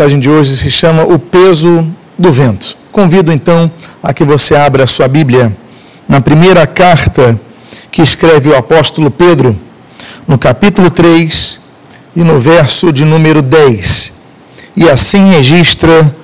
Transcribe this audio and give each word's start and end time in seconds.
mensagem 0.00 0.18
de 0.18 0.30
hoje 0.30 0.56
se 0.56 0.70
chama 0.70 1.02
O 1.02 1.18
Peso 1.18 1.86
do 2.16 2.32
Vento. 2.32 2.74
Convido 2.90 3.30
então 3.30 3.70
a 4.02 4.14
que 4.14 4.24
você 4.24 4.56
abra 4.56 4.84
a 4.84 4.86
sua 4.86 5.06
Bíblia 5.06 5.54
na 6.08 6.22
primeira 6.22 6.66
carta 6.66 7.38
que 7.90 8.00
escreve 8.00 8.48
o 8.48 8.56
apóstolo 8.56 9.10
Pedro, 9.10 9.54
no 10.26 10.38
capítulo 10.38 10.90
3 10.90 11.60
e 12.16 12.20
no 12.22 12.38
verso 12.40 12.90
de 12.90 13.04
número 13.04 13.42
10. 13.42 14.14
E 14.74 14.88
assim 14.88 15.32
registra 15.32 16.14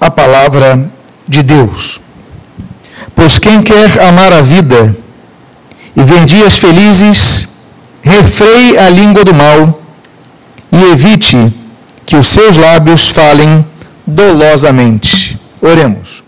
a 0.00 0.08
palavra 0.08 0.88
de 1.26 1.42
Deus. 1.42 2.00
Pois 3.16 3.36
quem 3.36 3.64
quer 3.64 4.00
amar 4.00 4.32
a 4.32 4.42
vida 4.42 4.96
e 5.96 6.04
ver 6.04 6.24
dias 6.24 6.56
felizes, 6.56 7.48
refreie 8.00 8.78
a 8.78 8.88
língua 8.88 9.24
do 9.24 9.34
mal 9.34 9.82
e 10.70 10.80
evite 10.92 11.57
que 12.08 12.16
os 12.16 12.28
seus 12.28 12.56
lábios 12.56 13.10
falem 13.10 13.62
dolosamente. 14.06 15.38
Oremos. 15.60 16.24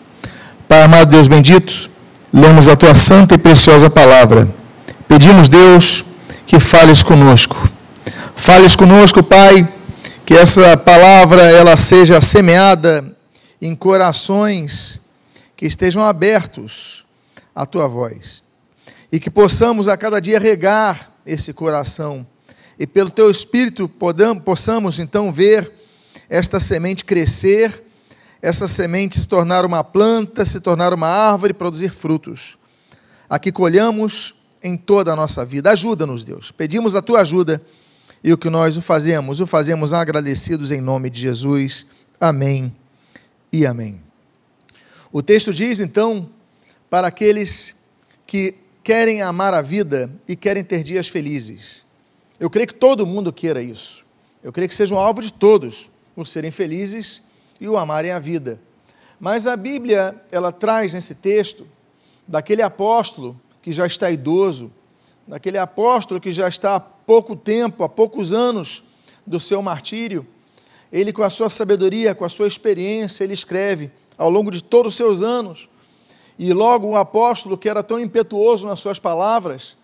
Pai 0.68 0.82
amado 0.82 1.10
Deus 1.10 1.26
bendito, 1.26 1.90
lemos 2.30 2.68
a 2.68 2.76
tua 2.76 2.94
santa 2.94 3.34
e 3.34 3.38
preciosa 3.38 3.88
palavra. 3.88 4.46
Pedimos, 5.08 5.48
Deus, 5.48 6.04
que 6.46 6.60
fales 6.60 7.02
conosco. 7.02 7.56
Fales 8.36 8.76
conosco, 8.76 9.22
Pai, 9.22 9.66
que 10.26 10.34
essa 10.34 10.76
palavra 10.76 11.44
ela 11.50 11.78
seja 11.78 12.20
semeada 12.20 13.16
em 13.58 13.74
corações 13.74 15.00
que 15.56 15.64
estejam 15.64 16.04
abertos 16.04 17.06
à 17.56 17.64
tua 17.64 17.88
voz. 17.88 18.42
E 19.10 19.18
que 19.18 19.30
possamos 19.30 19.88
a 19.88 19.96
cada 19.96 20.20
dia 20.20 20.38
regar 20.38 21.10
esse 21.24 21.54
coração 21.54 22.26
e 22.80 22.86
pelo 22.86 23.10
teu 23.10 23.30
espírito 23.30 23.86
podamos, 23.86 24.42
possamos 24.42 24.98
então 24.98 25.30
ver 25.30 25.70
esta 26.30 26.58
semente 26.58 27.04
crescer, 27.04 27.82
essa 28.40 28.66
semente 28.66 29.20
se 29.20 29.28
tornar 29.28 29.66
uma 29.66 29.84
planta, 29.84 30.46
se 30.46 30.58
tornar 30.62 30.94
uma 30.94 31.06
árvore, 31.06 31.52
produzir 31.52 31.90
frutos. 31.90 32.56
Aqui 33.28 33.52
colhamos 33.52 34.34
em 34.62 34.78
toda 34.78 35.12
a 35.12 35.16
nossa 35.16 35.44
vida. 35.44 35.70
Ajuda-nos, 35.70 36.24
Deus. 36.24 36.50
Pedimos 36.50 36.96
a 36.96 37.02
tua 37.02 37.20
ajuda 37.20 37.60
e 38.24 38.32
o 38.32 38.38
que 38.38 38.48
nós 38.48 38.78
o 38.78 38.80
fazemos, 38.82 39.42
o 39.42 39.46
fazemos 39.46 39.92
agradecidos 39.92 40.72
em 40.72 40.80
nome 40.80 41.10
de 41.10 41.20
Jesus. 41.20 41.84
Amém 42.18 42.74
e 43.52 43.66
amém. 43.66 44.00
O 45.12 45.20
texto 45.20 45.52
diz 45.52 45.80
então 45.80 46.30
para 46.88 47.08
aqueles 47.08 47.74
que 48.26 48.54
querem 48.82 49.20
amar 49.20 49.52
a 49.52 49.60
vida 49.60 50.10
e 50.26 50.34
querem 50.34 50.64
ter 50.64 50.82
dias 50.82 51.08
felizes. 51.08 51.89
Eu 52.40 52.48
creio 52.48 52.66
que 52.66 52.74
todo 52.74 53.06
mundo 53.06 53.30
queira 53.30 53.62
isso. 53.62 54.02
Eu 54.42 54.50
creio 54.50 54.66
que 54.66 54.74
seja 54.74 54.94
um 54.94 54.98
alvo 54.98 55.20
de 55.20 55.30
todos, 55.30 55.90
por 56.14 56.26
serem 56.26 56.50
felizes 56.50 57.22
e 57.60 57.68
o 57.68 57.76
amarem 57.76 58.12
a 58.12 58.18
vida. 58.18 58.58
Mas 59.20 59.46
a 59.46 59.54
Bíblia, 59.54 60.18
ela 60.32 60.50
traz 60.50 60.94
nesse 60.94 61.14
texto 61.14 61.66
daquele 62.26 62.62
apóstolo 62.62 63.38
que 63.60 63.70
já 63.70 63.86
está 63.86 64.10
idoso, 64.10 64.72
daquele 65.28 65.58
apóstolo 65.58 66.18
que 66.18 66.32
já 66.32 66.48
está 66.48 66.76
há 66.76 66.80
pouco 66.80 67.36
tempo, 67.36 67.84
há 67.84 67.88
poucos 67.90 68.32
anos 68.32 68.82
do 69.26 69.38
seu 69.38 69.60
martírio, 69.60 70.26
ele 70.90 71.12
com 71.12 71.22
a 71.22 71.28
sua 71.28 71.50
sabedoria, 71.50 72.14
com 72.14 72.24
a 72.24 72.28
sua 72.30 72.48
experiência, 72.48 73.22
ele 73.22 73.34
escreve 73.34 73.90
ao 74.16 74.30
longo 74.30 74.50
de 74.50 74.62
todos 74.62 74.92
os 74.92 74.96
seus 74.96 75.20
anos. 75.20 75.68
E 76.38 76.54
logo 76.54 76.86
um 76.86 76.96
apóstolo 76.96 77.58
que 77.58 77.68
era 77.68 77.82
tão 77.82 78.00
impetuoso 78.00 78.66
nas 78.66 78.80
suas 78.80 78.98
palavras, 78.98 79.76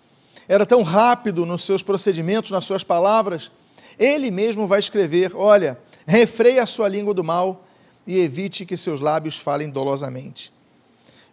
era 0.49 0.65
tão 0.65 0.83
rápido 0.83 1.45
nos 1.45 1.65
seus 1.65 1.83
procedimentos, 1.83 2.51
nas 2.51 2.65
suas 2.65 2.85
palavras, 2.85 3.51
ele 3.99 4.31
mesmo 4.31 4.67
vai 4.67 4.79
escrever: 4.79 5.35
olha, 5.35 5.79
refreie 6.07 6.59
a 6.59 6.67
sua 6.67 6.89
língua 6.89 7.13
do 7.13 7.25
mal 7.25 7.65
e 8.07 8.19
evite 8.19 8.65
que 8.65 8.77
seus 8.77 9.01
lábios 9.01 9.37
falem 9.37 9.69
dolosamente. 9.69 10.53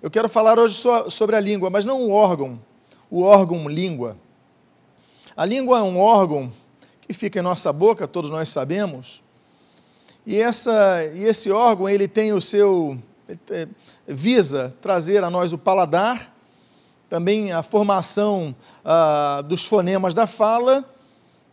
Eu 0.01 0.09
quero 0.09 0.27
falar 0.27 0.59
hoje 0.59 0.77
sobre 1.09 1.35
a 1.35 1.39
língua, 1.39 1.69
mas 1.69 1.85
não 1.85 2.01
o 2.01 2.11
órgão, 2.11 2.59
o 3.09 3.21
órgão 3.21 3.69
língua. 3.69 4.17
A 5.35 5.45
língua 5.45 5.79
é 5.79 5.81
um 5.81 5.99
órgão 5.99 6.51
que 7.01 7.13
fica 7.13 7.39
em 7.39 7.41
nossa 7.41 7.71
boca, 7.71 8.07
todos 8.07 8.29
nós 8.29 8.49
sabemos, 8.49 9.21
e, 10.25 10.41
essa, 10.41 11.03
e 11.13 11.25
esse 11.25 11.51
órgão 11.51 11.89
ele 11.89 12.07
tem 12.07 12.31
o 12.31 12.39
seu 12.39 12.97
é, 13.49 13.67
visa 14.07 14.75
trazer 14.81 15.23
a 15.23 15.29
nós 15.29 15.53
o 15.53 15.57
paladar 15.57 16.32
também 17.13 17.51
a 17.51 17.61
formação 17.61 18.55
ah, 18.83 19.43
dos 19.45 19.63
fonemas 19.63 20.15
da 20.15 20.25
fala, 20.25 20.83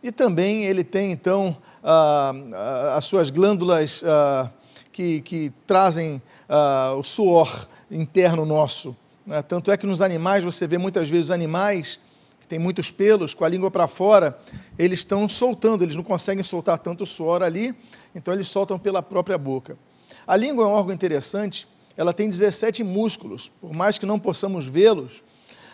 e 0.01 0.11
também 0.11 0.65
ele 0.65 0.83
tem, 0.83 1.11
então, 1.11 1.55
ah, 1.83 2.33
ah 2.51 2.95
as 2.97 3.05
suas 3.05 3.29
glândulas 3.29 4.01
ah, 4.03 4.49
que, 4.91 5.21
que, 5.21 5.53
trazem 5.67 6.19
ah, 6.49 6.95
o 6.97 7.03
suor 7.03 7.67
interno 7.91 8.43
nosso. 8.43 8.97
Né? 9.23 9.39
Tanto 9.43 9.69
é 9.69 9.77
que 9.77 9.85
nos 9.85 10.01
animais, 10.01 10.43
você 10.43 10.65
vê 10.65 10.79
muitas 10.79 11.07
vezes 11.07 11.25
os 11.25 11.31
animais 11.31 11.99
que 12.39 12.47
têm 12.47 12.57
muitos 12.57 12.89
pelos, 12.89 13.35
com 13.35 13.45
a 13.45 13.47
língua 13.47 13.69
para 13.69 13.87
fora, 13.87 14.39
eles 14.79 15.01
estão 15.01 15.29
soltando, 15.29 15.83
eles 15.83 15.95
não 15.95 16.03
conseguem 16.03 16.43
soltar 16.43 16.79
tanto 16.79 17.05
suor 17.05 17.43
ali, 17.43 17.75
então 18.15 18.33
eles 18.33 18.47
soltam 18.47 18.79
pela 18.79 19.03
própria 19.03 19.37
boca. 19.37 19.77
A 20.25 20.35
língua 20.35 20.63
é 20.63 20.67
um 20.67 20.71
órgão 20.71 20.95
interessante, 20.95 21.67
ela 21.95 22.11
tem 22.11 22.27
17 22.27 22.83
músculos, 22.83 23.51
por 23.61 23.71
mais 23.71 23.99
que 23.99 24.07
não 24.07 24.17
possamos 24.17 24.65
vê-los, 24.65 25.21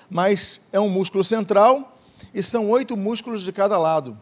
mas 0.09 0.62
é 0.72 0.79
um 0.79 0.90
músculo 0.90 1.23
central 1.23 1.97
e 2.34 2.41
são 2.41 2.69
oito 2.69 2.95
músculos 2.95 3.44
de 3.44 3.51
cada 3.51 3.78
lado. 3.78 4.18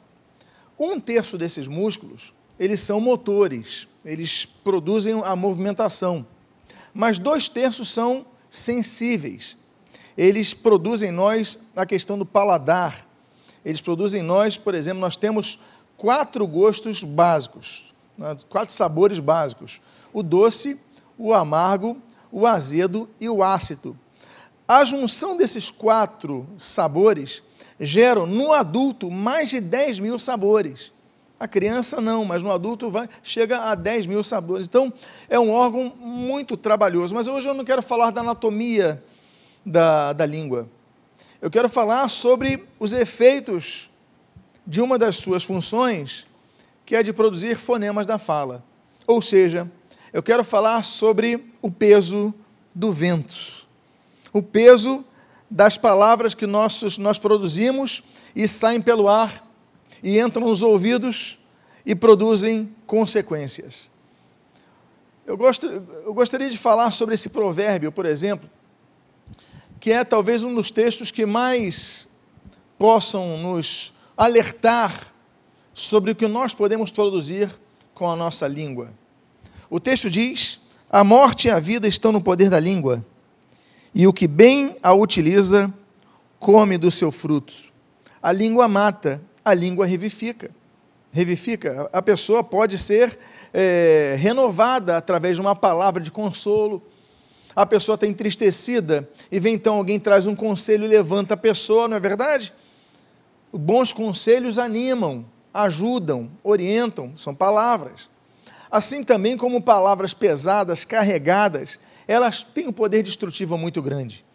Um 0.78 1.00
terço 1.00 1.38
desses 1.38 1.68
músculos, 1.68 2.34
eles 2.59 2.79
são 2.81 3.00
motores, 3.00 3.88
eles 4.03 4.46
produzem 4.46 5.22
a 5.23 5.35
movimentação, 5.35 6.25
mas 6.94 7.19
dois 7.19 7.47
terços 7.50 7.90
são 7.90 8.25
sensíveis. 8.50 9.57
Eles 10.18 10.53
produzem 10.53 11.09
em 11.09 11.12
nós 11.12 11.59
a 11.75 11.85
questão 11.85 12.17
do 12.17 12.25
paladar. 12.25 13.06
Eles 13.63 13.81
produzem 13.81 14.22
em 14.22 14.23
nós, 14.23 14.57
por 14.57 14.73
exemplo, 14.73 15.02
nós 15.02 15.17
temos 15.17 15.59
quatro 15.97 16.47
gostos 16.47 17.03
básicos, 17.03 17.94
né, 18.17 18.38
quatro 18.50 18.73
sabores 18.73 19.19
básicos: 19.19 19.81
o 20.13 20.23
doce, 20.23 20.79
o 21.17 21.34
amargo, 21.34 21.97
o 22.31 22.46
azedo 22.46 23.09
e 23.19 23.28
o 23.28 23.44
ácido. 23.44 23.97
A 24.68 24.84
junção 24.84 25.38
desses 25.38 25.70
quatro 25.70 26.48
sabores 26.58 27.44
geram 27.80 28.26
no 28.26 28.52
adulto 28.52 29.12
mais 29.12 29.50
de 29.50 29.62
10 29.62 30.00
mil 30.00 30.18
sabores. 30.18 30.92
A 31.40 31.48
criança 31.48 32.02
não, 32.02 32.26
mas 32.26 32.42
no 32.42 32.52
adulto 32.52 32.90
vai, 32.90 33.08
chega 33.22 33.59
a 33.59 33.76
10 33.76 34.08
mil 34.08 34.24
sabores. 34.24 34.66
Então, 34.66 34.92
é 35.30 35.40
um 35.40 35.52
órgão 35.52 35.94
muito 36.00 36.58
trabalhoso. 36.58 37.14
Mas 37.14 37.28
hoje 37.28 37.48
eu 37.48 37.53
não 37.53 37.64
quero 37.64 37.84
falar 37.84 38.09
da 38.09 38.22
anatomia 38.22 39.03
da, 39.64 40.14
da 40.14 40.26
língua. 40.26 40.68
Eu 41.40 41.52
quero 41.52 41.70
falar 41.70 42.08
sobre 42.09 42.66
os 42.80 42.92
efeitos 42.92 43.92
de 44.66 44.82
uma 44.82 44.97
das 44.97 45.18
suas 45.18 45.44
funções, 45.44 46.26
que 46.84 46.96
é 46.96 47.03
de 47.03 47.14
produzir 47.14 47.56
fonemas 47.56 48.08
da 48.08 48.18
fala. 48.18 48.64
Ou 49.06 49.22
seja, 49.22 49.70
eu 50.12 50.24
quero 50.24 50.44
falar 50.44 50.84
sobre 50.84 51.52
o 51.62 51.70
peso 51.70 52.34
do 52.74 52.92
vento 52.92 53.65
o 54.35 54.44
peso 54.44 55.06
das 55.50 55.78
palavras 55.78 56.35
que 56.35 56.46
nós, 56.46 56.97
nós 56.97 57.18
produzimos 57.18 58.03
e 58.35 58.50
saem 58.50 58.81
pelo 58.81 59.07
ar 59.07 59.50
e 60.03 60.19
entram 60.19 60.46
nos 60.46 60.62
ouvidos 60.62 61.40
e 61.85 61.96
produzem 61.96 62.69
consequências. 62.85 63.90
Eu, 65.25 65.38
gosto, 65.38 65.66
eu 65.68 66.13
gostaria 66.13 66.50
de 66.50 66.57
falar 66.57 66.91
sobre 66.91 67.16
esse 67.16 67.29
provérbio, 67.29 67.94
por 67.94 68.06
exemplo, 68.06 68.50
que 69.79 69.90
é 69.90 70.03
talvez 70.03 70.44
um 70.44 70.53
dos 70.53 70.69
textos 70.69 71.12
que 71.12 71.25
mais 71.25 72.09
possam 72.78 73.38
nos 73.38 73.94
alertar 74.17 75.13
sobre 75.73 76.12
o 76.12 76.16
que 76.16 76.28
nós 76.28 76.53
podemos 76.53 76.91
produzir 76.91 77.50
com 77.94 78.12
a 78.12 78.17
nossa 78.17 78.50
língua. 78.50 78.90
O 79.69 79.79
texto 79.79 80.09
diz: 80.09 80.59
A 80.90 81.05
morte 81.05 81.47
e 81.47 81.52
a 81.52 81.58
vida 81.58 81.88
estão 81.88 82.11
no 82.11 82.20
poder 82.20 82.49
da 82.49 82.59
língua 82.59 83.02
e 83.96 84.06
o 84.06 84.12
que 84.12 84.28
bem 84.28 84.76
a 84.84 84.94
utiliza, 84.94 85.74
come 86.38 86.78
do 86.78 86.92
seu 86.92 87.14
fruto. 87.14 87.53
A 88.22 88.30
língua 88.30 88.68
mata, 88.68 89.22
a 89.44 89.53
língua 89.53 89.86
revifica. 89.86 90.52
Revifica. 91.14 91.90
A 91.94 92.02
pessoa 92.02 92.44
pode 92.44 92.78
ser 92.78 93.18
é, 93.53 94.18
renovada 94.20 94.97
através 94.97 95.38
de 95.38 95.42
uma 95.42 95.56
palavra 95.56 96.03
de 96.03 96.12
consolo. 96.12 96.84
A 97.56 97.66
pessoa 97.66 97.96
está 97.96 98.06
entristecida 98.06 99.09
e 99.32 99.40
vem 99.40 99.53
então 99.53 99.76
alguém 99.76 99.98
traz 99.98 100.28
um 100.28 100.36
conselho 100.36 100.84
e 100.84 100.90
levanta 100.90 101.36
a 101.36 101.38
pessoa, 101.38 101.88
não 101.88 101.96
é 101.96 102.00
verdade? 102.02 102.53
Bons 103.53 103.94
conselhos 103.94 104.59
animam, 104.59 105.26
ajudam, 105.53 106.30
orientam, 106.44 107.14
são 107.16 107.34
palavras. 107.34 108.09
Assim 108.70 109.06
também 109.06 109.38
como 109.38 109.62
palavras 109.62 110.14
pesadas, 110.14 110.84
carregadas, 110.84 111.80
elas 112.07 112.43
têm 112.43 112.67
um 112.67 112.73
poder 112.73 113.03
destrutivo 113.03 113.57
muito 113.57 113.81
grande. 113.81 114.25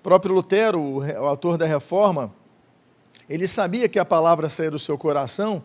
O 0.00 0.02
próprio 0.02 0.34
Lutero, 0.34 0.80
o 0.80 1.26
autor 1.26 1.58
da 1.58 1.66
Reforma, 1.66 2.32
ele 3.28 3.46
sabia 3.46 3.88
que 3.88 3.98
a 3.98 4.04
palavra 4.04 4.48
saía 4.48 4.70
do 4.70 4.78
seu 4.78 4.96
coração 4.96 5.62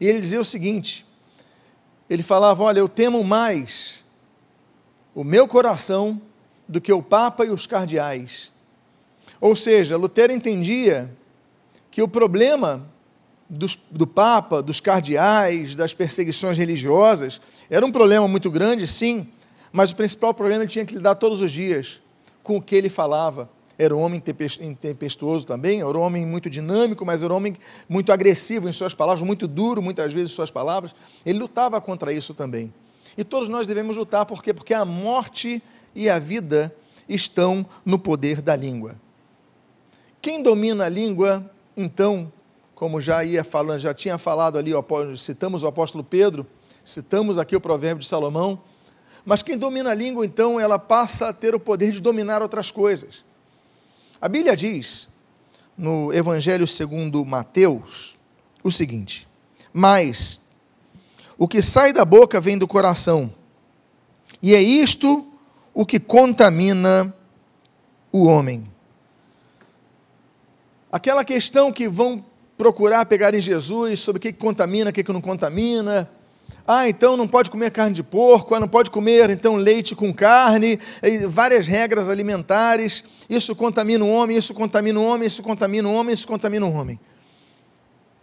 e 0.00 0.06
ele 0.06 0.20
dizia 0.20 0.40
o 0.40 0.44
seguinte: 0.44 1.06
ele 2.08 2.22
falava: 2.22 2.62
Olha, 2.62 2.80
eu 2.80 2.88
temo 2.88 3.22
mais 3.24 4.04
o 5.14 5.24
meu 5.24 5.48
coração 5.48 6.20
do 6.68 6.80
que 6.80 6.92
o 6.92 7.02
Papa 7.02 7.44
e 7.44 7.50
os 7.50 7.66
cardeais. 7.66 8.52
Ou 9.40 9.54
seja, 9.54 9.96
Lutero 9.96 10.32
entendia 10.32 11.10
que 11.90 12.02
o 12.02 12.08
problema 12.08 12.86
dos, 13.48 13.78
do 13.90 14.06
Papa, 14.06 14.62
dos 14.62 14.80
cardeais, 14.80 15.76
das 15.76 15.94
perseguições 15.94 16.58
religiosas, 16.58 17.40
era 17.70 17.86
um 17.86 17.92
problema 17.92 18.26
muito 18.26 18.50
grande, 18.50 18.86
sim, 18.86 19.28
mas 19.76 19.90
o 19.90 19.94
principal 19.94 20.32
problema 20.32 20.62
ele 20.62 20.70
tinha 20.70 20.86
que 20.86 20.94
lidar 20.94 21.16
todos 21.16 21.42
os 21.42 21.52
dias 21.52 22.00
com 22.42 22.56
o 22.56 22.62
que 22.62 22.74
ele 22.74 22.88
falava. 22.88 23.46
Era 23.76 23.94
um 23.94 24.00
homem 24.00 24.22
tempestuoso 24.80 25.44
também, 25.44 25.82
era 25.82 25.98
um 25.98 26.00
homem 26.00 26.24
muito 26.24 26.48
dinâmico, 26.48 27.04
mas 27.04 27.22
era 27.22 27.30
um 27.30 27.36
homem 27.36 27.58
muito 27.86 28.10
agressivo 28.10 28.70
em 28.70 28.72
suas 28.72 28.94
palavras, 28.94 29.22
muito 29.22 29.46
duro 29.46 29.82
muitas 29.82 30.14
vezes 30.14 30.30
em 30.30 30.34
suas 30.34 30.50
palavras. 30.50 30.94
Ele 31.26 31.38
lutava 31.38 31.78
contra 31.78 32.10
isso 32.10 32.32
também. 32.32 32.72
E 33.18 33.22
todos 33.22 33.50
nós 33.50 33.66
devemos 33.66 33.98
lutar, 33.98 34.24
por 34.24 34.42
quê? 34.42 34.54
Porque 34.54 34.72
a 34.72 34.82
morte 34.82 35.62
e 35.94 36.08
a 36.08 36.18
vida 36.18 36.74
estão 37.06 37.66
no 37.84 37.98
poder 37.98 38.40
da 38.40 38.56
língua. 38.56 38.94
Quem 40.22 40.42
domina 40.42 40.86
a 40.86 40.88
língua, 40.88 41.50
então, 41.76 42.32
como 42.74 42.98
já 42.98 43.22
ia 43.22 43.44
falando, 43.44 43.80
já 43.80 43.92
tinha 43.92 44.16
falado 44.16 44.56
ali, 44.56 44.70
citamos 45.18 45.62
o 45.62 45.66
apóstolo 45.66 46.02
Pedro, 46.02 46.46
citamos 46.82 47.38
aqui 47.38 47.54
o 47.54 47.60
provérbio 47.60 48.00
de 48.00 48.08
Salomão, 48.08 48.58
mas 49.26 49.42
quem 49.42 49.58
domina 49.58 49.90
a 49.90 49.94
língua, 49.94 50.24
então, 50.24 50.60
ela 50.60 50.78
passa 50.78 51.28
a 51.28 51.32
ter 51.32 51.52
o 51.52 51.58
poder 51.58 51.90
de 51.90 52.00
dominar 52.00 52.42
outras 52.42 52.70
coisas. 52.70 53.24
A 54.20 54.28
Bíblia 54.28 54.56
diz, 54.56 55.08
no 55.76 56.14
Evangelho 56.14 56.64
segundo 56.64 57.24
Mateus, 57.24 58.16
o 58.62 58.70
seguinte: 58.70 59.26
Mas 59.72 60.40
o 61.36 61.48
que 61.48 61.60
sai 61.60 61.92
da 61.92 62.04
boca 62.04 62.40
vem 62.40 62.56
do 62.56 62.68
coração, 62.68 63.34
e 64.40 64.54
é 64.54 64.62
isto 64.62 65.26
o 65.74 65.84
que 65.84 65.98
contamina 65.98 67.12
o 68.12 68.26
homem. 68.26 68.64
Aquela 70.90 71.24
questão 71.24 71.72
que 71.72 71.88
vão 71.88 72.24
procurar 72.56 73.04
pegar 73.06 73.34
em 73.34 73.40
Jesus 73.40 73.98
sobre 73.98 74.18
o 74.18 74.22
que 74.22 74.32
contamina, 74.32 74.90
o 74.90 74.92
que 74.92 75.12
não 75.12 75.20
contamina, 75.20 76.08
ah, 76.66 76.88
então 76.88 77.16
não 77.16 77.28
pode 77.28 77.48
comer 77.48 77.70
carne 77.70 77.94
de 77.94 78.02
porco, 78.02 78.54
ah, 78.54 78.58
não 78.58 78.66
pode 78.66 78.90
comer 78.90 79.30
então 79.30 79.54
leite 79.54 79.94
com 79.94 80.12
carne, 80.12 80.80
várias 81.28 81.66
regras 81.66 82.08
alimentares. 82.08 83.04
Isso 83.30 83.54
contamina 83.54 84.04
o 84.04 84.08
homem, 84.10 84.36
isso 84.36 84.52
contamina 84.52 84.98
o 84.98 85.04
homem, 85.04 85.28
isso 85.28 85.42
contamina 85.42 85.88
o 85.88 85.94
homem, 85.94 86.12
isso 86.12 86.26
contamina 86.26 86.66
o 86.66 86.72
homem. 86.72 86.98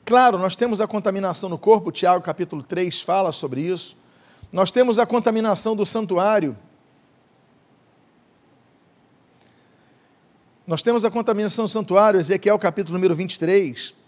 Claro, 0.04 0.38
nós 0.38 0.56
temos 0.58 0.82
a 0.82 0.88
contaminação 0.88 1.50
no 1.50 1.58
corpo, 1.58 1.90
Tiago 1.90 2.22
capítulo 2.22 2.62
3 2.62 3.02
fala 3.02 3.32
sobre 3.32 3.62
isso. 3.62 3.96
Nós 4.52 4.72
temos 4.72 5.00
a 5.00 5.06
contaminação 5.06 5.76
do 5.76 5.86
santuário. 5.86 6.58
Nós 10.68 10.84
temos 10.84 11.06
a 11.06 11.12
contaminação 11.12 11.66
do 11.66 11.70
santuário, 11.70 12.20
Ezequiel 12.20 12.60
capítulo 12.60 12.98
número 12.98 13.16
23 13.16 14.03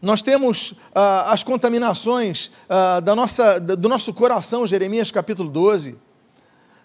nós 0.00 0.22
temos 0.22 0.74
ah, 0.94 1.32
as 1.32 1.42
contaminações 1.42 2.52
ah, 2.68 3.00
da 3.00 3.16
nossa, 3.16 3.58
do 3.58 3.88
nosso 3.88 4.14
coração, 4.14 4.66
Jeremias 4.66 5.10
capítulo 5.10 5.50
12. 5.50 5.96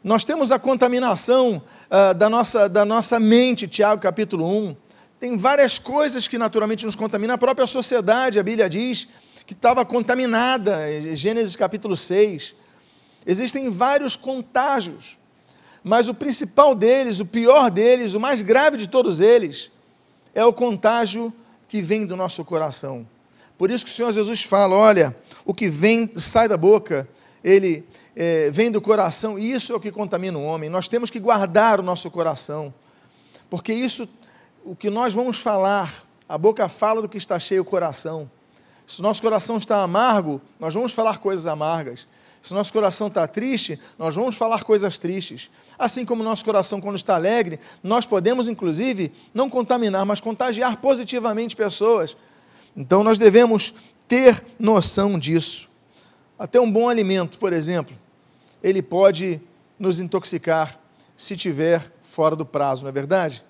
Nós 0.04 0.26
temos 0.26 0.52
a 0.52 0.58
contaminação 0.58 1.62
ah, 1.92 2.14
da, 2.14 2.28
nossa, 2.28 2.68
da 2.68 2.84
nossa 2.84 3.20
mente, 3.20 3.68
Tiago 3.68 4.02
capítulo 4.02 4.48
1. 4.70 4.76
Tem 5.20 5.38
várias 5.38 5.78
coisas 5.78 6.28
que 6.28 6.40
naturalmente 6.40 6.86
nos 6.86 6.96
contaminam. 6.96 7.36
A 7.36 7.38
própria 7.38 7.68
sociedade, 7.68 8.40
a 8.40 8.44
Bíblia 8.44 8.68
diz, 8.68 9.08
que 9.46 9.54
estava 9.54 9.86
contaminada, 9.86 10.80
Gênesis 11.16 11.56
capítulo 11.56 11.96
6. 11.96 12.56
Existem 13.26 13.70
vários 13.70 14.16
contágios, 14.16 15.20
mas 15.84 16.10
o 16.10 16.16
principal 16.16 16.74
deles, 16.74 17.20
o 17.20 17.26
pior 17.28 17.70
deles, 17.70 18.16
o 18.16 18.20
mais 18.20 18.42
grave 18.42 18.76
de 18.76 18.88
todos 18.88 19.22
eles, 19.22 19.72
é 20.34 20.44
o 20.44 20.52
contágio 20.52 21.32
que 21.68 21.82
vem 21.82 22.06
do 22.06 22.16
nosso 22.16 22.44
coração. 22.46 23.08
Por 23.58 23.72
isso 23.72 23.86
que 23.86 23.92
o 23.92 23.94
Senhor 23.94 24.12
Jesus 24.12 24.44
fala: 24.44 24.76
olha, 24.76 25.16
o 25.46 25.54
que 25.54 25.70
vem, 25.70 26.12
sai 26.18 26.48
da 26.48 26.58
boca, 26.58 27.08
ele 27.44 27.84
é, 28.16 28.50
vem 28.52 28.72
do 28.72 28.82
coração, 28.82 29.38
e 29.38 29.52
isso 29.52 29.74
é 29.74 29.76
o 29.76 29.80
que 29.80 29.92
contamina 29.92 30.38
o 30.38 30.44
homem. 30.44 30.70
Nós 30.70 30.88
temos 30.88 31.10
que 31.10 31.20
guardar 31.20 31.80
o 31.80 31.84
nosso 31.84 32.10
coração, 32.12 32.74
porque 33.50 33.74
isso, 33.74 34.08
o 34.64 34.76
que 34.76 34.90
nós 34.90 35.14
vamos 35.14 35.40
falar, 35.40 36.04
a 36.28 36.38
boca 36.38 36.68
fala 36.70 37.02
do 37.02 37.10
que 37.10 37.18
está 37.18 37.38
cheio 37.40 37.62
o 37.62 37.66
coração. 37.66 38.30
Se 38.86 39.00
o 39.00 39.04
nosso 39.04 39.22
coração 39.22 39.58
está 39.58 39.82
amargo, 39.82 40.42
nós 40.60 40.74
vamos 40.74 40.92
falar 40.92 41.18
coisas 41.20 41.48
amargas. 41.48 42.08
Se 42.44 42.54
nosso 42.54 42.74
coração 42.74 43.08
está 43.08 43.26
triste, 43.26 43.80
nós 43.98 44.14
vamos 44.14 44.36
falar 44.36 44.66
coisas 44.66 45.00
tristes. 45.00 45.50
Assim 45.80 46.06
como 46.06 46.22
nosso 46.22 46.44
coração, 46.44 46.82
quando 46.82 46.98
está 46.98 47.16
alegre, 47.16 47.58
nós 47.82 48.06
podemos, 48.06 48.50
inclusive, 48.50 49.14
não 49.34 49.50
contaminar, 49.50 50.06
mas 50.06 50.20
contagiar 50.20 50.76
positivamente 50.78 51.56
pessoas. 51.56 52.18
Então, 52.76 53.02
nós 53.02 53.18
devemos 53.18 53.74
ter 54.10 54.44
noção 54.60 55.18
disso. 55.18 55.70
Até 56.38 56.60
um 56.60 56.70
bom 56.70 56.90
alimento, 56.90 57.40
por 57.40 57.54
exemplo, 57.54 57.96
ele 58.62 58.82
pode 58.82 59.40
nos 59.80 60.02
intoxicar 60.02 60.78
se 61.16 61.38
tiver 61.38 61.94
fora 62.04 62.36
do 62.36 62.46
prazo, 62.46 62.84
não 62.84 62.90
é 62.90 62.92
verdade? 62.92 63.42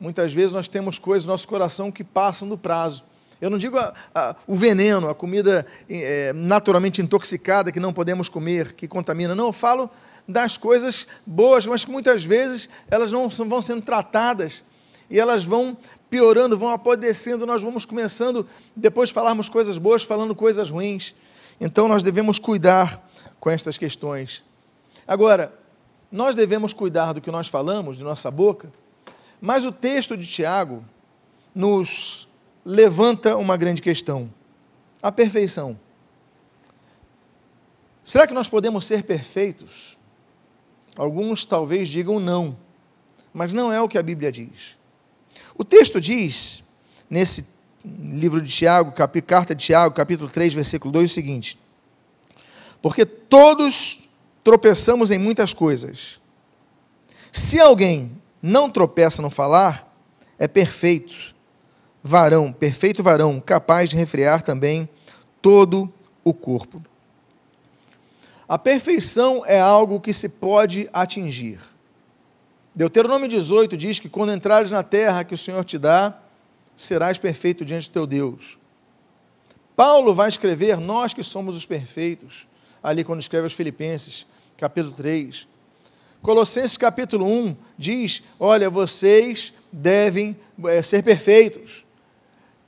Muitas 0.00 0.32
vezes 0.32 0.52
nós 0.52 0.66
temos 0.66 0.98
coisas 0.98 1.26
no 1.26 1.32
nosso 1.32 1.46
coração 1.46 1.92
que 1.92 2.02
passam 2.02 2.48
do 2.48 2.56
prazo. 2.56 3.04
Eu 3.40 3.48
não 3.48 3.58
digo 3.58 3.78
a, 3.78 3.94
a, 4.14 4.36
o 4.46 4.54
veneno, 4.54 5.08
a 5.08 5.14
comida 5.14 5.66
é, 5.88 6.32
naturalmente 6.34 7.00
intoxicada 7.00 7.72
que 7.72 7.80
não 7.80 7.92
podemos 7.92 8.28
comer, 8.28 8.74
que 8.74 8.86
contamina. 8.86 9.34
Não, 9.34 9.46
eu 9.46 9.52
falo 9.52 9.90
das 10.28 10.56
coisas 10.56 11.06
boas, 11.26 11.66
mas 11.66 11.84
que 11.84 11.90
muitas 11.90 12.22
vezes 12.22 12.68
elas 12.90 13.10
não 13.10 13.28
vão 13.28 13.62
sendo 13.62 13.82
tratadas 13.82 14.62
e 15.08 15.18
elas 15.18 15.44
vão 15.44 15.76
piorando, 16.08 16.56
vão 16.56 16.70
apodrecendo. 16.70 17.46
Nós 17.46 17.62
vamos 17.62 17.84
começando, 17.84 18.46
depois 18.76 19.08
de 19.08 19.14
falarmos 19.14 19.48
coisas 19.48 19.78
boas, 19.78 20.02
falando 20.02 20.34
coisas 20.34 20.70
ruins. 20.70 21.14
Então 21.60 21.88
nós 21.88 22.02
devemos 22.02 22.38
cuidar 22.38 23.08
com 23.38 23.50
estas 23.50 23.78
questões. 23.78 24.44
Agora, 25.06 25.52
nós 26.12 26.36
devemos 26.36 26.72
cuidar 26.72 27.12
do 27.12 27.20
que 27.20 27.30
nós 27.30 27.48
falamos, 27.48 27.96
de 27.96 28.04
nossa 28.04 28.30
boca, 28.30 28.70
mas 29.40 29.64
o 29.64 29.72
texto 29.72 30.16
de 30.16 30.26
Tiago 30.26 30.84
nos 31.54 32.28
levanta 32.64 33.36
uma 33.36 33.56
grande 33.56 33.82
questão: 33.82 34.32
a 35.02 35.10
perfeição. 35.10 35.78
Será 38.04 38.26
que 38.26 38.34
nós 38.34 38.48
podemos 38.48 38.86
ser 38.86 39.04
perfeitos? 39.04 39.96
Alguns 40.96 41.44
talvez 41.44 41.88
digam 41.88 42.18
não, 42.18 42.56
mas 43.32 43.52
não 43.52 43.72
é 43.72 43.80
o 43.80 43.88
que 43.88 43.98
a 43.98 44.02
Bíblia 44.02 44.32
diz. 44.32 44.76
O 45.56 45.64
texto 45.64 46.00
diz, 46.00 46.64
nesse 47.08 47.46
livro 47.84 48.40
de 48.40 48.50
Tiago, 48.50 48.92
cap, 48.92 49.20
carta 49.22 49.54
de 49.54 49.64
Tiago, 49.64 49.94
capítulo 49.94 50.28
3, 50.28 50.52
versículo 50.54 50.92
2, 50.92 51.10
o 51.10 51.14
seguinte: 51.14 51.58
Porque 52.82 53.06
todos 53.06 54.08
tropeçamos 54.42 55.10
em 55.10 55.18
muitas 55.18 55.54
coisas. 55.54 56.20
Se 57.32 57.60
alguém 57.60 58.10
não 58.42 58.70
tropeça 58.70 59.22
no 59.22 59.30
falar, 59.30 59.86
é 60.38 60.48
perfeito, 60.48 61.34
varão, 62.02 62.52
perfeito 62.52 63.02
varão, 63.02 63.40
capaz 63.40 63.90
de 63.90 63.96
refrear 63.96 64.42
também 64.42 64.88
todo 65.40 65.92
o 66.24 66.32
corpo. 66.32 66.82
A 68.48 68.58
perfeição 68.58 69.44
é 69.46 69.60
algo 69.60 70.00
que 70.00 70.12
se 70.12 70.28
pode 70.28 70.88
atingir. 70.92 71.60
Deuteronômio 72.74 73.28
18 73.28 73.76
diz 73.76 74.00
que 74.00 74.08
quando 74.08 74.32
entrares 74.32 74.70
na 74.70 74.82
terra 74.82 75.24
que 75.24 75.34
o 75.34 75.38
Senhor 75.38 75.64
te 75.64 75.78
dá, 75.78 76.18
serás 76.76 77.18
perfeito 77.18 77.64
diante 77.64 77.88
do 77.88 77.92
teu 77.92 78.06
Deus. 78.06 78.58
Paulo 79.76 80.14
vai 80.14 80.28
escrever, 80.28 80.78
nós 80.78 81.14
que 81.14 81.22
somos 81.22 81.56
os 81.56 81.64
perfeitos, 81.64 82.46
ali 82.82 83.04
quando 83.04 83.20
escreve 83.20 83.44
aos 83.44 83.52
Filipenses, 83.52 84.26
capítulo 84.56 84.94
3. 84.94 85.46
Colossenses 86.22 86.76
capítulo 86.76 87.26
1 87.26 87.56
diz: 87.78 88.22
Olha, 88.38 88.68
vocês 88.68 89.54
devem 89.72 90.36
é, 90.64 90.82
ser 90.82 91.02
perfeitos. 91.02 91.84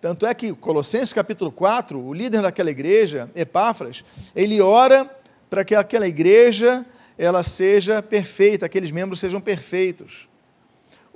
Tanto 0.02 0.26
é 0.26 0.34
que 0.34 0.52
Colossenses 0.52 1.12
capítulo 1.12 1.52
4, 1.52 1.96
o 1.96 2.12
líder 2.12 2.42
daquela 2.42 2.72
igreja, 2.72 3.30
Epáfras, 3.36 4.04
ele 4.34 4.60
ora 4.60 5.08
para 5.48 5.64
que 5.64 5.76
aquela 5.76 6.08
igreja 6.08 6.84
ela 7.16 7.44
seja 7.44 8.02
perfeita, 8.02 8.66
aqueles 8.66 8.90
membros 8.90 9.20
sejam 9.20 9.40
perfeitos. 9.40 10.28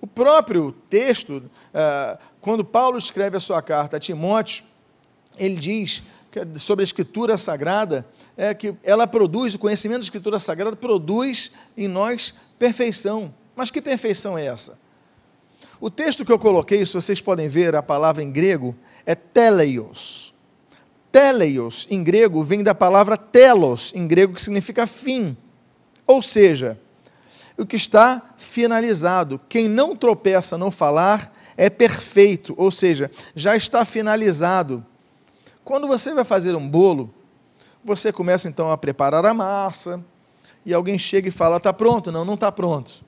O 0.01 0.07
próprio 0.07 0.71
texto, 0.89 1.43
ah, 1.75 2.17
quando 2.41 2.65
Paulo 2.65 2.97
escreve 2.97 3.37
a 3.37 3.41
sua 3.41 3.61
carta 3.61 3.97
a 3.97 4.01
Timóteo, 4.01 4.65
ele 5.37 5.57
diz 5.57 6.05
sobre 6.57 6.85
a 6.85 6.85
Escritura 6.85 7.37
Sagrada, 7.37 8.07
é 8.37 8.55
que 8.55 8.73
ela 8.85 9.09
produz, 9.09 9.55
o 9.55 9.59
conhecimento 9.59 9.99
da 9.99 10.05
Escritura 10.05 10.39
Sagrada 10.39 10.77
produz 10.77 11.51
em 11.77 11.89
nós 11.89 12.33
perfeição. 12.57 13.35
Mas 13.57 13.69
que 13.69 13.83
perfeição 13.83 14.39
é 14.39 14.47
essa? 14.47 14.79
O 15.81 15.91
texto 15.91 16.25
que 16.25 16.33
eu 16.33 16.39
coloquei, 16.39 16.85
se 16.87 16.95
vocês 16.95 17.21
podem 17.21 17.49
ver 17.49 17.75
a 17.75 17.83
palavra 17.83 18.23
em 18.23 18.31
grego, 18.31 18.75
é 19.05 19.15
teleios. 19.15 20.33
Teleios, 21.13 21.87
em 21.91 22.03
grego, 22.03 22.43
vem 22.43 22.63
da 22.63 22.75
palavra 22.75 23.17
telos, 23.17 23.93
em 23.95 24.07
grego, 24.07 24.35
que 24.35 24.43
significa 24.43 24.87
fim. 24.87 25.37
Ou 26.07 26.23
seja, 26.23 26.79
o 27.57 27.65
que 27.65 27.77
está 27.77 28.23
finalizado. 28.37 29.41
Quem 29.49 29.69
não 29.69 29.97
tropeça 29.97 30.59
no 30.59 30.71
falar 30.71 31.35
é 31.57 31.71
perfeito, 31.71 32.55
ou 32.57 32.71
seja, 32.71 33.11
já 33.35 33.57
está 33.57 33.85
finalizado. 33.85 34.85
Quando 35.65 35.87
você 35.87 36.13
vai 36.15 36.25
fazer 36.25 36.55
um 36.55 36.69
bolo, 36.69 37.13
você 37.83 38.13
começa 38.13 38.49
então 38.49 38.71
a 38.71 38.77
preparar 38.77 39.25
a 39.25 39.33
massa, 39.33 40.05
e 40.65 40.75
alguém 40.75 40.99
chega 40.99 41.29
e 41.29 41.33
fala: 41.33 41.57
está 41.57 41.73
pronto? 41.73 42.13
Não, 42.13 42.25
não 42.25 42.35
está 42.35 42.51
pronto. 42.51 43.06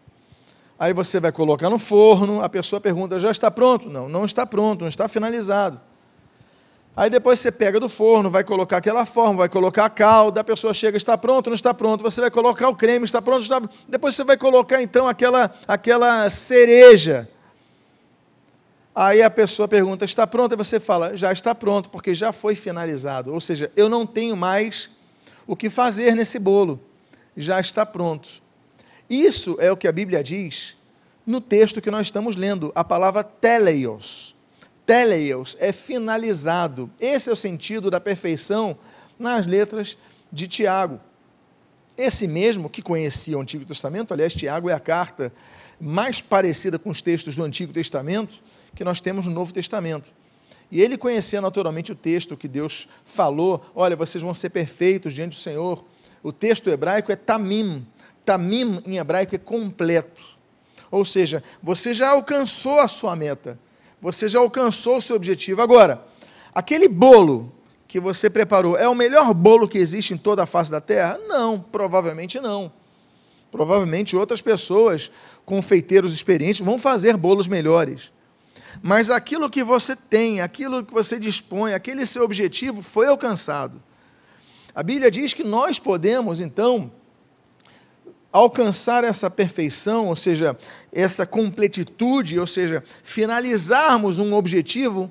Aí 0.79 0.93
você 0.93 1.19
vai 1.19 1.33
colocar 1.33 1.69
no 1.69 1.79
forno, 1.79 2.43
a 2.43 2.49
pessoa 2.49 2.81
pergunta: 2.81 3.19
já 3.19 3.31
está 3.31 3.51
pronto? 3.51 3.89
Não, 3.91 4.09
não 4.09 4.25
está 4.25 4.47
pronto, 4.47 4.83
não 4.83 4.89
está 4.89 5.09
finalizado. 5.09 5.81
Aí 6.97 7.09
depois 7.09 7.39
você 7.39 7.53
pega 7.53 7.79
do 7.79 7.89
forno, 7.89 8.29
vai 8.29 8.43
colocar 8.43 8.79
aquela 8.79 9.07
forma, 9.07 9.39
vai 9.39 9.49
colocar 9.49 9.85
a 9.85 9.91
calda, 9.91 10.41
a 10.41 10.45
pessoa 10.45 10.75
chega, 10.75 10.97
está 10.97 11.17
pronto, 11.17 11.49
não 11.49 11.55
está 11.55 11.73
pronto, 11.73 12.03
você 12.03 12.21
vai 12.21 12.29
colocar 12.31 12.69
o 12.69 12.75
creme, 12.75 13.05
está 13.05 13.23
pronto, 13.23 13.43
está... 13.43 13.63
depois 13.89 14.17
você 14.17 14.25
vai 14.25 14.37
colocar 14.37 14.83
então 14.83 15.07
aquela, 15.07 15.53
aquela 15.67 16.29
cereja. 16.29 17.29
Aí 18.93 19.23
a 19.23 19.31
pessoa 19.31 19.69
pergunta, 19.69 20.05
está 20.05 20.27
pronto? 20.27 20.55
E 20.55 20.57
você 20.57 20.81
fala, 20.81 21.17
já 21.17 21.31
está 21.31 21.55
pronto, 21.55 21.89
porque 21.89 22.15
já 22.17 22.33
foi 22.33 22.57
finalizado. 22.57 23.33
Ou 23.33 23.41
seja, 23.41 23.71
eu 23.77 23.89
não 23.89 24.05
tenho 24.05 24.37
mais 24.37 24.91
o 25.47 25.55
que 25.55 25.71
fazer 25.71 26.17
nesse 26.17 26.37
bolo, 26.37 26.81
já 27.37 27.61
está 27.61 27.87
pronto. 27.87 28.43
Isso 29.09 29.57
é 29.61 29.71
o 29.71 29.77
que 29.77 29.89
a 29.89 29.93
Bíblia 29.93 30.23
diz 30.23 30.77
no 31.27 31.43
texto 31.43 31.83
que 31.83 31.91
nós 31.91 32.07
estamos 32.07 32.37
lendo, 32.37 32.73
a 32.75 32.83
palavra 32.83 33.23
teleios 33.23 34.35
teleios 34.89 35.55
é 35.61 35.71
finalizado. 35.71 36.91
Esse 36.99 37.29
é 37.29 37.33
o 37.35 37.37
sentido 37.37 37.91
da 37.91 38.01
perfeição 38.01 38.79
nas 39.19 39.47
letras 39.47 39.99
de 40.33 40.49
Tiago. 40.49 40.99
Esse 41.95 42.27
mesmo 42.27 42.71
que 42.71 42.81
conhecia 42.81 43.37
o 43.37 43.43
Antigo 43.43 43.67
Testamento, 43.67 44.15
aliás, 44.15 44.33
Tiago 44.33 44.71
é 44.71 44.73
a 44.73 44.81
carta 44.81 45.31
mais 45.79 46.23
parecida 46.23 46.79
com 46.79 46.89
os 46.89 47.03
textos 47.03 47.37
do 47.37 47.45
Antigo 47.45 47.71
Testamento 47.71 48.43
que 48.75 48.83
nós 48.83 48.99
temos 48.99 49.27
no 49.27 49.33
Novo 49.35 49.53
Testamento. 49.53 50.15
E 50.71 50.81
ele 50.81 50.97
conhecia 50.97 51.43
naturalmente 51.43 51.93
o 51.93 51.95
texto 51.95 52.35
que 52.35 52.49
Deus 52.49 52.89
falou: 53.05 53.63
olha, 53.75 53.95
vocês 53.95 54.25
vão 54.25 54.33
ser 54.33 54.49
perfeitos 54.49 55.13
diante 55.13 55.37
do 55.37 55.43
Senhor. 55.43 55.85
O 56.23 56.33
texto 56.33 56.71
hebraico 56.71 57.13
é 57.13 57.17
tamim. 57.17 57.87
Tamim 58.29 58.83
em 58.85 58.99
hebraico 58.99 59.35
é 59.35 59.39
completo. 59.39 60.23
Ou 60.91 61.05
seja, 61.05 61.43
você 61.63 61.95
já 61.95 62.11
alcançou 62.11 62.81
a 62.81 62.89
sua 62.89 63.17
meta 63.17 63.59
você 64.01 64.29
já 64.29 64.39
alcançou 64.39 64.97
o 64.97 65.01
seu 65.01 65.17
objetivo. 65.17 65.61
Agora, 65.61 66.05
aquele 66.55 66.89
bolo 66.89 67.53
que 67.87 67.99
você 67.99 68.29
preparou 68.29 68.77
é 68.77 68.89
o 68.89 68.95
melhor 68.95 69.33
bolo 69.35 69.69
que 69.69 69.79
existe 69.79 70.15
em 70.15 70.19
toda 70.19 70.43
a 70.43 70.47
face 70.47 70.71
da 70.71 70.81
terra? 70.81 71.19
Não, 71.27 71.61
provavelmente 71.61 72.39
não. 72.41 72.71
Provavelmente 73.51 74.15
outras 74.15 74.43
pessoas, 74.43 75.11
confeiteiros 75.45 76.13
experientes, 76.13 76.61
vão 76.61 76.79
fazer 76.79 77.17
bolos 77.17 77.49
melhores. 77.49 78.13
Mas 78.83 79.11
aquilo 79.11 79.49
que 79.49 79.65
você 79.65 79.97
tem, 79.97 80.41
aquilo 80.41 80.85
que 80.85 80.93
você 80.93 81.19
dispõe, 81.19 81.73
aquele 81.73 82.05
seu 82.05 82.23
objetivo 82.23 82.83
foi 82.83 83.07
alcançado. 83.07 83.83
A 84.75 84.83
Bíblia 84.83 85.11
diz 85.11 85.33
que 85.33 85.43
nós 85.43 85.79
podemos, 85.79 86.41
então, 86.41 86.93
alcançar 88.39 89.05
essa 89.05 89.29
perfeição, 89.31 90.07
ou 90.07 90.17
seja, 90.17 90.57
essa 90.93 91.27
completitude, 91.27 92.39
ou 92.39 92.47
seja, 92.47 92.85
finalizarmos 93.03 94.19
um 94.19 94.35
objetivo, 94.35 95.11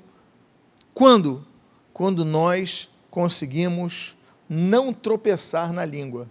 quando? 0.94 1.46
Quando 1.94 2.24
nós 2.24 2.90
conseguimos 3.12 4.18
não 4.50 4.94
tropeçar 4.94 5.74
na 5.74 5.86
língua. 5.86 6.30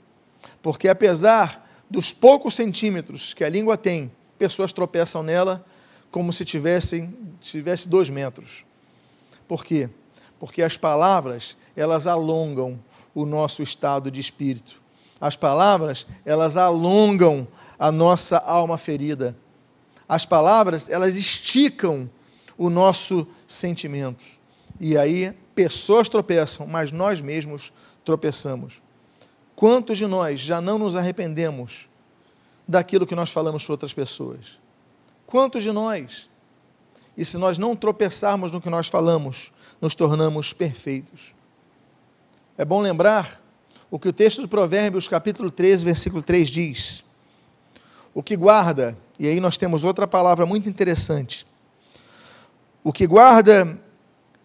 Porque 0.62 0.88
apesar 0.88 1.68
dos 1.88 2.12
poucos 2.12 2.54
centímetros 2.54 3.34
que 3.34 3.44
a 3.44 3.48
língua 3.48 3.76
tem, 3.76 4.10
pessoas 4.38 4.72
tropeçam 4.72 5.22
nela 5.22 5.64
como 6.10 6.32
se 6.32 6.44
tivessem 6.44 7.14
tivesse 7.40 7.86
dois 7.88 8.08
metros. 8.08 8.64
Por 9.46 9.64
quê? 9.64 9.88
Porque 10.40 10.62
as 10.62 10.76
palavras 10.76 11.56
elas 11.76 12.06
alongam 12.06 12.78
o 13.14 13.26
nosso 13.26 13.62
estado 13.62 14.10
de 14.10 14.20
espírito 14.20 14.85
as 15.20 15.36
palavras, 15.36 16.06
elas 16.24 16.56
alongam 16.56 17.48
a 17.78 17.90
nossa 17.90 18.38
alma 18.38 18.76
ferida. 18.76 19.36
As 20.08 20.24
palavras, 20.24 20.88
elas 20.88 21.16
esticam 21.16 22.08
o 22.56 22.70
nosso 22.70 23.26
sentimento. 23.46 24.24
E 24.78 24.96
aí, 24.96 25.32
pessoas 25.54 26.08
tropeçam, 26.08 26.66
mas 26.66 26.92
nós 26.92 27.20
mesmos 27.20 27.72
tropeçamos. 28.04 28.80
Quantos 29.54 29.96
de 29.96 30.06
nós 30.06 30.38
já 30.38 30.60
não 30.60 30.78
nos 30.78 30.96
arrependemos 30.96 31.88
daquilo 32.68 33.06
que 33.06 33.14
nós 33.14 33.30
falamos 33.30 33.64
para 33.64 33.72
outras 33.72 33.92
pessoas? 33.92 34.60
Quantos 35.26 35.62
de 35.62 35.72
nós? 35.72 36.28
E 37.16 37.24
se 37.24 37.38
nós 37.38 37.56
não 37.56 37.74
tropeçarmos 37.74 38.52
no 38.52 38.60
que 38.60 38.68
nós 38.68 38.86
falamos, 38.86 39.50
nos 39.80 39.94
tornamos 39.94 40.52
perfeitos. 40.52 41.34
É 42.58 42.64
bom 42.64 42.80
lembrar 42.80 43.40
o 43.90 43.98
que 43.98 44.08
o 44.08 44.12
texto 44.12 44.42
de 44.42 44.48
Provérbios, 44.48 45.08
capítulo 45.08 45.50
13, 45.50 45.84
versículo 45.84 46.22
3 46.22 46.48
diz. 46.48 47.04
O 48.12 48.22
que 48.22 48.36
guarda, 48.36 48.96
e 49.18 49.28
aí 49.28 49.40
nós 49.40 49.56
temos 49.56 49.84
outra 49.84 50.06
palavra 50.06 50.44
muito 50.44 50.68
interessante. 50.68 51.46
O 52.82 52.92
que 52.92 53.06
guarda, 53.06 53.78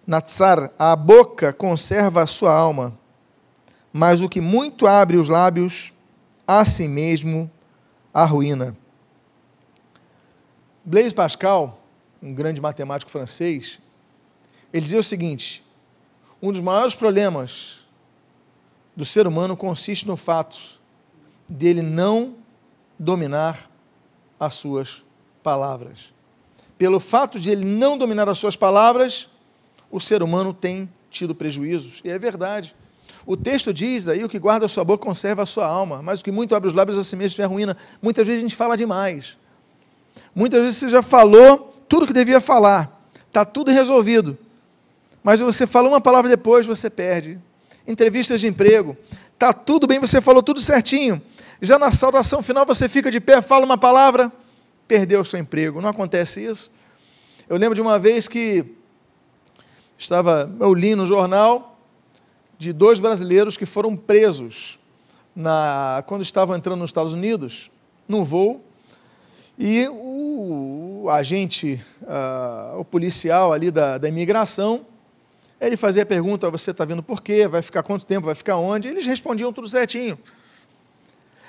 Natsar, 0.06 0.72
a 0.78 0.96
boca 0.96 1.54
conserva 1.54 2.22
a 2.24 2.28
sua 2.28 2.54
alma, 2.54 2.98
mas 3.92 4.22
o 4.22 4.30
que 4.30 4.42
muito 4.42 4.88
abre 4.88 5.18
os 5.18 5.30
lábios, 5.30 5.92
a 6.48 6.66
si 6.66 6.88
mesmo 6.88 7.50
arruína. 8.14 8.76
Blaise 10.84 11.14
Pascal, 11.14 11.80
um 12.22 12.34
grande 12.34 12.60
matemático 12.60 13.12
francês, 13.12 13.80
ele 14.74 14.84
dizia 14.84 15.00
o 15.00 15.04
seguinte: 15.04 15.64
um 16.42 16.52
dos 16.52 16.62
maiores 16.62 16.96
problemas 16.96 17.81
do 18.96 19.06
ser 19.06 19.26
humano 19.28 19.56
consiste 19.56 20.08
no 20.08 20.18
fato 20.18 20.58
dele 21.48 21.82
não 21.82 22.36
dominar 22.98 23.70
as 24.40 24.56
suas 24.56 25.04
palavras. 25.42 26.14
Pelo 26.78 27.00
fato 27.00 27.40
de 27.40 27.50
ele 27.50 27.66
não 27.66 27.98
dominar 27.98 28.28
as 28.28 28.38
suas 28.38 28.56
palavras, 28.56 29.30
o 29.90 30.00
ser 30.00 30.24
humano 30.24 30.54
tem 30.54 30.90
tido 31.10 31.36
prejuízos. 31.36 32.02
E 32.04 32.10
é 32.10 32.18
verdade. 32.18 32.76
O 33.26 33.38
texto 33.38 33.74
diz 33.74 34.08
aí: 34.08 34.24
o 34.24 34.30
que 34.30 34.40
guarda 34.40 34.66
a 34.66 34.70
sua 34.70 34.84
boca 34.84 35.04
conserva 35.04 35.44
a 35.44 35.46
sua 35.46 35.66
alma, 35.66 36.02
mas 36.02 36.22
o 36.22 36.24
que 36.24 36.32
muito 36.32 36.56
abre 36.56 36.68
os 36.68 36.74
lábios 36.74 36.98
a 36.98 37.04
si 37.04 37.16
mesmo 37.16 37.44
é 37.44 37.46
ruína. 37.46 37.78
Muitas 38.02 38.26
vezes 38.26 38.40
a 38.40 38.48
gente 38.48 38.56
fala 38.56 38.76
demais. 38.76 39.38
Muitas 40.34 40.62
vezes 40.62 40.78
você 40.78 40.90
já 40.90 41.02
falou 41.02 41.76
tudo 41.88 42.04
o 42.04 42.08
que 42.08 42.14
devia 42.14 42.42
falar, 42.42 43.02
está 43.28 43.46
tudo 43.46 43.72
resolvido. 43.72 44.38
Mas 45.24 45.40
você 45.40 45.68
fala 45.68 45.88
uma 45.88 46.02
palavra 46.02 46.30
depois, 46.30 46.66
você 46.66 46.90
perde 46.90 47.40
entrevistas 47.88 48.40
de 48.40 48.48
emprego. 48.48 48.98
Tá 49.38 49.54
tudo 49.54 49.88
bem, 49.88 50.00
você 50.00 50.22
falou 50.22 50.44
tudo 50.44 50.62
certinho. 50.62 51.22
Já 51.62 51.78
na 51.78 51.92
saudação 51.92 52.42
final 52.42 52.66
você 52.66 52.90
fica 52.90 53.12
de 53.12 53.20
pé, 53.20 53.42
fala 53.42 53.66
uma 53.66 53.78
palavra, 53.78 54.32
perdeu 54.88 55.22
o 55.22 55.26
seu 55.26 55.40
emprego. 55.40 55.82
Não 55.82 55.90
acontece 55.90 56.44
isso? 56.44 56.72
Eu 57.48 57.58
lembro 57.58 57.76
de 57.76 57.82
uma 57.82 58.00
vez 58.00 58.28
que 58.28 58.66
estava, 59.98 60.52
eu 60.60 60.74
li 60.74 60.96
no 60.96 61.06
jornal 61.06 61.80
de 62.58 62.72
dois 62.72 63.00
brasileiros 63.00 63.58
que 63.58 63.66
foram 63.66 63.96
presos 63.96 64.80
na, 65.36 66.04
quando 66.08 66.22
estavam 66.22 66.56
entrando 66.56 66.80
nos 66.80 66.90
Estados 66.90 67.14
Unidos, 67.14 67.72
num 68.08 68.24
voo, 68.24 68.64
e 69.58 69.88
o, 69.88 71.04
o 71.04 71.10
agente, 71.10 71.84
uh, 72.02 72.80
o 72.80 72.86
policial 72.86 73.54
ali 73.54 73.70
da, 73.70 73.98
da 73.98 74.08
imigração, 74.08 74.86
ele 75.62 75.78
fazia 75.78 76.02
a 76.02 76.06
pergunta: 76.06 76.50
você 76.50 76.72
está 76.72 76.84
vindo 76.84 77.04
por 77.04 77.22
quê? 77.22 77.48
Vai 77.48 77.62
ficar 77.62 77.84
quanto 77.84 78.04
tempo? 78.04 78.26
Vai 78.26 78.34
ficar 78.34 78.58
onde? 78.58 78.88
Eles 78.88 79.06
respondiam 79.06 79.54
tudo 79.54 79.68
certinho. 79.68 80.18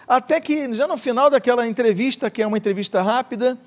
Até 0.06 0.38
que, 0.38 0.72
já 0.74 0.86
no 0.86 0.98
final 0.98 1.30
daquela 1.30 1.66
entrevista, 1.66 2.30
que 2.30 2.42
é 2.42 2.46
uma 2.46 2.58
entrevista 2.58 3.00
rápida, 3.00 3.58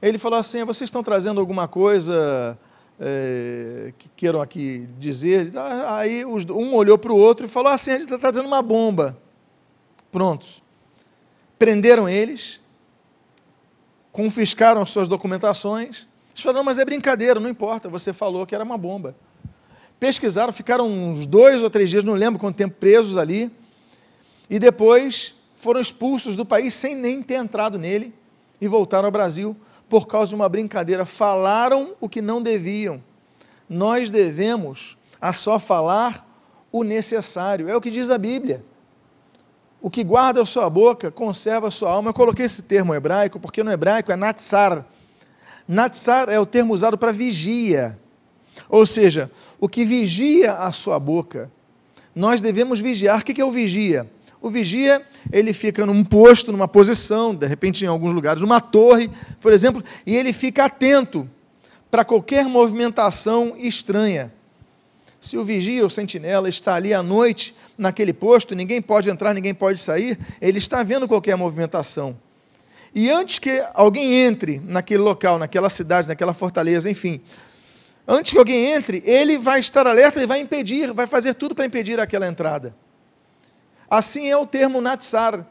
ele 0.00 0.16
falou 0.16 0.38
assim: 0.38 0.64
vocês 0.64 0.88
estão 0.88 1.02
trazendo 1.02 1.38
alguma 1.38 1.68
coisa 1.68 2.58
é, 2.98 3.92
que 3.98 4.08
queiram 4.16 4.40
aqui 4.40 4.88
dizer? 4.98 5.52
Aí 5.88 6.24
um 6.24 6.74
olhou 6.74 6.96
para 6.96 7.12
o 7.12 7.16
outro 7.16 7.44
e 7.44 7.48
falou 7.48 7.70
assim: 7.70 7.90
a 7.90 7.94
gente 7.98 8.04
está 8.04 8.18
trazendo 8.18 8.46
uma 8.46 8.62
bomba. 8.62 9.18
Prontos. 10.10 10.62
Prenderam 11.58 12.08
eles, 12.08 12.60
confiscaram 14.10 14.86
suas 14.86 15.10
documentações. 15.10 16.06
Eles 16.32 16.42
falaram: 16.42 16.64
mas 16.64 16.78
é 16.78 16.86
brincadeira, 16.86 17.38
não 17.38 17.50
importa, 17.50 17.86
você 17.90 18.14
falou 18.14 18.46
que 18.46 18.54
era 18.54 18.64
uma 18.64 18.78
bomba 18.78 19.14
pesquisaram, 20.04 20.52
ficaram 20.52 20.86
uns 20.86 21.24
dois 21.24 21.62
ou 21.62 21.70
três 21.70 21.88
dias, 21.88 22.04
não 22.04 22.12
lembro 22.12 22.38
quanto 22.38 22.56
tempo, 22.56 22.76
presos 22.78 23.16
ali, 23.16 23.50
e 24.50 24.58
depois 24.58 25.34
foram 25.54 25.80
expulsos 25.80 26.36
do 26.36 26.44
país 26.44 26.74
sem 26.74 26.94
nem 26.94 27.22
ter 27.22 27.36
entrado 27.36 27.78
nele 27.78 28.12
e 28.60 28.68
voltaram 28.68 29.06
ao 29.06 29.10
Brasil 29.10 29.56
por 29.88 30.06
causa 30.06 30.28
de 30.28 30.34
uma 30.34 30.46
brincadeira. 30.46 31.06
Falaram 31.06 31.94
o 32.02 32.06
que 32.06 32.20
não 32.20 32.42
deviam. 32.42 33.02
Nós 33.66 34.10
devemos 34.10 34.98
a 35.18 35.32
só 35.32 35.58
falar 35.58 36.28
o 36.70 36.84
necessário. 36.84 37.66
É 37.66 37.74
o 37.74 37.80
que 37.80 37.90
diz 37.90 38.10
a 38.10 38.18
Bíblia. 38.18 38.62
O 39.80 39.88
que 39.88 40.04
guarda 40.04 40.42
a 40.42 40.44
sua 40.44 40.68
boca 40.68 41.10
conserva 41.10 41.68
a 41.68 41.70
sua 41.70 41.90
alma. 41.90 42.10
Eu 42.10 42.14
coloquei 42.14 42.44
esse 42.44 42.60
termo 42.60 42.94
hebraico 42.94 43.40
porque 43.40 43.62
no 43.62 43.72
hebraico 43.72 44.12
é 44.12 44.16
natsar. 44.16 44.84
Natsar 45.66 46.28
é 46.28 46.38
o 46.38 46.44
termo 46.44 46.74
usado 46.74 46.98
para 46.98 47.10
vigia. 47.10 47.98
Ou 48.68 48.86
seja, 48.86 49.30
o 49.64 49.68
que 49.68 49.82
vigia 49.82 50.52
a 50.52 50.70
sua 50.72 51.00
boca. 51.00 51.50
Nós 52.14 52.38
devemos 52.38 52.80
vigiar. 52.80 53.20
O 53.20 53.24
que 53.24 53.40
é 53.40 53.44
o 53.46 53.50
vigia? 53.50 54.06
O 54.42 54.50
vigia, 54.50 55.02
ele 55.32 55.54
fica 55.54 55.86
num 55.86 56.04
posto, 56.04 56.52
numa 56.52 56.68
posição, 56.68 57.34
de 57.34 57.46
repente 57.46 57.82
em 57.82 57.88
alguns 57.88 58.12
lugares, 58.12 58.42
numa 58.42 58.60
torre, 58.60 59.10
por 59.40 59.54
exemplo, 59.54 59.82
e 60.04 60.14
ele 60.14 60.34
fica 60.34 60.66
atento 60.66 61.26
para 61.90 62.04
qualquer 62.04 62.44
movimentação 62.44 63.54
estranha. 63.56 64.30
Se 65.18 65.38
o 65.38 65.44
vigia, 65.46 65.86
o 65.86 65.88
sentinela, 65.88 66.46
está 66.46 66.74
ali 66.74 66.92
à 66.92 67.02
noite, 67.02 67.56
naquele 67.78 68.12
posto, 68.12 68.54
ninguém 68.54 68.82
pode 68.82 69.08
entrar, 69.08 69.32
ninguém 69.32 69.54
pode 69.54 69.80
sair, 69.80 70.18
ele 70.42 70.58
está 70.58 70.82
vendo 70.82 71.08
qualquer 71.08 71.38
movimentação. 71.38 72.14
E 72.94 73.08
antes 73.08 73.38
que 73.38 73.64
alguém 73.72 74.12
entre 74.12 74.60
naquele 74.62 75.00
local, 75.00 75.38
naquela 75.38 75.70
cidade, 75.70 76.06
naquela 76.06 76.34
fortaleza, 76.34 76.90
enfim, 76.90 77.22
antes 78.06 78.32
que 78.32 78.38
alguém 78.38 78.72
entre, 78.72 79.02
ele 79.04 79.38
vai 79.38 79.60
estar 79.60 79.86
alerta 79.86 80.22
e 80.22 80.26
vai 80.26 80.40
impedir, 80.40 80.92
vai 80.92 81.06
fazer 81.06 81.34
tudo 81.34 81.54
para 81.54 81.64
impedir 81.64 81.98
aquela 82.00 82.26
entrada. 82.26 82.74
Assim 83.88 84.28
é 84.28 84.36
o 84.36 84.46
termo 84.46 84.80
Natsar. 84.80 85.46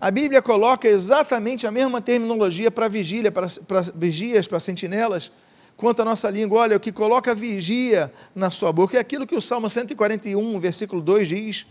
A 0.00 0.10
Bíblia 0.10 0.42
coloca 0.42 0.88
exatamente 0.88 1.66
a 1.66 1.70
mesma 1.70 2.00
terminologia 2.00 2.70
para 2.70 2.88
vigília, 2.88 3.30
para, 3.30 3.46
para 3.68 3.82
vigias, 3.94 4.48
para 4.48 4.58
sentinelas, 4.58 5.30
quanto 5.76 6.02
à 6.02 6.04
nossa 6.04 6.28
língua, 6.28 6.60
olha, 6.60 6.76
o 6.76 6.80
que 6.80 6.90
coloca 6.90 7.34
vigia 7.34 8.12
na 8.34 8.50
sua 8.50 8.72
boca, 8.72 8.96
é 8.96 9.00
aquilo 9.00 9.26
que 9.26 9.36
o 9.36 9.40
Salmo 9.40 9.70
141, 9.70 10.60
versículo 10.60 11.00
2 11.00 11.28
diz: 11.28 11.66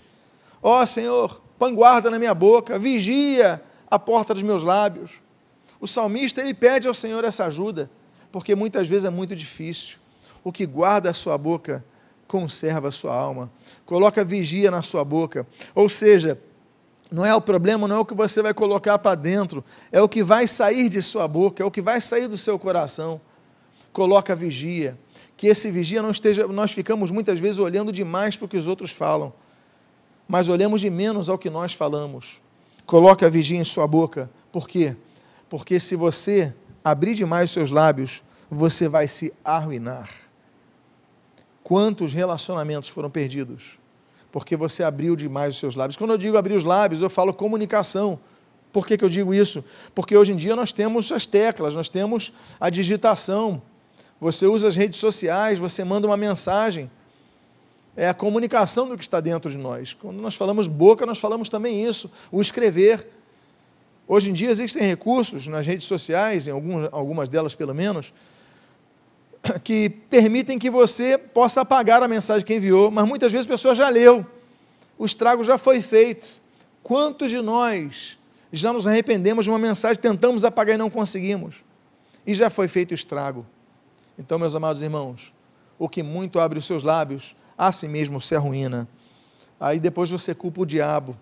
Ó 0.63 0.81
oh, 0.81 0.85
Senhor, 0.85 1.41
põe 1.59 1.73
guarda 1.73 2.09
na 2.09 2.17
minha 2.17 2.33
boca, 2.33 2.79
vigia 2.79 3.61
a 3.89 3.99
porta 3.99 4.33
dos 4.33 4.43
meus 4.43 4.63
lábios. 4.63 5.19
O 5.79 5.87
salmista, 5.87 6.41
ele 6.41 6.53
pede 6.53 6.87
ao 6.87 6.93
Senhor 6.93 7.23
essa 7.23 7.45
ajuda, 7.45 7.89
porque 8.31 8.55
muitas 8.55 8.87
vezes 8.87 9.05
é 9.05 9.09
muito 9.09 9.35
difícil. 9.35 9.97
O 10.43 10.51
que 10.51 10.65
guarda 10.65 11.09
a 11.09 11.13
sua 11.13 11.37
boca, 11.37 11.83
conserva 12.27 12.87
a 12.87 12.91
sua 12.91 13.13
alma. 13.13 13.51
Coloca 13.85 14.23
vigia 14.23 14.71
na 14.71 14.81
sua 14.81 15.03
boca. 15.03 15.45
Ou 15.75 15.89
seja, 15.89 16.39
não 17.11 17.25
é 17.25 17.35
o 17.35 17.41
problema, 17.41 17.87
não 17.87 17.97
é 17.97 17.99
o 17.99 18.05
que 18.05 18.13
você 18.13 18.41
vai 18.41 18.53
colocar 18.53 18.97
para 18.97 19.15
dentro, 19.15 19.63
é 19.91 20.01
o 20.01 20.07
que 20.07 20.23
vai 20.23 20.47
sair 20.47 20.89
de 20.89 21.01
sua 21.01 21.27
boca, 21.27 21.61
é 21.61 21.65
o 21.65 21.71
que 21.71 21.81
vai 21.81 21.99
sair 21.99 22.27
do 22.27 22.37
seu 22.37 22.57
coração 22.57 23.19
coloca 23.91 24.35
vigia. 24.35 24.97
Que 25.37 25.47
esse 25.47 25.71
vigia 25.71 26.01
não 26.01 26.11
esteja. 26.11 26.47
Nós 26.47 26.71
ficamos 26.71 27.11
muitas 27.11 27.39
vezes 27.39 27.59
olhando 27.59 27.91
demais 27.91 28.35
para 28.35 28.45
o 28.45 28.47
que 28.47 28.57
os 28.57 28.67
outros 28.67 28.91
falam, 28.91 29.33
mas 30.27 30.49
olhamos 30.49 30.81
de 30.81 30.89
menos 30.89 31.29
ao 31.29 31.37
que 31.37 31.49
nós 31.49 31.73
falamos. 31.73 32.41
Coloca 32.85 33.29
vigia 33.29 33.59
em 33.59 33.63
sua 33.63 33.87
boca. 33.87 34.29
Por 34.51 34.67
quê? 34.67 34.95
Porque 35.49 35.79
se 35.79 35.95
você 35.95 36.53
abrir 36.83 37.15
demais 37.15 37.49
os 37.49 37.53
seus 37.53 37.71
lábios, 37.71 38.23
você 38.49 38.87
vai 38.87 39.07
se 39.07 39.33
arruinar. 39.43 40.09
Quantos 41.63 42.13
relacionamentos 42.13 42.89
foram 42.89 43.09
perdidos? 43.09 43.79
Porque 44.31 44.55
você 44.55 44.83
abriu 44.83 45.15
demais 45.15 45.55
os 45.55 45.59
seus 45.59 45.75
lábios. 45.75 45.97
Quando 45.97 46.11
eu 46.11 46.17
digo 46.17 46.37
abrir 46.37 46.53
os 46.53 46.63
lábios, 46.63 47.01
eu 47.01 47.09
falo 47.09 47.33
comunicação. 47.33 48.19
Por 48.71 48.87
que, 48.87 48.97
que 48.97 49.03
eu 49.03 49.09
digo 49.09 49.33
isso? 49.33 49.63
Porque 49.93 50.15
hoje 50.15 50.31
em 50.31 50.35
dia 50.35 50.55
nós 50.55 50.71
temos 50.71 51.11
as 51.11 51.25
teclas, 51.25 51.75
nós 51.75 51.89
temos 51.89 52.33
a 52.59 52.69
digitação, 52.69 53.61
você 54.19 54.45
usa 54.45 54.67
as 54.67 54.75
redes 54.75 54.99
sociais, 54.99 55.59
você 55.59 55.83
manda 55.83 56.07
uma 56.07 56.15
mensagem. 56.15 56.89
É 57.95 58.07
a 58.07 58.13
comunicação 58.13 58.87
do 58.87 58.97
que 58.97 59.03
está 59.03 59.19
dentro 59.19 59.51
de 59.51 59.57
nós. 59.57 59.93
Quando 59.93 60.21
nós 60.21 60.35
falamos 60.35 60.67
boca, 60.67 61.05
nós 61.05 61.19
falamos 61.19 61.49
também 61.49 61.85
isso, 61.85 62.09
o 62.31 62.39
escrever. 62.39 63.07
Hoje 64.13 64.29
em 64.29 64.33
dia 64.33 64.49
existem 64.49 64.83
recursos 64.83 65.47
nas 65.47 65.65
redes 65.65 65.87
sociais, 65.87 66.45
em 66.45 66.51
algumas 66.51 67.29
delas 67.29 67.55
pelo 67.55 67.73
menos, 67.73 68.13
que 69.63 69.89
permitem 69.89 70.59
que 70.59 70.69
você 70.69 71.17
possa 71.17 71.61
apagar 71.61 72.03
a 72.03 72.09
mensagem 72.09 72.45
que 72.45 72.53
enviou, 72.53 72.91
mas 72.91 73.07
muitas 73.07 73.31
vezes 73.31 73.47
a 73.47 73.49
pessoa 73.49 73.73
já 73.73 73.87
leu, 73.87 74.25
o 74.97 75.05
estrago 75.05 75.45
já 75.45 75.57
foi 75.57 75.81
feito. 75.81 76.41
Quantos 76.83 77.29
de 77.29 77.41
nós 77.41 78.19
já 78.51 78.73
nos 78.73 78.85
arrependemos 78.85 79.45
de 79.45 79.49
uma 79.49 79.57
mensagem, 79.57 80.01
tentamos 80.01 80.43
apagar 80.43 80.75
e 80.75 80.77
não 80.77 80.89
conseguimos? 80.89 81.63
E 82.27 82.33
já 82.33 82.49
foi 82.49 82.67
feito 82.67 82.91
o 82.91 82.95
estrago. 82.95 83.45
Então, 84.19 84.37
meus 84.37 84.57
amados 84.57 84.81
irmãos, 84.81 85.33
o 85.79 85.87
que 85.87 86.03
muito 86.03 86.37
abre 86.37 86.59
os 86.59 86.65
seus 86.65 86.83
lábios, 86.83 87.33
a 87.57 87.71
si 87.71 87.87
mesmo 87.87 88.19
se 88.19 88.35
arruína. 88.35 88.89
Aí 89.57 89.79
depois 89.79 90.11
você 90.11 90.35
culpa 90.35 90.63
o 90.63 90.65
diabo. 90.65 91.15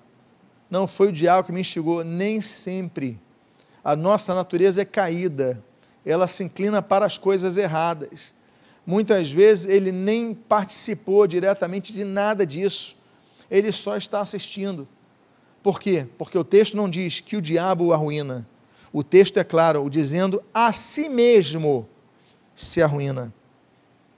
Não 0.70 0.88
foi 0.88 1.10
o 1.10 1.12
diabo 1.12 1.46
que 1.46 1.52
me 1.52 1.62
instigou, 1.62 2.04
nem 2.04 2.42
sempre. 2.42 3.20
A 3.84 3.96
nossa 3.96 4.36
natureza 4.36 4.82
é 4.82 4.86
caída, 4.86 5.64
ela 6.06 6.28
se 6.28 6.44
inclina 6.44 6.82
para 6.82 7.06
as 7.06 7.18
coisas 7.18 7.58
erradas. 7.58 8.34
Muitas 8.86 9.32
vezes 9.32 9.68
ele 9.68 9.92
nem 9.92 10.34
participou 10.34 11.26
diretamente 11.28 11.94
de 11.94 12.04
nada 12.04 12.46
disso, 12.46 12.96
ele 13.50 13.72
só 13.72 13.98
está 13.98 14.20
assistindo. 14.22 14.88
Por 15.62 15.80
quê? 15.80 16.08
Porque 16.18 16.38
o 16.38 16.44
texto 16.44 16.78
não 16.78 16.90
diz 16.90 17.20
que 17.20 17.36
o 17.36 17.42
diabo 17.42 17.86
o 17.86 17.94
arruína. 17.94 18.48
O 18.92 19.04
texto 19.04 19.38
é 19.38 19.44
claro, 19.44 19.88
dizendo 19.90 20.42
a 20.54 20.72
si 20.72 21.10
mesmo 21.10 21.88
se 22.56 22.82
arruína. 22.82 23.34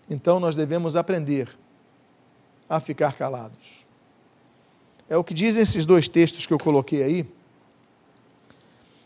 Então 0.10 0.40
nós 0.40 0.56
devemos 0.56 0.96
aprender 0.96 1.50
a 2.70 2.80
ficar 2.80 3.14
calados. 3.14 3.81
É 5.12 5.18
o 5.18 5.26
que 5.26 5.34
dizem 5.34 5.62
esses 5.62 5.86
dois 5.86 6.08
textos 6.08 6.48
que 6.48 6.54
eu 6.54 6.58
coloquei 6.58 7.04
aí. 7.04 7.26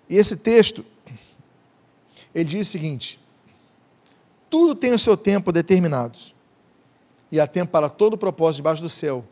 E 0.08 0.18
esse 0.18 0.36
texto, 0.36 0.86
ele 2.32 2.48
diz 2.48 2.68
o 2.68 2.72
seguinte: 2.72 3.20
tudo 4.48 4.76
tem 4.76 4.94
o 4.94 5.00
seu 5.00 5.18
tempo 5.18 5.52
determinado, 5.52 6.20
e 7.32 7.39
há 7.39 7.48
tempo 7.48 7.72
para 7.72 7.89
todo 7.89 8.20
propósito 8.20 8.58
debaixo 8.58 8.84
do 8.84 8.89
céu. 8.89 9.26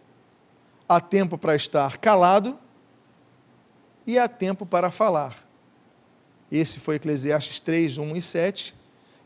Há 0.89 0.99
tempo 0.99 1.37
para 1.37 1.55
estar 1.55 1.97
calado 1.97 2.57
e 4.07 4.17
há 4.17 4.27
tempo 4.27 4.65
para 4.65 4.89
falar. 4.89 5.47
Esse 6.51 6.79
foi 6.79 6.95
Eclesiastes 6.95 7.59
3, 7.59 7.99
1 7.99 8.15
e 8.15 8.21
7. 8.21 8.75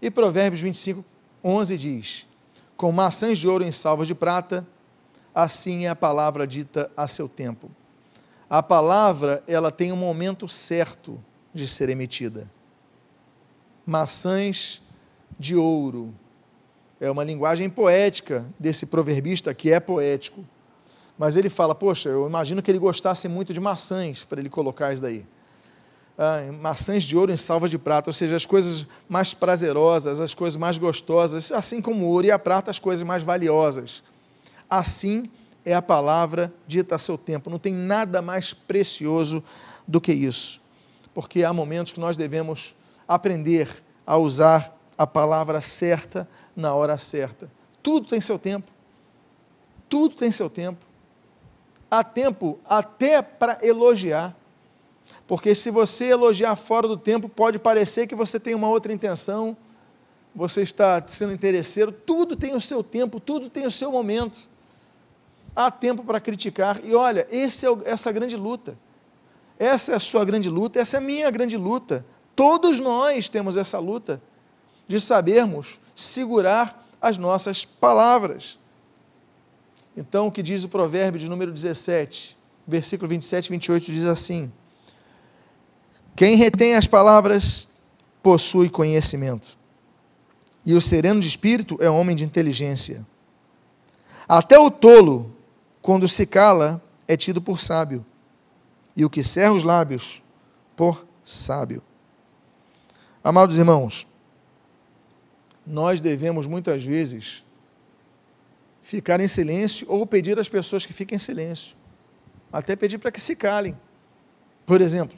E 0.02 0.12
Provérbios 0.12 0.60
25, 0.60 1.06
11 1.42 1.78
diz: 1.78 2.28
Com 2.76 2.92
maçãs 2.92 3.38
de 3.38 3.48
ouro 3.48 3.64
em 3.64 3.72
salvas 3.72 4.06
de 4.06 4.14
prata, 4.14 4.68
assim 5.44 5.86
é 5.86 5.90
a 5.90 5.96
palavra 5.96 6.48
dita 6.48 6.90
a 6.96 7.08
seu 7.08 7.30
tempo. 7.30 7.70
A 8.50 8.64
palavra, 8.64 9.44
ela 9.48 9.72
tem 9.72 9.92
um 9.92 9.98
momento 9.98 10.48
certo 10.48 11.22
de 11.54 11.68
ser 11.68 11.90
emitida. 11.90 12.50
Maçãs 13.86 14.82
de 15.38 15.56
ouro. 15.56 16.14
É 17.00 17.12
uma 17.12 17.24
linguagem 17.24 17.70
poética 17.70 18.46
desse 18.60 18.86
proverbista 18.86 19.54
que 19.54 19.72
é 19.72 19.80
poético. 19.80 20.44
Mas 21.18 21.38
ele 21.38 21.50
fala: 21.50 21.76
Poxa, 21.76 22.10
eu 22.10 22.28
imagino 22.28 22.62
que 22.62 22.72
ele 22.72 22.80
gostasse 22.80 23.28
muito 23.28 23.54
de 23.54 23.60
maçãs 23.60 24.24
para 24.24 24.40
ele 24.40 24.50
colocar 24.50 24.92
isso 24.92 25.02
daí 25.02 25.26
ah, 26.18 26.42
maçãs 26.52 27.04
de 27.04 27.16
ouro 27.16 27.32
em 27.32 27.38
salva 27.38 27.70
de 27.70 27.78
prata, 27.78 28.10
ou 28.10 28.14
seja, 28.14 28.36
as 28.36 28.46
coisas 28.46 28.88
mais 29.08 29.34
prazerosas, 29.34 30.20
as 30.20 30.34
coisas 30.34 30.58
mais 30.58 30.78
gostosas, 30.78 31.52
assim 31.52 31.82
como 31.82 32.06
o 32.06 32.10
ouro 32.10 32.26
e 32.26 32.32
a 32.32 32.40
prata, 32.40 32.72
as 32.72 32.80
coisas 32.80 33.06
mais 33.06 33.22
valiosas. 33.22 34.04
Assim 34.70 35.30
é 35.66 35.74
a 35.74 35.82
palavra 35.82 36.54
dita 36.66 36.96
a 36.96 37.00
seu 37.00 37.18
tempo. 37.18 37.50
Não 37.50 37.60
tem 37.60 37.74
nada 37.74 38.22
mais 38.22 38.54
precioso 38.54 39.44
do 39.88 40.00
que 40.00 40.14
isso. 40.14 40.62
Porque 41.14 41.44
há 41.44 41.52
momentos 41.52 41.94
que 41.94 42.00
nós 42.00 42.16
devemos 42.16 42.76
aprender 43.08 43.84
a 44.06 44.18
usar 44.18 44.76
a 44.98 45.06
palavra 45.06 45.62
certa 45.62 46.28
na 46.56 46.74
hora 46.74 46.98
certa. 46.98 47.52
Tudo 47.84 48.08
tem 48.08 48.22
seu 48.22 48.40
tempo. 48.40 48.72
Tudo 49.90 50.16
tem 50.16 50.32
seu 50.32 50.50
tempo. 50.50 50.86
Há 51.90 52.04
tempo 52.04 52.60
até 52.66 53.22
para 53.22 53.60
elogiar. 53.62 54.36
Porque 55.26 55.54
se 55.54 55.70
você 55.70 56.06
elogiar 56.06 56.56
fora 56.56 56.88
do 56.88 56.98
tempo, 56.98 57.30
pode 57.30 57.60
parecer 57.60 58.08
que 58.08 58.16
você 58.16 58.40
tem 58.40 58.56
uma 58.56 58.70
outra 58.70 58.94
intenção, 58.94 59.56
você 60.34 60.62
está 60.62 61.04
sendo 61.08 61.34
interesseiro. 61.34 61.92
Tudo 61.92 62.36
tem 62.36 62.56
o 62.56 62.62
seu 62.62 62.84
tempo, 62.84 63.20
tudo 63.20 63.50
tem 63.50 63.66
o 63.66 63.72
seu 63.72 63.92
momento. 63.92 64.50
Há 65.58 65.72
tempo 65.72 66.04
para 66.04 66.20
criticar. 66.20 66.80
E 66.84 66.94
olha, 66.94 67.26
é 67.32 67.70
o, 67.70 67.82
essa 67.84 68.12
grande 68.12 68.36
luta. 68.36 68.78
Essa 69.58 69.94
é 69.94 69.96
a 69.96 70.00
sua 70.00 70.24
grande 70.24 70.50
luta, 70.52 70.80
essa 70.80 70.98
é 70.98 71.00
a 71.00 71.02
minha 71.02 71.32
grande 71.32 71.58
luta. 71.58 72.06
Todos 72.36 72.80
nós 72.80 73.28
temos 73.28 73.58
essa 73.58 73.80
luta 73.80 74.22
de 74.88 75.02
sabermos 75.02 75.80
segurar 75.96 76.88
as 77.02 77.18
nossas 77.18 77.66
palavras. 77.66 78.60
Então, 79.96 80.28
o 80.28 80.32
que 80.32 80.44
diz 80.44 80.64
o 80.64 80.70
provérbio 80.70 81.20
de 81.20 81.28
número 81.28 81.52
17, 81.52 82.38
versículo 82.68 83.10
27 83.10 83.48
e 83.48 83.50
28 83.50 83.92
diz 83.92 84.06
assim: 84.06 84.52
quem 86.18 86.36
retém 86.36 86.76
as 86.76 86.88
palavras 86.88 87.68
possui 88.24 88.70
conhecimento. 88.70 89.56
E 90.66 90.74
o 90.74 90.82
sereno 90.82 91.20
de 91.20 91.28
espírito 91.28 91.78
é 91.80 91.88
homem 91.88 92.16
de 92.16 92.24
inteligência. 92.24 93.06
Até 94.28 94.58
o 94.58 94.72
tolo, 94.72 95.32
quando 95.88 96.06
se 96.06 96.26
cala, 96.26 96.84
é 97.08 97.16
tido 97.16 97.42
por 97.42 97.62
sábio, 97.62 98.06
e 98.94 99.06
o 99.06 99.10
que 99.10 99.24
cerra 99.24 99.54
os 99.54 99.64
lábios, 99.64 100.22
por 100.76 101.08
sábio. 101.24 101.82
Amados 103.24 103.58
irmãos, 103.58 104.06
nós 105.66 106.02
devemos 106.02 106.46
muitas 106.46 106.84
vezes 106.84 107.42
ficar 108.82 109.22
em 109.22 109.30
silêncio 109.30 109.90
ou 109.90 110.06
pedir 110.06 110.38
às 110.38 110.50
pessoas 110.50 110.86
que 110.86 110.92
fiquem 110.92 111.16
em 111.16 111.20
silêncio, 111.20 111.78
até 112.52 112.76
pedir 112.76 112.98
para 112.98 113.10
que 113.10 113.22
se 113.22 113.34
calem. 113.34 113.74
Por 114.66 114.82
exemplo, 114.82 115.18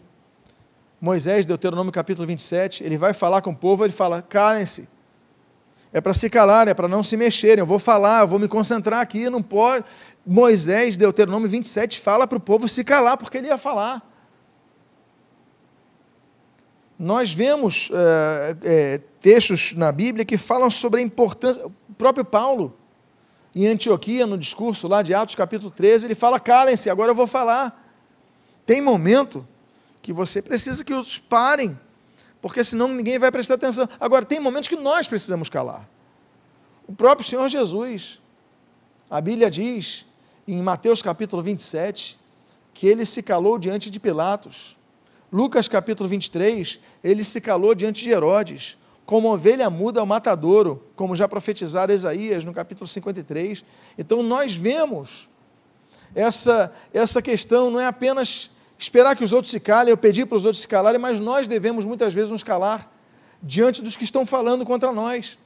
Moisés, 1.02 1.48
Deuteronômio 1.48 1.92
capítulo 1.92 2.28
27, 2.28 2.84
ele 2.84 2.96
vai 2.96 3.16
falar 3.16 3.42
com 3.42 3.50
o 3.50 3.56
povo, 3.56 3.84
ele 3.84 3.92
fala: 3.92 4.22
calem-se. 4.22 4.88
É 5.92 6.00
para 6.00 6.14
se 6.14 6.30
calar, 6.30 6.68
é 6.68 6.74
para 6.74 6.88
não 6.88 7.04
se 7.04 7.18
mexerem. 7.18 7.60
Eu 7.60 7.66
vou 7.66 7.80
falar, 7.80 8.22
eu 8.22 8.28
vou 8.28 8.40
me 8.40 8.48
concentrar 8.48 9.02
aqui, 9.02 9.30
não 9.30 9.42
pode. 9.42 9.86
Moisés, 10.26 10.96
Deuteronômio 10.96 11.50
27, 11.50 12.00
fala 12.00 12.28
para 12.28 12.38
o 12.38 12.42
povo 12.42 12.68
se 12.68 12.84
calar, 12.84 13.18
porque 13.18 13.38
ele 13.38 13.48
ia 13.48 13.58
falar 13.58 14.10
nós 17.00 17.32
vemos 17.32 17.90
é, 17.94 18.58
é, 18.62 19.02
textos 19.22 19.72
na 19.74 19.90
Bíblia 19.90 20.26
que 20.26 20.38
falam 20.38 20.70
sobre 20.70 21.00
a 21.00 21.04
importância. 21.04 21.66
O 21.66 21.94
próprio 21.98 22.26
Paulo, 22.26 22.76
em 23.56 23.68
Antioquia, 23.68 24.28
no 24.28 24.38
discurso 24.38 24.86
lá 24.86 25.02
de 25.02 25.14
Atos 25.14 25.34
capítulo 25.34 25.72
13, 25.72 26.08
ele 26.08 26.16
fala: 26.16 26.42
calem-se, 26.42 26.90
agora 26.90 27.12
eu 27.12 27.16
vou 27.16 27.26
falar. 27.26 27.88
Tem 28.66 28.82
momento 28.82 29.48
que 30.02 30.12
você 30.12 30.42
precisa 30.42 30.84
que 30.84 30.94
os 30.94 31.18
parem, 31.18 31.80
porque 32.42 32.64
senão 32.64 32.88
ninguém 32.88 33.20
vai 33.20 33.32
prestar 33.32 33.56
atenção. 33.56 33.88
Agora, 34.00 34.26
tem 34.26 34.40
momentos 34.40 34.70
que 34.70 34.76
nós 34.76 35.08
precisamos 35.08 35.50
calar. 35.50 35.88
O 36.88 36.94
próprio 36.94 37.28
Senhor 37.28 37.48
Jesus, 37.50 38.20
a 39.10 39.22
Bíblia 39.22 39.50
diz, 39.50 40.06
em 40.48 40.62
Mateus 40.62 41.02
capítulo 41.02 41.42
27, 41.42 42.18
que 42.74 42.88
ele 42.88 43.06
se 43.06 43.22
calou 43.22 43.60
diante 43.60 43.90
de 43.90 44.00
Pilatos 44.00 44.78
Lucas 45.32 45.68
capítulo 45.68 46.10
23, 46.10 46.80
ele 47.04 47.24
se 47.24 47.40
calou 47.40 47.76
diante 47.76 48.04
de 48.04 48.10
Herodes, 48.10 48.78
como 49.06 49.32
ovelha 49.32 49.70
muda 49.70 50.00
ao 50.00 50.06
matadouro, 50.06 50.84
como 50.96 51.16
já 51.16 51.28
profetizara 51.28 51.94
Isaías 51.94 52.44
no 52.44 52.54
capítulo 52.54 52.88
53. 52.88 53.64
Então 53.98 54.24
nós 54.24 54.56
vemos 54.56 55.30
essa, 56.16 56.74
essa 56.92 57.22
questão, 57.22 57.70
não 57.70 57.80
é 57.80 57.86
apenas 57.86 58.50
esperar 58.80 59.16
que 59.16 59.24
os 59.24 59.34
outros 59.34 59.52
se 59.52 59.60
calem, 59.60 59.92
eu 59.92 59.98
pedir 59.98 60.26
para 60.26 60.38
os 60.38 60.46
outros 60.46 60.62
se 60.62 60.68
calarem, 60.68 61.00
mas 61.00 61.20
nós 61.20 61.48
devemos 61.48 61.84
muitas 61.84 62.14
vezes 62.14 62.32
nos 62.32 62.44
calar 62.44 62.90
diante 63.44 63.82
dos 63.82 63.98
que 63.98 64.06
estão 64.06 64.26
falando 64.26 64.66
contra 64.66 64.92
nós. 64.94 65.38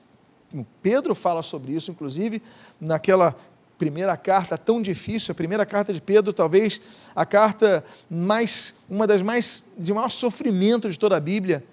Pedro 0.84 1.16
fala 1.16 1.42
sobre 1.42 1.74
isso, 1.74 1.90
inclusive, 1.90 2.42
naquela 2.80 3.36
primeira 3.76 4.16
carta 4.16 4.56
tão 4.56 4.82
difícil, 4.82 5.32
a 5.32 5.36
primeira 5.36 5.66
carta 5.66 5.92
de 5.92 6.00
Pedro, 6.00 6.32
talvez 6.32 6.80
a 7.16 7.26
carta 7.26 7.84
mais, 8.08 8.76
uma 8.88 9.08
das 9.08 9.24
mais, 9.24 9.64
de 9.76 9.92
maior 9.92 10.10
sofrimento 10.10 10.90
de 10.90 11.00
toda 11.00 11.18
a 11.18 11.20
Bíblia. 11.20 11.64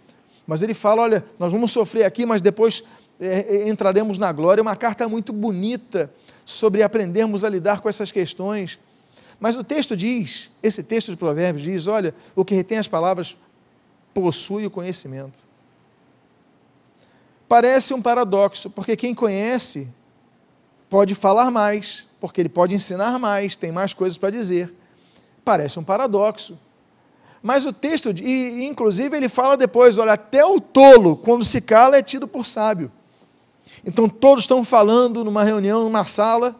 Mas 0.46 0.62
ele 0.62 0.72
fala: 0.72 1.02
olha, 1.02 1.24
nós 1.38 1.52
vamos 1.52 1.72
sofrer 1.72 2.04
aqui, 2.04 2.24
mas 2.24 2.40
depois 2.40 2.82
é, 3.20 3.56
é 3.56 3.68
entraremos 3.68 4.16
na 4.16 4.32
glória. 4.32 4.60
É 4.60 4.62
uma 4.62 4.76
carta 4.76 5.06
muito 5.06 5.30
bonita 5.30 6.10
sobre 6.42 6.82
aprendermos 6.82 7.44
a 7.44 7.50
lidar 7.50 7.80
com 7.80 7.88
essas 7.88 8.10
questões. 8.10 8.78
Mas 9.40 9.56
o 9.56 9.64
texto 9.64 9.96
diz, 9.96 10.52
esse 10.62 10.82
texto 10.84 11.10
de 11.10 11.16
Provérbios 11.16 11.64
diz: 11.64 11.86
olha, 11.86 12.14
o 12.36 12.44
que 12.44 12.54
retém 12.54 12.78
as 12.78 12.86
palavras 12.86 13.36
possui 14.12 14.66
o 14.66 14.70
conhecimento. 14.70 15.48
Parece 17.48 17.94
um 17.94 18.02
paradoxo, 18.02 18.70
porque 18.70 18.94
quem 18.96 19.14
conhece 19.14 19.88
pode 20.88 21.14
falar 21.14 21.50
mais, 21.50 22.06
porque 22.20 22.40
ele 22.40 22.48
pode 22.48 22.74
ensinar 22.74 23.18
mais, 23.18 23.56
tem 23.56 23.72
mais 23.72 23.94
coisas 23.94 24.18
para 24.18 24.30
dizer. 24.30 24.72
Parece 25.44 25.78
um 25.78 25.84
paradoxo. 25.84 26.58
Mas 27.42 27.64
o 27.64 27.72
texto, 27.72 28.10
e, 28.10 28.66
inclusive, 28.66 29.16
ele 29.16 29.28
fala 29.28 29.56
depois: 29.56 29.96
olha, 29.96 30.12
até 30.12 30.44
o 30.44 30.60
tolo, 30.60 31.16
quando 31.16 31.44
se 31.44 31.60
cala, 31.60 31.96
é 31.96 32.02
tido 32.02 32.28
por 32.28 32.44
sábio. 32.44 32.92
Então 33.84 34.08
todos 34.08 34.44
estão 34.44 34.62
falando 34.62 35.24
numa 35.24 35.42
reunião, 35.42 35.84
numa 35.84 36.04
sala, 36.04 36.54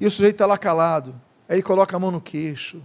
e 0.00 0.06
o 0.06 0.10
sujeito 0.10 0.34
está 0.34 0.46
lá 0.46 0.58
calado. 0.58 1.14
Aí 1.48 1.56
ele 1.56 1.62
coloca 1.62 1.96
a 1.96 1.98
mão 1.98 2.10
no 2.10 2.20
queixo, 2.20 2.82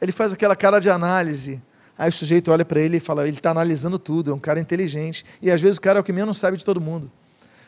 ele 0.00 0.12
faz 0.12 0.32
aquela 0.32 0.56
cara 0.56 0.80
de 0.80 0.88
análise. 0.88 1.62
Aí 1.98 2.08
o 2.08 2.12
sujeito 2.12 2.50
olha 2.50 2.64
para 2.64 2.80
ele 2.80 2.96
e 2.96 3.00
fala: 3.00 3.28
ele 3.28 3.36
está 3.36 3.50
analisando 3.50 3.98
tudo, 3.98 4.30
é 4.30 4.34
um 4.34 4.38
cara 4.38 4.58
inteligente. 4.58 5.24
E 5.42 5.50
às 5.50 5.60
vezes 5.60 5.76
o 5.76 5.80
cara 5.80 5.98
é 5.98 6.00
o 6.00 6.04
que 6.04 6.12
menos 6.12 6.38
sabe 6.38 6.56
de 6.56 6.64
todo 6.64 6.80
mundo. 6.80 7.10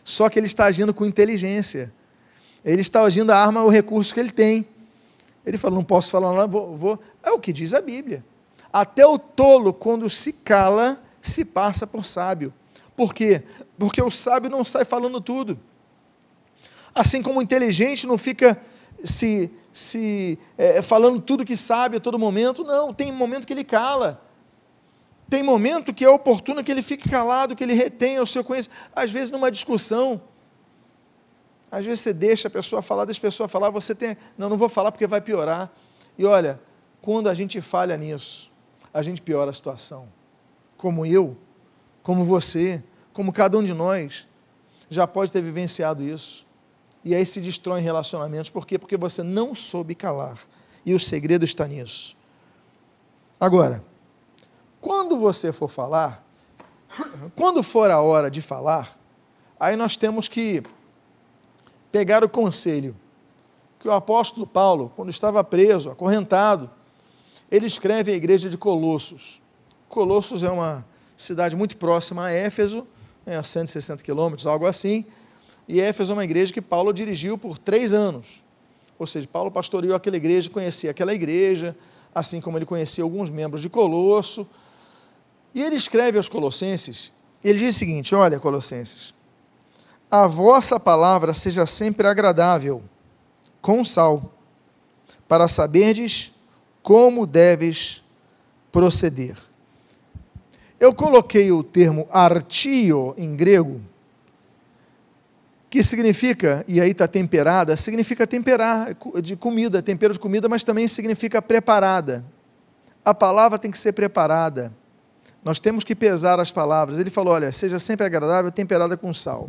Só 0.03 0.29
que 0.29 0.39
ele 0.39 0.47
está 0.47 0.65
agindo 0.65 0.95
com 0.95 1.05
inteligência. 1.05 1.93
Ele 2.65 2.81
está 2.81 3.03
agindo 3.03 3.31
a 3.31 3.37
arma, 3.37 3.63
o 3.63 3.69
recurso 3.69 4.15
que 4.15 4.21
ele 4.21 4.33
tem. 4.33 4.67
Ele 5.45 5.59
fala: 5.59 5.75
não 5.75 5.85
posso 5.85 6.11
falar 6.11 6.33
nada, 6.33 6.47
vou, 6.47 6.77
vou. 6.77 7.03
É 7.23 7.31
o 7.31 7.39
que 7.39 7.53
diz 7.53 7.75
a 7.75 7.81
Bíblia. 7.81 8.25
Até 8.73 9.07
o 9.07 9.19
tolo, 9.19 9.73
quando 9.73 10.09
se 10.09 10.33
cala, 10.33 10.99
se 11.21 11.45
passa 11.45 11.87
por 11.87 12.07
sábio. 12.07 12.55
Por 12.97 13.13
quê? 13.13 13.43
Porque 13.79 14.01
o 14.01 14.11
sábio 14.11 14.51
não 14.51 14.65
sai 14.65 14.85
falando 14.85 15.21
tudo. 15.21 15.59
Assim 16.95 17.23
como 17.23 17.39
o 17.39 17.43
inteligente 17.43 18.07
não 18.07 18.17
fica 18.17 18.59
se, 19.05 19.51
se 19.73 20.39
é, 20.59 20.83
falando 20.83 21.21
tudo 21.21 21.45
que 21.45 21.57
sabe 21.57 21.97
a 21.97 22.01
todo 22.01 22.19
momento. 22.19 22.63
Não, 22.63 22.93
tem 22.93 23.11
momento 23.11 23.47
que 23.47 23.53
ele 23.53 23.65
cala. 23.65 24.23
Tem 25.29 25.43
momento 25.43 25.95
que 25.95 26.05
é 26.05 26.11
oportuno 26.11 26.63
que 26.63 26.71
ele 26.71 26.83
fique 26.83 27.09
calado, 27.09 27.57
que 27.57 27.65
ele 27.65 27.73
retenha 27.73 28.23
o 28.23 28.27
seu 28.27 28.45
conhecimento. 28.45 28.79
Às 28.95 29.11
vezes, 29.11 29.31
numa 29.31 29.51
discussão, 29.51 30.21
às 31.71 31.87
vezes 31.87 32.01
você 32.01 32.13
deixa 32.13 32.49
a 32.49 32.51
pessoa 32.51 32.83
falar, 32.83 33.07
deixa 33.07 33.19
a 33.19 33.23
pessoa 33.23 33.49
falar, 33.49 33.71
você 33.71 33.95
tem, 33.95 34.15
não, 34.37 34.51
não 34.51 34.59
vou 34.59 34.69
falar 34.69 34.93
porque 34.93 35.07
vai 35.07 35.23
piorar. 35.23 35.73
E 36.19 36.27
olha, 36.27 36.61
quando 37.01 37.31
a 37.31 37.35
gente 37.35 37.63
falha 37.63 37.97
nisso, 37.97 38.53
a 38.93 39.01
gente 39.01 39.23
piora 39.23 39.51
a 39.51 39.55
situação. 39.55 40.07
Como 40.77 41.07
eu, 41.07 41.35
como 42.03 42.25
você, 42.25 42.83
como 43.15 43.33
cada 43.33 43.57
um 43.57 43.65
de 43.65 43.73
nós, 43.73 44.27
já 44.91 45.07
pode 45.07 45.33
ter 45.33 45.41
vivenciado 45.41 46.03
isso. 46.03 46.47
E 47.05 47.15
aí 47.15 47.27
se 47.27 47.41
destrói 47.41 47.81
em 47.81 47.83
relacionamentos. 47.83 48.51
Por 48.51 48.67
quê? 48.67 48.79
Porque 48.79 48.97
você 48.97 49.23
não 49.23 49.55
soube 49.55 49.95
calar. 49.95 50.39
E 50.85 50.95
o 50.95 50.99
segredo 50.99 51.45
está 51.45 51.67
nisso. 51.67 52.17
Agora, 53.41 53.83
quando 54.81 55.19
você 55.19 55.53
for 55.53 55.69
falar, 55.69 56.25
quando 57.37 57.63
for 57.63 57.91
a 57.91 58.01
hora 58.01 58.31
de 58.31 58.41
falar, 58.41 58.97
aí 59.59 59.77
nós 59.77 59.97
temos 59.97 60.29
que 60.29 60.63
pegar 61.91 62.25
o 62.25 62.29
conselho 62.29 62.97
que 63.79 63.89
o 63.89 63.93
apóstolo 63.93 64.47
Paulo, 64.47 64.93
quando 64.95 65.11
estava 65.11 65.43
preso, 65.43 65.91
acorrentado, 65.91 66.71
ele 67.51 67.67
escreve 67.67 68.13
à 68.13 68.15
igreja 68.15 68.49
de 68.49 68.57
Colossos. 68.57 69.43
Colossos 69.89 70.45
é 70.45 70.51
uma 70.51 70.87
cidade 71.17 71.57
muito 71.57 71.77
próxima 71.77 72.27
a 72.27 72.31
Éfeso, 72.31 72.87
é 73.27 73.37
a 73.37 73.43
160 73.43 74.03
quilômetros, 74.03 74.47
algo 74.47 74.67
assim. 74.67 75.05
E 75.73 75.81
Éfeso 75.81 76.13
é 76.13 76.17
uma 76.17 76.25
igreja 76.25 76.53
que 76.53 76.61
Paulo 76.61 76.93
dirigiu 76.93 77.39
por 77.39 77.57
três 77.57 77.95
anos. 77.95 78.43
Ou 78.99 79.07
seja, 79.07 79.27
Paulo 79.27 79.51
pastoreou 79.51 79.97
aquela 79.97 80.19
igreja, 80.19 80.51
conhecia 80.51 80.91
aquela 80.91 81.15
igreja, 81.15 81.75
assim 82.15 82.43
como 82.43 82.59
ele 82.59 82.67
conhecia 82.67 83.03
alguns 83.03 83.31
membros 83.31 83.63
de 83.63 83.71
Colosso. 83.71 84.47
E 85.55 85.63
ele 85.63 85.75
escreve 85.75 86.19
aos 86.19 86.29
Colossenses, 86.29 87.11
ele 87.43 87.59
diz 87.59 87.75
o 87.75 87.79
seguinte: 87.79 88.15
Olha, 88.15 88.39
Colossenses, 88.39 89.15
a 90.11 90.27
vossa 90.27 90.79
palavra 90.79 91.33
seja 91.33 91.65
sempre 91.65 92.07
agradável, 92.07 92.83
com 93.63 93.83
sal, 93.83 94.31
para 95.27 95.49
saberdes 95.49 96.35
como 96.83 97.27
deves 97.27 98.05
proceder. 98.71 99.39
Eu 100.79 100.95
coloquei 100.95 101.51
o 101.51 101.63
termo 101.63 102.07
artio 102.13 103.15
em 103.17 103.35
grego, 103.35 103.81
que 105.73 105.83
significa, 105.83 106.63
e 106.69 106.83
aí 106.83 106.91
está 106.91 107.09
temperada, 107.09 107.75
significa 107.79 108.27
temperar 108.27 108.95
de 109.23 109.35
comida, 109.35 109.81
tempero 109.81 110.13
de 110.13 110.19
comida, 110.19 110.47
mas 110.47 110.63
também 110.63 110.87
significa 110.87 111.41
preparada. 111.41 112.23
A 113.03 113.15
palavra 113.15 113.59
tem 113.59 113.71
que 113.71 113.79
ser 113.79 113.95
preparada. 113.95 114.71
Nós 115.43 115.59
temos 115.59 115.83
que 115.83 115.95
pesar 115.95 116.39
as 116.39 116.53
palavras. 116.53 116.99
Ele 116.99 117.09
falou: 117.09 117.33
olha, 117.33 117.51
seja 117.53 117.79
sempre 117.79 118.05
agradável, 118.05 118.53
temperada 118.53 118.99
com 118.99 119.15
sal. 119.15 119.49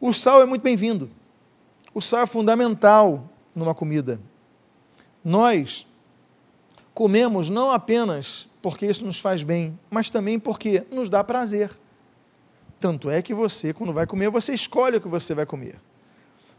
O 0.00 0.12
sal 0.12 0.42
é 0.42 0.44
muito 0.44 0.62
bem-vindo. 0.62 1.08
O 1.94 2.00
sal 2.00 2.22
é 2.22 2.26
fundamental 2.26 3.30
numa 3.54 3.76
comida. 3.76 4.18
Nós 5.24 5.86
comemos 6.92 7.48
não 7.48 7.70
apenas 7.70 8.48
porque 8.60 8.86
isso 8.86 9.06
nos 9.06 9.20
faz 9.20 9.44
bem, 9.44 9.78
mas 9.88 10.10
também 10.10 10.36
porque 10.36 10.82
nos 10.90 11.08
dá 11.08 11.22
prazer. 11.22 11.70
Tanto 12.80 13.10
é 13.10 13.20
que 13.20 13.34
você, 13.34 13.72
quando 13.72 13.92
vai 13.92 14.06
comer, 14.06 14.30
você 14.30 14.54
escolhe 14.54 14.98
o 14.98 15.00
que 15.00 15.08
você 15.08 15.34
vai 15.34 15.44
comer. 15.44 15.76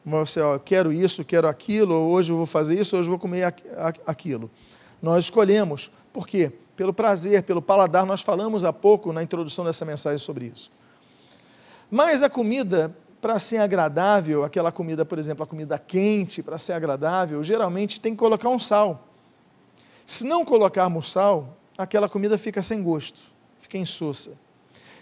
Você, 0.05 0.41
ó, 0.41 0.57
quero 0.57 0.91
isso, 0.91 1.23
quero 1.23 1.47
aquilo, 1.47 1.95
hoje 1.95 2.31
eu 2.31 2.37
vou 2.37 2.45
fazer 2.45 2.79
isso, 2.79 2.97
hoje 2.97 3.07
eu 3.07 3.11
vou 3.11 3.19
comer 3.19 3.53
aquilo. 4.05 4.49
Nós 5.01 5.25
escolhemos. 5.25 5.91
Por 6.11 6.27
quê? 6.27 6.51
Pelo 6.75 6.93
prazer, 6.93 7.43
pelo 7.43 7.61
paladar. 7.61 8.05
Nós 8.05 8.21
falamos 8.21 8.63
há 8.63 8.73
pouco 8.73 9.13
na 9.13 9.23
introdução 9.23 9.63
dessa 9.65 9.85
mensagem 9.85 10.17
sobre 10.17 10.45
isso. 10.45 10.71
Mas 11.89 12.23
a 12.23 12.29
comida 12.29 12.95
para 13.21 13.37
ser 13.37 13.57
agradável, 13.57 14.43
aquela 14.43 14.71
comida, 14.71 15.03
por 15.03 15.19
exemplo, 15.19 15.43
a 15.43 15.47
comida 15.47 15.77
quente, 15.77 16.41
para 16.41 16.57
ser 16.57 16.73
agradável, 16.73 17.43
geralmente 17.43 17.99
tem 17.99 18.13
que 18.13 18.19
colocar 18.19 18.49
um 18.49 18.59
sal. 18.59 19.07
Se 20.05 20.25
não 20.25 20.45
colocarmos 20.45 21.11
sal, 21.11 21.57
aquela 21.77 22.07
comida 22.07 22.37
fica 22.37 22.61
sem 22.61 22.81
gosto, 22.81 23.21
fica 23.59 23.77
insossa. 23.77 24.31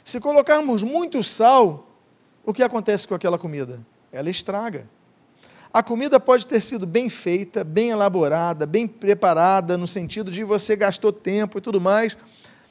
Se 0.07 0.21
colocarmos 0.21 0.83
muito 0.83 1.21
sal, 1.21 1.85
o 2.45 2.53
que 2.53 2.63
acontece 2.63 3.05
com 3.05 3.13
aquela 3.13 3.37
comida? 3.37 3.81
Ela 4.09 4.29
estraga. 4.29 4.87
A 5.73 5.83
comida 5.83 6.17
pode 6.17 6.47
ter 6.47 6.61
sido 6.61 6.87
bem 6.87 7.09
feita, 7.09 7.61
bem 7.61 7.89
elaborada, 7.89 8.65
bem 8.65 8.87
preparada, 8.87 9.77
no 9.77 9.85
sentido 9.85 10.31
de 10.31 10.45
você 10.45 10.77
gastou 10.77 11.11
tempo 11.11 11.57
e 11.57 11.61
tudo 11.61 11.81
mais. 11.81 12.15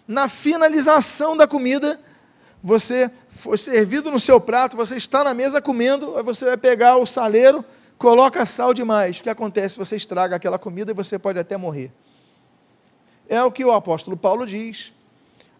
Na 0.08 0.30
finalização 0.30 1.36
da 1.36 1.46
comida, 1.46 2.00
você 2.62 3.10
foi 3.28 3.58
servido 3.58 4.10
no 4.10 4.18
seu 4.18 4.40
prato, 4.40 4.74
você 4.74 4.96
está 4.96 5.22
na 5.22 5.34
mesa 5.34 5.60
comendo, 5.60 6.16
aí 6.16 6.22
você 6.22 6.46
vai 6.46 6.56
pegar 6.56 6.96
o 6.96 7.04
saleiro, 7.04 7.62
coloca 7.98 8.46
sal 8.46 8.72
demais. 8.72 9.18
O 9.20 9.22
que 9.22 9.28
acontece? 9.28 9.76
Você 9.76 9.94
estraga 9.94 10.36
aquela 10.36 10.58
comida 10.58 10.90
e 10.90 10.94
você 10.94 11.18
pode 11.18 11.38
até 11.38 11.58
morrer. 11.58 11.92
É 13.28 13.42
o 13.42 13.52
que 13.52 13.62
o 13.62 13.72
apóstolo 13.72 14.16
Paulo 14.16 14.46
diz. 14.46 14.95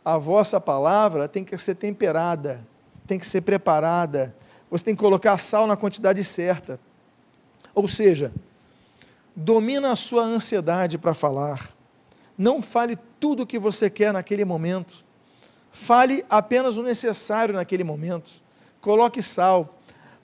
A 0.07 0.19
vossa 0.19 0.61
palavra 0.61 1.27
tem 1.27 1.45
que 1.45 1.59
ser 1.59 1.75
temperada, 1.75 2.65
tem 3.09 3.19
que 3.19 3.27
ser 3.27 3.41
preparada. 3.41 4.33
Você 4.71 4.85
tem 4.85 4.95
que 4.95 5.01
colocar 5.01 5.37
sal 5.37 5.67
na 5.67 5.77
quantidade 5.77 6.23
certa. 6.23 6.79
Ou 7.75 7.89
seja, 7.89 8.31
domina 9.35 9.91
a 9.91 9.97
sua 9.97 10.23
ansiedade 10.23 10.97
para 10.97 11.13
falar. 11.13 11.75
Não 12.39 12.63
fale 12.63 12.97
tudo 13.19 13.43
o 13.43 13.47
que 13.47 13.59
você 13.59 13.91
quer 13.91 14.13
naquele 14.13 14.45
momento. 14.45 15.05
Fale 15.73 16.25
apenas 16.31 16.79
o 16.79 16.85
necessário 16.85 17.57
naquele 17.57 17.83
momento. 17.83 18.31
Coloque 18.81 19.21
sal. 19.21 19.75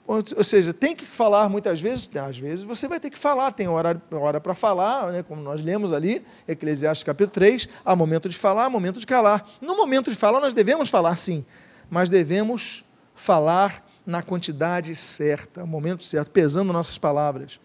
Ou 0.05 0.43
seja, 0.43 0.73
tem 0.73 0.93
que 0.93 1.05
falar 1.05 1.47
muitas 1.47 1.79
vezes, 1.79 2.13
às 2.17 2.37
vezes 2.37 2.65
você 2.65 2.89
vai 2.89 2.99
ter 2.99 3.09
que 3.09 3.17
falar, 3.17 3.53
tem 3.53 3.69
hora, 3.69 4.01
hora 4.11 4.41
para 4.41 4.53
falar, 4.53 5.11
né, 5.13 5.23
como 5.23 5.41
nós 5.41 5.63
lemos 5.63 5.93
ali, 5.93 6.25
Eclesiastes 6.45 7.05
capítulo 7.05 7.31
3, 7.31 7.69
há 7.85 7.95
momento 7.95 8.27
de 8.27 8.37
falar, 8.37 8.65
há 8.65 8.69
momento 8.69 8.99
de 8.99 9.07
calar. 9.07 9.45
No 9.61 9.77
momento 9.77 10.11
de 10.11 10.17
falar, 10.17 10.41
nós 10.41 10.53
devemos 10.53 10.89
falar 10.89 11.15
sim, 11.15 11.45
mas 11.89 12.09
devemos 12.09 12.83
falar 13.15 13.85
na 14.05 14.21
quantidade 14.21 14.93
certa, 14.93 15.61
no 15.61 15.67
momento 15.67 16.03
certo, 16.03 16.31
pesando 16.31 16.73
nossas 16.73 16.97
palavras. 16.97 17.57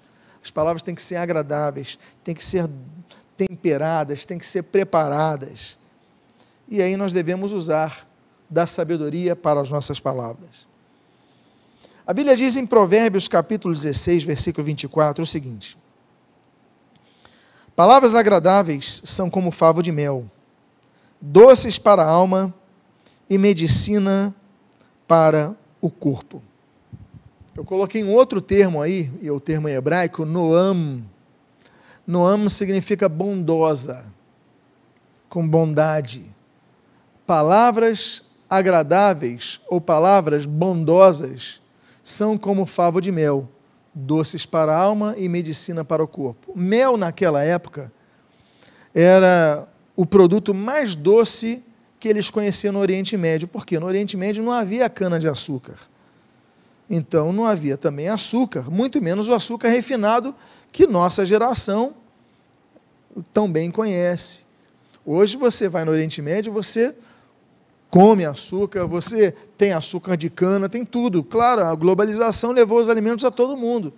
As 0.42 0.50
palavras 0.50 0.84
têm 0.84 0.94
que 0.94 1.02
ser 1.02 1.16
agradáveis, 1.16 1.98
têm 2.22 2.36
que 2.36 2.44
ser 2.44 2.68
temperadas, 3.36 4.24
têm 4.24 4.38
que 4.38 4.46
ser 4.46 4.62
preparadas. 4.62 5.76
E 6.68 6.80
aí 6.80 6.96
nós 6.96 7.12
devemos 7.12 7.52
usar 7.52 8.06
da 8.48 8.64
sabedoria 8.64 9.34
para 9.34 9.60
as 9.60 9.70
nossas 9.70 9.98
palavras. 9.98 10.68
A 12.08 12.14
Bíblia 12.14 12.34
diz 12.34 12.56
em 12.56 12.64
Provérbios 12.64 13.28
capítulo 13.28 13.74
16, 13.74 14.24
versículo 14.24 14.64
24 14.64 15.22
o 15.22 15.26
seguinte: 15.26 15.76
Palavras 17.76 18.14
agradáveis 18.14 19.02
são 19.04 19.28
como 19.28 19.50
favo 19.50 19.82
de 19.82 19.92
mel, 19.92 20.24
doces 21.20 21.78
para 21.78 22.02
a 22.02 22.08
alma 22.08 22.54
e 23.28 23.36
medicina 23.36 24.34
para 25.06 25.54
o 25.82 25.90
corpo. 25.90 26.42
Eu 27.54 27.62
coloquei 27.62 28.02
um 28.02 28.14
outro 28.14 28.40
termo 28.40 28.80
aí, 28.80 29.12
e 29.20 29.28
é 29.28 29.30
o 29.30 29.38
termo 29.38 29.68
em 29.68 29.74
hebraico, 29.74 30.24
noam. 30.24 31.04
Noam 32.06 32.48
significa 32.48 33.06
bondosa, 33.06 34.02
com 35.28 35.46
bondade. 35.46 36.24
Palavras 37.26 38.24
agradáveis 38.48 39.60
ou 39.68 39.78
palavras 39.78 40.46
bondosas 40.46 41.60
são 42.08 42.38
como 42.38 42.64
favo 42.64 43.02
de 43.02 43.12
mel, 43.12 43.46
doces 43.92 44.46
para 44.46 44.72
a 44.72 44.78
alma 44.78 45.14
e 45.18 45.28
medicina 45.28 45.84
para 45.84 46.02
o 46.02 46.08
corpo. 46.08 46.52
Mel, 46.56 46.96
naquela 46.96 47.44
época, 47.44 47.92
era 48.94 49.68
o 49.94 50.06
produto 50.06 50.54
mais 50.54 50.96
doce 50.96 51.62
que 52.00 52.08
eles 52.08 52.30
conheciam 52.30 52.72
no 52.72 52.78
Oriente 52.78 53.14
Médio, 53.14 53.46
porque 53.46 53.78
no 53.78 53.84
Oriente 53.84 54.16
Médio 54.16 54.42
não 54.42 54.52
havia 54.52 54.88
cana-de-açúcar. 54.88 55.74
Então 56.88 57.30
não 57.30 57.44
havia 57.44 57.76
também 57.76 58.08
açúcar, 58.08 58.70
muito 58.70 59.02
menos 59.02 59.28
o 59.28 59.34
açúcar 59.34 59.68
refinado 59.68 60.34
que 60.72 60.86
nossa 60.86 61.26
geração 61.26 61.92
tão 63.34 63.52
bem 63.52 63.70
conhece. 63.70 64.44
Hoje 65.04 65.36
você 65.36 65.68
vai 65.68 65.84
no 65.84 65.90
Oriente 65.90 66.22
Médio, 66.22 66.54
você 66.54 66.94
come 67.90 68.24
açúcar, 68.24 68.86
você 68.86 69.32
tem 69.56 69.72
açúcar 69.72 70.16
de 70.16 70.28
cana, 70.28 70.68
tem 70.68 70.84
tudo. 70.84 71.22
Claro, 71.22 71.64
a 71.64 71.74
globalização 71.74 72.52
levou 72.52 72.80
os 72.80 72.88
alimentos 72.88 73.24
a 73.24 73.30
todo 73.30 73.56
mundo. 73.56 73.92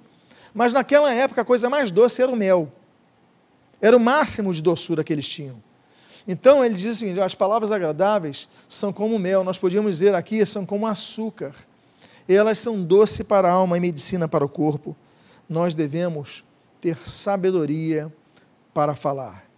Mas 0.55 0.73
naquela 0.73 1.13
época 1.13 1.43
a 1.43 1.45
coisa 1.45 1.69
mais 1.71 1.91
doce 1.91 2.23
era 2.23 2.31
o 2.31 2.37
mel. 2.37 2.73
Era 3.81 3.97
o 3.97 4.01
máximo 4.01 4.53
de 4.53 4.63
doçura 4.63 5.03
que 5.03 5.13
eles 5.13 5.29
tinham. 5.29 5.57
Então 6.27 6.65
ele 6.65 6.75
diz 6.75 6.97
assim: 6.97 7.19
as 7.21 7.35
palavras 7.35 7.73
agradáveis 7.73 8.49
são 8.69 8.93
como 8.93 9.19
mel, 9.19 9.43
nós 9.43 9.59
podíamos 9.59 9.93
dizer 9.93 10.15
aqui, 10.15 10.45
são 10.45 10.67
como 10.67 10.87
açúcar. 10.87 11.53
Elas 12.29 12.59
são 12.59 12.83
doce 12.83 13.25
para 13.25 13.49
a 13.49 13.53
alma 13.53 13.77
e 13.77 13.81
medicina 13.81 14.29
para 14.29 14.45
o 14.45 14.49
corpo. 14.49 14.95
Nós 15.49 15.75
devemos 15.75 16.45
ter 16.81 16.97
sabedoria 16.99 18.13
para 18.73 18.95
falar. 18.95 19.50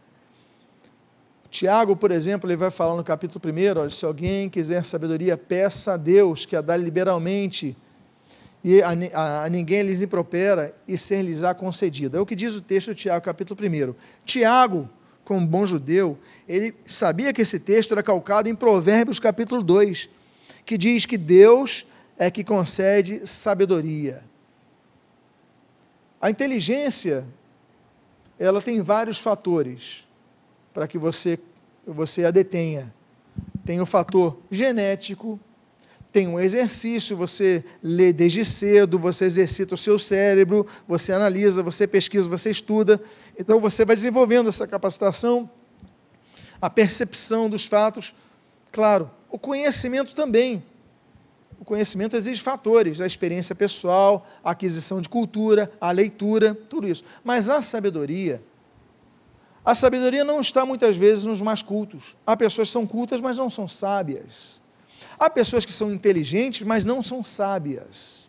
Tiago, 1.53 1.95
por 1.95 2.11
exemplo, 2.11 2.49
ele 2.49 2.57
vai 2.57 2.71
falar 2.71 2.97
no 2.97 3.05
capítulo 3.05 3.39
1, 3.45 3.79
olha, 3.79 3.91
se 3.91 4.07
alguém 4.07 4.49
quiser 4.49 4.87
sabedoria, 4.87 5.37
peça 5.37 5.93
a 5.93 5.97
Deus, 5.99 6.47
que 6.47 6.57
a 6.57 6.63
dá 6.63 6.75
liberalmente, 6.79 7.77
e 8.65 8.81
a, 8.81 8.89
a, 9.13 9.45
a 9.45 9.49
ninguém 9.51 9.83
lhes 9.83 10.01
impropera, 10.01 10.75
e 10.89 10.97
ser-lhes-á 10.97 11.53
concedida. 11.53 12.17
É 12.17 12.21
o 12.23 12.25
que 12.25 12.35
diz 12.35 12.55
o 12.55 12.63
texto 12.63 12.95
de 12.95 13.03
Tiago, 13.03 13.23
capítulo 13.23 13.61
1. 13.61 13.95
Tiago, 14.25 14.89
como 15.27 15.47
bom 15.47 15.67
judeu, 15.67 16.17
ele 16.49 16.75
sabia 16.87 17.35
que 17.35 17.43
esse 17.43 17.61
texto 17.61 17.93
era 17.93 18.03
calcado 18.03 18.49
em 18.49 18.55
Provérbios 18.55 19.21
capítulo 19.21 19.63
2, 19.63 20.09
que 20.65 20.79
diz 20.79 21.05
que 21.05 21.19
Deus 21.19 21.87
é 22.17 22.31
que 22.31 22.43
concede 22.43 23.27
sabedoria. 23.27 24.25
A 26.19 26.31
inteligência, 26.31 27.27
ela 28.39 28.63
tem 28.63 28.81
vários 28.81 29.19
fatores 29.19 30.11
para 30.73 30.87
que 30.87 30.99
você, 30.99 31.39
você 31.87 32.25
a 32.25 32.31
detenha. 32.31 32.93
Tem 33.65 33.81
o 33.81 33.87
fator 33.87 34.39
genético, 34.51 35.39
tem 36.13 36.29
um 36.29 36.39
exercício, 36.39 37.17
você 37.17 37.65
lê 37.83 38.13
desde 38.13 38.45
cedo, 38.45 38.99
você 38.99 39.25
exercita 39.25 39.75
o 39.75 39.79
seu 39.79 39.99
cérebro, 39.99 40.67
você 40.87 41.13
analisa, 41.13 41.63
você 41.63 41.87
pesquisa, 41.87 42.29
você 42.29 42.51
estuda. 42.51 43.01
Então 43.39 43.59
você 43.59 43.85
vai 43.85 43.97
desenvolvendo 43.97 44.49
essa 44.49 44.67
capacitação, 44.67 45.49
a 46.61 46.69
percepção 46.69 47.49
dos 47.49 47.67
fatos. 47.67 48.15
Claro, 48.71 49.11
o 49.31 49.39
conhecimento 49.39 50.15
também. 50.15 50.63
O 51.59 51.65
conhecimento 51.65 52.17
exige 52.17 52.43
fatores, 52.43 53.01
a 53.01 53.07
experiência 53.07 53.55
pessoal, 53.55 54.27
a 54.45 54.51
aquisição 54.51 55.01
de 55.01 55.09
cultura, 55.09 55.73
a 55.81 55.93
leitura, 55.93 56.55
tudo 56.69 56.89
isso. 56.89 57.05
Mas 57.25 57.49
a 57.49 57.63
sabedoria, 57.63 58.43
a 59.65 59.75
sabedoria 59.75 60.25
não 60.25 60.41
está 60.41 60.67
muitas 60.67 60.97
vezes 60.97 61.25
nos 61.25 61.41
mais 61.41 61.63
cultos. 61.63 62.17
Há 62.27 62.37
pessoas 62.37 62.69
que 62.69 62.73
são 62.73 62.87
cultas, 62.87 63.21
mas 63.21 63.39
não 63.39 63.49
são 63.49 63.69
sábias. 63.69 64.61
Há 65.19 65.31
pessoas 65.31 65.65
que 65.65 65.73
são 65.73 65.93
inteligentes, 65.93 66.67
mas 66.67 66.85
não 66.85 67.01
são 67.01 67.23
sábias. 67.23 68.29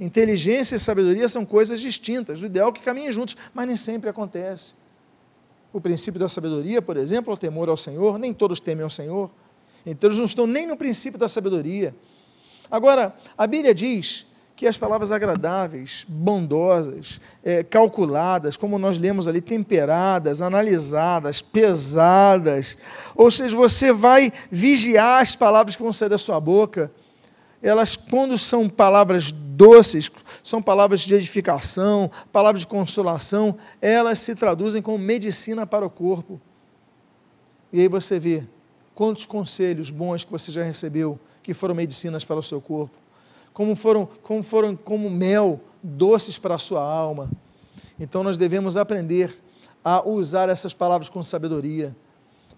Inteligência 0.00 0.76
e 0.76 0.78
sabedoria 0.78 1.28
são 1.28 1.44
coisas 1.44 1.80
distintas. 1.80 2.42
O 2.42 2.46
ideal 2.46 2.70
é 2.70 2.72
que 2.72 2.80
caminhem 2.80 3.12
juntos, 3.12 3.36
mas 3.52 3.66
nem 3.66 3.76
sempre 3.76 4.08
acontece. 4.08 4.74
O 5.72 5.80
princípio 5.80 6.18
da 6.18 6.28
sabedoria, 6.28 6.80
por 6.80 6.96
exemplo, 6.96 7.30
é 7.32 7.34
o 7.34 7.36
temor 7.36 7.68
ao 7.68 7.76
Senhor. 7.76 8.18
Nem 8.18 8.32
todos 8.32 8.58
temem 8.58 8.82
ao 8.82 8.90
Senhor. 8.90 9.30
Então, 9.84 10.08
eles 10.08 10.18
não 10.18 10.24
estão 10.24 10.46
nem 10.46 10.66
no 10.66 10.78
princípio 10.78 11.18
da 11.18 11.28
sabedoria. 11.28 11.94
Agora, 12.70 13.14
a 13.36 13.46
Bíblia 13.46 13.74
diz 13.74 14.26
que 14.56 14.68
as 14.68 14.78
palavras 14.78 15.10
agradáveis, 15.10 16.06
bondosas, 16.08 17.20
é, 17.42 17.64
calculadas, 17.64 18.56
como 18.56 18.78
nós 18.78 18.98
lemos 18.98 19.26
ali, 19.26 19.40
temperadas, 19.40 20.40
analisadas, 20.40 21.42
pesadas, 21.42 22.78
ou 23.16 23.30
seja, 23.30 23.56
você 23.56 23.92
vai 23.92 24.32
vigiar 24.50 25.20
as 25.20 25.34
palavras 25.34 25.74
que 25.74 25.82
vão 25.82 25.92
sair 25.92 26.08
da 26.08 26.18
sua 26.18 26.38
boca. 26.38 26.90
Elas, 27.60 27.96
quando 27.96 28.38
são 28.38 28.68
palavras 28.68 29.32
doces, 29.32 30.10
são 30.44 30.62
palavras 30.62 31.00
de 31.00 31.14
edificação, 31.14 32.10
palavras 32.30 32.60
de 32.60 32.66
consolação, 32.66 33.56
elas 33.80 34.20
se 34.20 34.36
traduzem 34.36 34.82
como 34.82 34.98
medicina 34.98 35.66
para 35.66 35.84
o 35.84 35.90
corpo. 35.90 36.40
E 37.72 37.80
aí 37.80 37.88
você 37.88 38.20
vê 38.20 38.44
quantos 38.94 39.26
conselhos 39.26 39.90
bons 39.90 40.22
que 40.22 40.30
você 40.30 40.52
já 40.52 40.62
recebeu 40.62 41.18
que 41.42 41.52
foram 41.52 41.74
medicinas 41.74 42.24
para 42.24 42.36
o 42.36 42.42
seu 42.42 42.60
corpo 42.60 43.03
como 43.54 43.76
foram, 43.76 44.06
como 44.22 44.42
foram 44.42 44.76
como 44.76 45.08
mel, 45.08 45.60
doces 45.80 46.36
para 46.36 46.56
a 46.56 46.58
sua 46.58 46.82
alma. 46.82 47.30
Então 47.98 48.24
nós 48.24 48.36
devemos 48.36 48.76
aprender 48.76 49.32
a 49.82 50.06
usar 50.06 50.48
essas 50.48 50.74
palavras 50.74 51.08
com 51.08 51.22
sabedoria, 51.22 51.94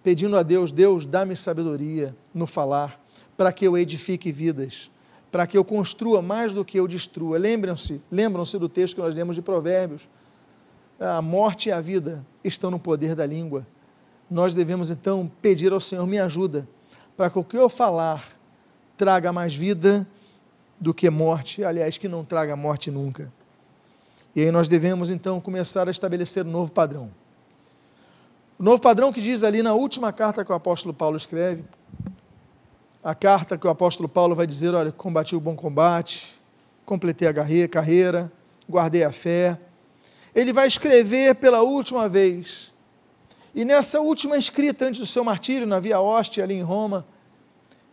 pedindo 0.02 0.36
a 0.36 0.42
Deus, 0.42 0.72
Deus, 0.72 1.04
dá-me 1.04 1.36
sabedoria 1.36 2.16
no 2.32 2.46
falar, 2.46 2.98
para 3.36 3.52
que 3.52 3.66
eu 3.66 3.76
edifique 3.76 4.32
vidas, 4.32 4.90
para 5.30 5.46
que 5.46 5.58
eu 5.58 5.64
construa 5.64 6.22
mais 6.22 6.54
do 6.54 6.64
que 6.64 6.80
eu 6.80 6.88
destrua. 6.88 7.36
Lembram-se, 7.36 8.00
lembram-se 8.10 8.58
do 8.58 8.68
texto 8.68 8.94
que 8.94 9.02
nós 9.02 9.14
lemos 9.14 9.36
de 9.36 9.42
Provérbios. 9.42 10.08
A 10.98 11.20
morte 11.20 11.68
e 11.68 11.72
a 11.72 11.80
vida 11.80 12.24
estão 12.42 12.70
no 12.70 12.78
poder 12.78 13.14
da 13.14 13.26
língua. 13.26 13.66
Nós 14.30 14.54
devemos 14.54 14.90
então 14.90 15.30
pedir 15.42 15.72
ao 15.72 15.80
Senhor, 15.80 16.06
me 16.06 16.18
ajuda, 16.18 16.66
para 17.16 17.28
que 17.28 17.38
o 17.38 17.44
que 17.44 17.58
eu 17.58 17.68
falar 17.68 18.24
traga 18.96 19.30
mais 19.30 19.54
vida 19.54 20.06
do 20.78 20.92
que 20.92 21.08
morte, 21.10 21.64
aliás, 21.64 21.98
que 21.98 22.08
não 22.08 22.24
traga 22.24 22.54
morte 22.56 22.90
nunca. 22.90 23.32
E 24.34 24.42
aí 24.42 24.50
nós 24.50 24.68
devemos 24.68 25.10
então 25.10 25.40
começar 25.40 25.88
a 25.88 25.90
estabelecer 25.90 26.44
um 26.44 26.50
novo 26.50 26.70
padrão. 26.70 27.10
O 28.58 28.62
novo 28.62 28.80
padrão 28.80 29.12
que 29.12 29.20
diz 29.20 29.42
ali 29.42 29.62
na 29.62 29.74
última 29.74 30.12
carta 30.12 30.44
que 30.44 30.52
o 30.52 30.54
apóstolo 30.54 30.94
Paulo 30.94 31.16
escreve, 31.16 31.64
a 33.02 33.14
carta 33.14 33.56
que 33.56 33.66
o 33.66 33.70
apóstolo 33.70 34.08
Paulo 34.08 34.34
vai 34.34 34.46
dizer: 34.46 34.74
olha, 34.74 34.92
combati 34.92 35.36
o 35.36 35.40
bom 35.40 35.54
combate, 35.54 36.38
completei 36.84 37.28
a 37.28 37.68
carreira, 37.68 38.30
guardei 38.68 39.04
a 39.04 39.12
fé. 39.12 39.58
Ele 40.34 40.52
vai 40.52 40.66
escrever 40.66 41.36
pela 41.36 41.62
última 41.62 42.08
vez. 42.08 42.72
E 43.54 43.64
nessa 43.64 44.00
última 44.00 44.36
escrita, 44.36 44.84
antes 44.84 45.00
do 45.00 45.06
seu 45.06 45.24
martírio, 45.24 45.66
na 45.66 45.80
Via 45.80 45.98
Hóstia, 45.98 46.44
ali 46.44 46.54
em 46.54 46.62
Roma, 46.62 47.06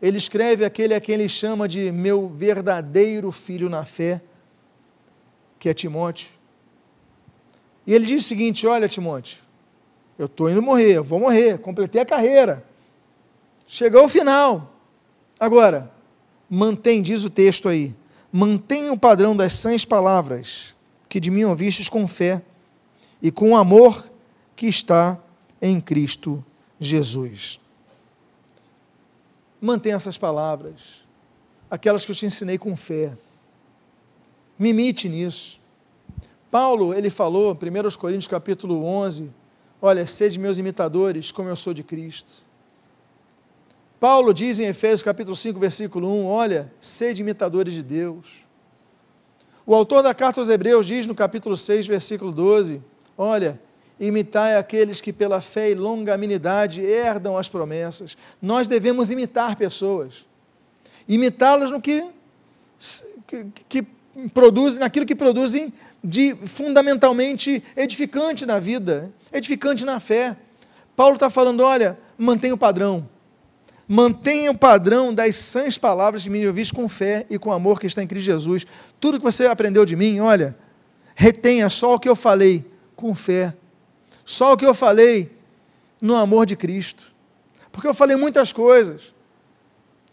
ele 0.04 0.18
escreve 0.18 0.66
aquele 0.66 0.94
a 0.94 1.00
quem 1.00 1.16
ele 1.16 1.30
chama 1.30 1.66
de 1.66 1.90
meu 1.90 2.28
verdadeiro 2.28 3.32
filho 3.32 3.70
na 3.70 3.86
fé, 3.86 4.22
que 5.58 5.70
é 5.70 5.74
Timóteo. 5.74 6.28
E 7.88 7.94
ele 7.94 8.06
diz 8.06 8.26
o 8.26 8.28
seguinte: 8.28 8.68
Olha, 8.68 8.90
Timóteo, 8.90 9.38
eu 10.20 10.26
estou 10.26 10.50
indo 10.50 10.62
morrer, 10.62 10.98
eu 10.98 11.06
vou 11.06 11.22
morrer, 11.22 11.58
completei 11.58 12.02
a 12.02 12.06
carreira. 12.06 12.66
Chegou 13.66 14.04
o 14.04 14.10
final. 14.10 14.74
Agora, 15.40 15.90
mantém, 16.50 17.02
diz 17.02 17.24
o 17.24 17.30
texto 17.30 17.70
aí, 17.70 17.96
mantenha 18.30 18.92
o 18.92 19.00
padrão 19.00 19.34
das 19.34 19.54
sãs 19.54 19.86
palavras 19.86 20.76
que 21.08 21.18
de 21.18 21.32
mim 21.32 21.46
ouvistes 21.46 21.88
com 21.88 22.06
fé 22.10 22.42
e 23.22 23.32
com 23.32 23.52
o 23.52 23.56
amor 23.56 24.12
que 24.54 24.68
está 24.68 25.18
em 25.62 25.80
Cristo 25.80 26.44
Jesus. 26.78 27.63
Mantenha 29.66 29.96
essas 29.96 30.18
palavras, 30.18 31.06
aquelas 31.72 32.04
que 32.04 32.12
eu 32.12 32.16
te 32.16 32.26
ensinei 32.26 32.58
com 32.58 32.76
fé. 32.76 33.14
Me 34.60 34.72
imite 34.72 35.08
nisso. 35.08 35.58
Paulo, 36.52 36.94
ele 36.94 37.10
falou, 37.10 37.54
1 37.54 37.98
Coríntios 37.98 38.28
capítulo 38.28 38.84
11, 38.84 39.32
olha, 39.82 40.06
sede 40.06 40.38
meus 40.38 40.58
imitadores, 40.58 41.32
como 41.32 41.48
eu 41.48 41.56
sou 41.56 41.74
de 41.74 41.82
Cristo. 41.82 42.44
Paulo 44.02 44.34
diz 44.34 44.60
em 44.60 44.66
Efésios 44.66 45.02
capítulo 45.02 45.34
5, 45.34 45.58
versículo 45.58 46.10
1, 46.10 46.26
olha, 46.26 46.70
sede 46.82 47.22
imitadores 47.22 47.74
de 47.74 47.82
Deus. 47.82 48.46
O 49.66 49.74
autor 49.74 50.04
da 50.04 50.14
carta 50.14 50.42
aos 50.42 50.50
Hebreus 50.50 50.86
diz 50.86 51.08
no 51.08 51.16
capítulo 51.16 51.56
6, 51.56 51.88
versículo 51.88 52.34
12, 52.34 52.82
olha, 53.18 53.58
imitai 54.08 54.58
aqueles 54.58 55.00
que 55.00 55.14
pela 55.14 55.42
fé 55.42 55.72
e 55.72 55.76
longanimidade 55.76 56.82
herdam 56.82 57.38
as 57.38 57.48
promessas. 57.48 58.18
Nós 58.42 58.68
devemos 58.68 59.12
imitar 59.12 59.56
pessoas, 59.56 60.26
imitá-las 61.08 61.72
no 61.72 61.82
que, 61.82 62.06
que, 63.28 63.46
que 63.70 63.88
produzem, 64.34 64.80
naquilo 64.80 65.06
que 65.06 65.16
produzem 65.16 65.74
de 66.04 66.36
fundamentalmente 66.46 67.64
edificante 67.76 68.46
na 68.46 68.60
vida, 68.60 69.12
edificante 69.32 69.86
na 69.86 70.00
fé. 70.00 70.36
Paulo 70.96 71.16
está 71.16 71.30
falando: 71.30 71.62
olha, 71.62 71.98
mantenha 72.18 72.54
o 72.54 72.58
padrão. 72.58 73.08
Mantenha 73.88 74.50
o 74.50 74.58
padrão 74.58 75.14
das 75.14 75.36
sãs 75.36 75.78
palavras 75.78 76.24
de 76.24 76.30
mim 76.30 76.46
ouviste 76.46 76.74
com 76.74 76.88
fé 76.88 77.26
e 77.30 77.38
com 77.38 77.52
amor 77.52 77.80
que 77.80 77.86
está 77.86 78.02
em 78.02 78.08
Cristo 78.08 78.26
Jesus. 78.26 78.66
Tudo 79.00 79.18
que 79.18 79.24
você 79.24 79.46
aprendeu 79.46 79.86
de 79.86 79.96
mim, 79.96 80.20
olha, 80.20 80.56
retenha 81.16 81.70
só 81.70 81.96
o 81.96 82.00
que 82.00 82.08
eu 82.08 82.16
falei 82.16 82.66
com 82.96 83.14
fé. 83.14 83.54
Só 84.26 84.54
o 84.54 84.58
que 84.58 84.66
eu 84.66 84.74
falei 84.74 85.32
no 86.02 86.16
amor 86.16 86.46
de 86.46 86.56
Cristo. 86.56 87.12
Porque 87.72 87.88
eu 87.88 87.94
falei 87.94 88.16
muitas 88.16 88.52
coisas. 88.54 89.14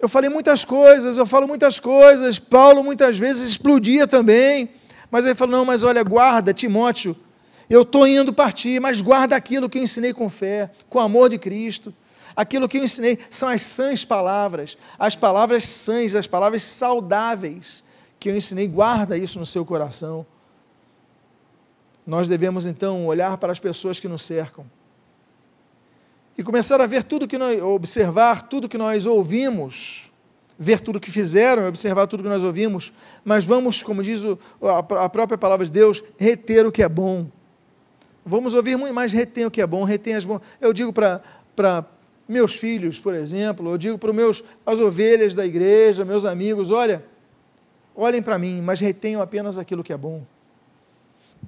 Eu 0.01 0.09
falei 0.09 0.31
muitas 0.31 0.65
coisas, 0.65 1.19
eu 1.19 1.27
falo 1.27 1.47
muitas 1.47 1.79
coisas. 1.79 2.39
Paulo 2.39 2.83
muitas 2.83 3.19
vezes 3.19 3.51
explodia 3.51 4.07
também. 4.07 4.71
Mas 5.11 5.27
ele 5.27 5.35
falou: 5.35 5.59
não, 5.59 5.65
mas 5.65 5.83
olha, 5.83 6.03
guarda, 6.03 6.55
Timóteo, 6.55 7.15
eu 7.69 7.83
estou 7.83 8.07
indo 8.07 8.33
partir, 8.33 8.81
mas 8.81 9.03
guarda 9.03 9.37
aquilo 9.37 9.69
que 9.69 9.79
eu 9.79 9.83
ensinei 9.83 10.15
com 10.15 10.31
fé, 10.31 10.71
com 10.89 10.99
amor 10.99 11.29
de 11.29 11.39
Cristo. 11.39 11.93
Aquilo 12.35 12.69
que 12.69 12.79
eu 12.79 12.85
ensinei 12.85 13.19
são 13.29 13.49
as 13.49 13.63
sãs 13.63 14.05
palavras, 14.05 14.79
as 14.99 15.15
palavras 15.15 15.67
sãs, 15.67 16.15
as 16.15 16.27
palavras 16.27 16.63
saudáveis 16.63 17.85
que 18.19 18.31
eu 18.31 18.37
ensinei. 18.37 18.67
Guarda 18.67 19.19
isso 19.19 19.39
no 19.39 19.45
seu 19.45 19.67
coração. 19.67 20.25
Nós 22.11 22.29
devemos 22.29 22.67
então 22.67 23.07
olhar 23.07 23.37
para 23.39 23.53
as 23.53 23.61
pessoas 23.61 24.01
que 24.01 24.09
nos 24.09 24.25
cercam 24.25 24.67
e 26.37 26.43
começar 26.43 26.81
a 26.81 26.87
ver 26.87 27.05
tudo 27.05 27.29
que 27.29 27.39
nós, 27.39 27.63
observar 27.63 28.49
tudo 28.49 28.69
que 28.69 28.77
nós 28.77 29.07
ouvimos, 29.07 30.11
ver 30.59 30.81
tudo 30.81 30.99
que 30.99 31.09
fizeram, 31.09 31.69
observar 31.69 32.09
tudo 32.09 32.25
que 32.25 32.29
nós 32.29 32.43
ouvimos, 32.43 32.93
mas 33.25 33.45
vamos, 33.45 33.81
como 33.81 34.03
diz 34.03 34.25
o, 34.25 34.37
a, 34.61 35.05
a 35.05 35.09
própria 35.09 35.39
palavra 35.39 35.65
de 35.65 35.71
Deus, 35.71 36.03
reter 36.19 36.67
o 36.67 36.73
que 36.73 36.83
é 36.83 36.89
bom. 36.89 37.29
Vamos 38.27 38.55
ouvir 38.55 38.77
muito 38.77 38.93
mais, 38.93 39.13
retém 39.13 39.47
o 39.47 39.51
que 39.51 39.63
é 39.63 39.67
bom, 39.67 39.85
retém 39.85 40.17
as 40.17 40.25
bom. 40.25 40.41
Eu 40.61 40.73
digo 40.73 40.93
para 40.93 41.23
meus 42.29 42.57
filhos, 42.57 42.99
por 42.99 43.15
exemplo, 43.15 43.71
eu 43.71 43.79
digo 43.79 43.97
para 43.97 44.13
meus, 44.13 44.43
as 44.67 44.81
ovelhas 44.81 45.33
da 45.37 45.47
igreja, 45.47 46.05
meus 46.05 46.25
amigos, 46.25 46.73
olha, 46.73 47.05
olhem 47.95 48.21
para 48.21 48.37
mim, 48.37 48.61
mas 48.61 48.81
retenham 48.81 49.23
apenas 49.23 49.59
aquilo 49.59 49.85
que 49.85 49.93
é 49.93 49.97
bom. 49.97 50.25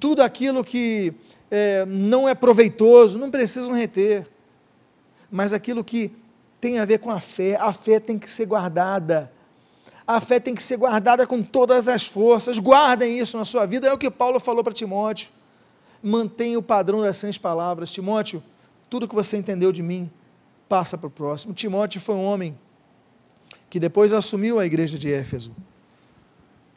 Tudo 0.02 0.20
aquilo 0.20 0.64
que 0.64 1.14
é, 1.48 1.86
não 1.86 2.28
é 2.28 2.34
proveitoso, 2.34 3.20
não 3.20 3.30
precisam 3.30 3.72
reter, 3.72 4.26
mas 5.30 5.52
aquilo 5.52 5.84
que 5.84 6.10
tem 6.60 6.80
a 6.80 6.84
ver 6.84 6.98
com 6.98 7.08
a 7.08 7.20
fé, 7.20 7.54
a 7.54 7.72
fé 7.72 8.00
tem 8.00 8.18
que 8.18 8.28
ser 8.28 8.46
guardada. 8.46 9.30
A 10.04 10.20
fé 10.20 10.40
tem 10.40 10.56
que 10.56 10.62
ser 10.62 10.76
guardada 10.76 11.24
com 11.24 11.40
todas 11.40 11.86
as 11.86 12.04
forças. 12.04 12.58
Guardem 12.58 13.16
isso 13.16 13.38
na 13.38 13.44
sua 13.44 13.64
vida. 13.64 13.86
É 13.86 13.92
o 13.92 13.96
que 13.96 14.10
Paulo 14.10 14.40
falou 14.40 14.64
para 14.64 14.72
Timóteo. 14.72 15.30
Mantenha 16.02 16.58
o 16.58 16.62
padrão 16.64 17.00
das 17.00 17.18
sãs 17.18 17.38
palavras. 17.38 17.92
Timóteo, 17.92 18.42
tudo 18.90 19.06
que 19.06 19.14
você 19.14 19.36
entendeu 19.36 19.70
de 19.70 19.84
mim, 19.84 20.10
passa 20.68 20.98
para 20.98 21.06
o 21.06 21.10
próximo. 21.10 21.54
Timóteo 21.54 22.00
foi 22.00 22.16
um 22.16 22.24
homem 22.24 22.58
que 23.70 23.78
depois 23.78 24.12
assumiu 24.12 24.58
a 24.58 24.66
igreja 24.66 24.98
de 24.98 25.12
Éfeso. 25.12 25.54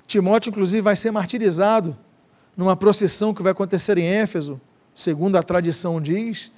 Timóteo, 0.05 0.51
inclusive, 0.51 0.81
vai 0.81 0.95
ser 0.95 1.09
martirizado 1.09 1.97
numa 2.55 2.75
procissão 2.75 3.33
que 3.33 3.43
vai 3.43 3.51
acontecer 3.51 3.97
em 3.97 4.05
Éfeso, 4.05 4.59
segundo 4.93 5.35
a 5.35 5.43
tradição 5.43 6.01
diz. 6.01 6.51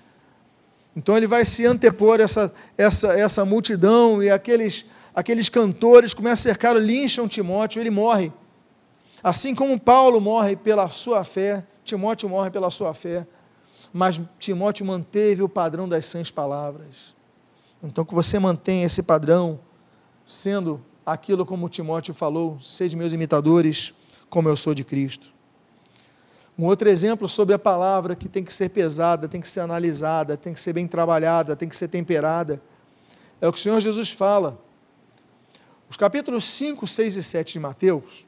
Então 0.96 1.16
ele 1.16 1.28
vai 1.28 1.46
se 1.46 1.66
antepor 1.66 2.20
essa, 2.20 2.54
essa, 2.78 3.14
essa 3.14 3.46
multidão 3.46 4.22
e 4.22 4.30
aqueles, 4.30 4.86
aqueles 5.14 5.50
cantores 5.50 6.14
começam 6.14 6.50
a 6.50 6.54
cercar, 6.54 6.76
lincham 6.76 7.28
Timóteo, 7.28 7.82
ele 7.82 7.90
morre. 7.90 8.32
Assim 9.24 9.56
como 9.56 9.80
Paulo 9.80 10.22
morre 10.22 10.56
pela 10.56 10.88
sua 10.90 11.24
fé, 11.24 11.64
Timóteo 11.84 12.30
morre 12.30 12.50
pela 12.50 12.70
sua 12.70 12.94
fé, 12.94 13.26
mas 13.92 14.22
Timóteo 14.40 14.86
manteve 14.86 15.42
o 15.42 15.50
padrão 15.50 15.88
das 15.88 16.06
sãs 16.06 16.30
palavras. 16.30 17.16
Então, 17.82 18.04
que 18.04 18.14
você 18.14 18.40
mantenha 18.40 18.86
esse 18.86 19.04
padrão, 19.04 19.60
sendo 20.26 20.84
aquilo 21.06 21.46
como 21.46 21.70
Timóteo 21.70 22.14
falou: 22.14 22.60
sede 22.62 22.96
meus 22.96 23.14
imitadores, 23.14 23.94
como 24.30 24.50
eu 24.50 24.56
sou 24.56 24.74
de 24.74 24.84
Cristo. 24.84 25.32
Um 26.58 26.66
outro 26.66 26.90
exemplo 26.90 27.28
sobre 27.28 27.54
a 27.54 27.60
palavra 27.60 28.16
que 28.16 28.28
tem 28.28 28.44
que 28.44 28.54
ser 28.54 28.70
pesada, 28.70 29.28
tem 29.28 29.40
que 29.40 29.50
ser 29.50 29.60
analisada, 29.60 30.36
tem 30.36 30.54
que 30.54 30.60
ser 30.60 30.74
bem 30.74 30.88
trabalhada, 30.88 31.56
tem 31.56 31.70
que 31.70 31.78
ser 31.78 31.88
temperada, 31.88 32.62
é 33.40 33.48
o 33.48 33.54
que 33.54 33.60
o 33.60 33.62
Senhor 33.62 33.80
Jesus 33.80 34.10
fala. 34.10 34.60
Os 35.90 35.96
capítulos 35.96 36.44
5, 36.46 36.88
6 36.88 37.18
e 37.18 37.24
7 37.24 37.54
de 37.54 37.60
Mateus, 37.60 38.26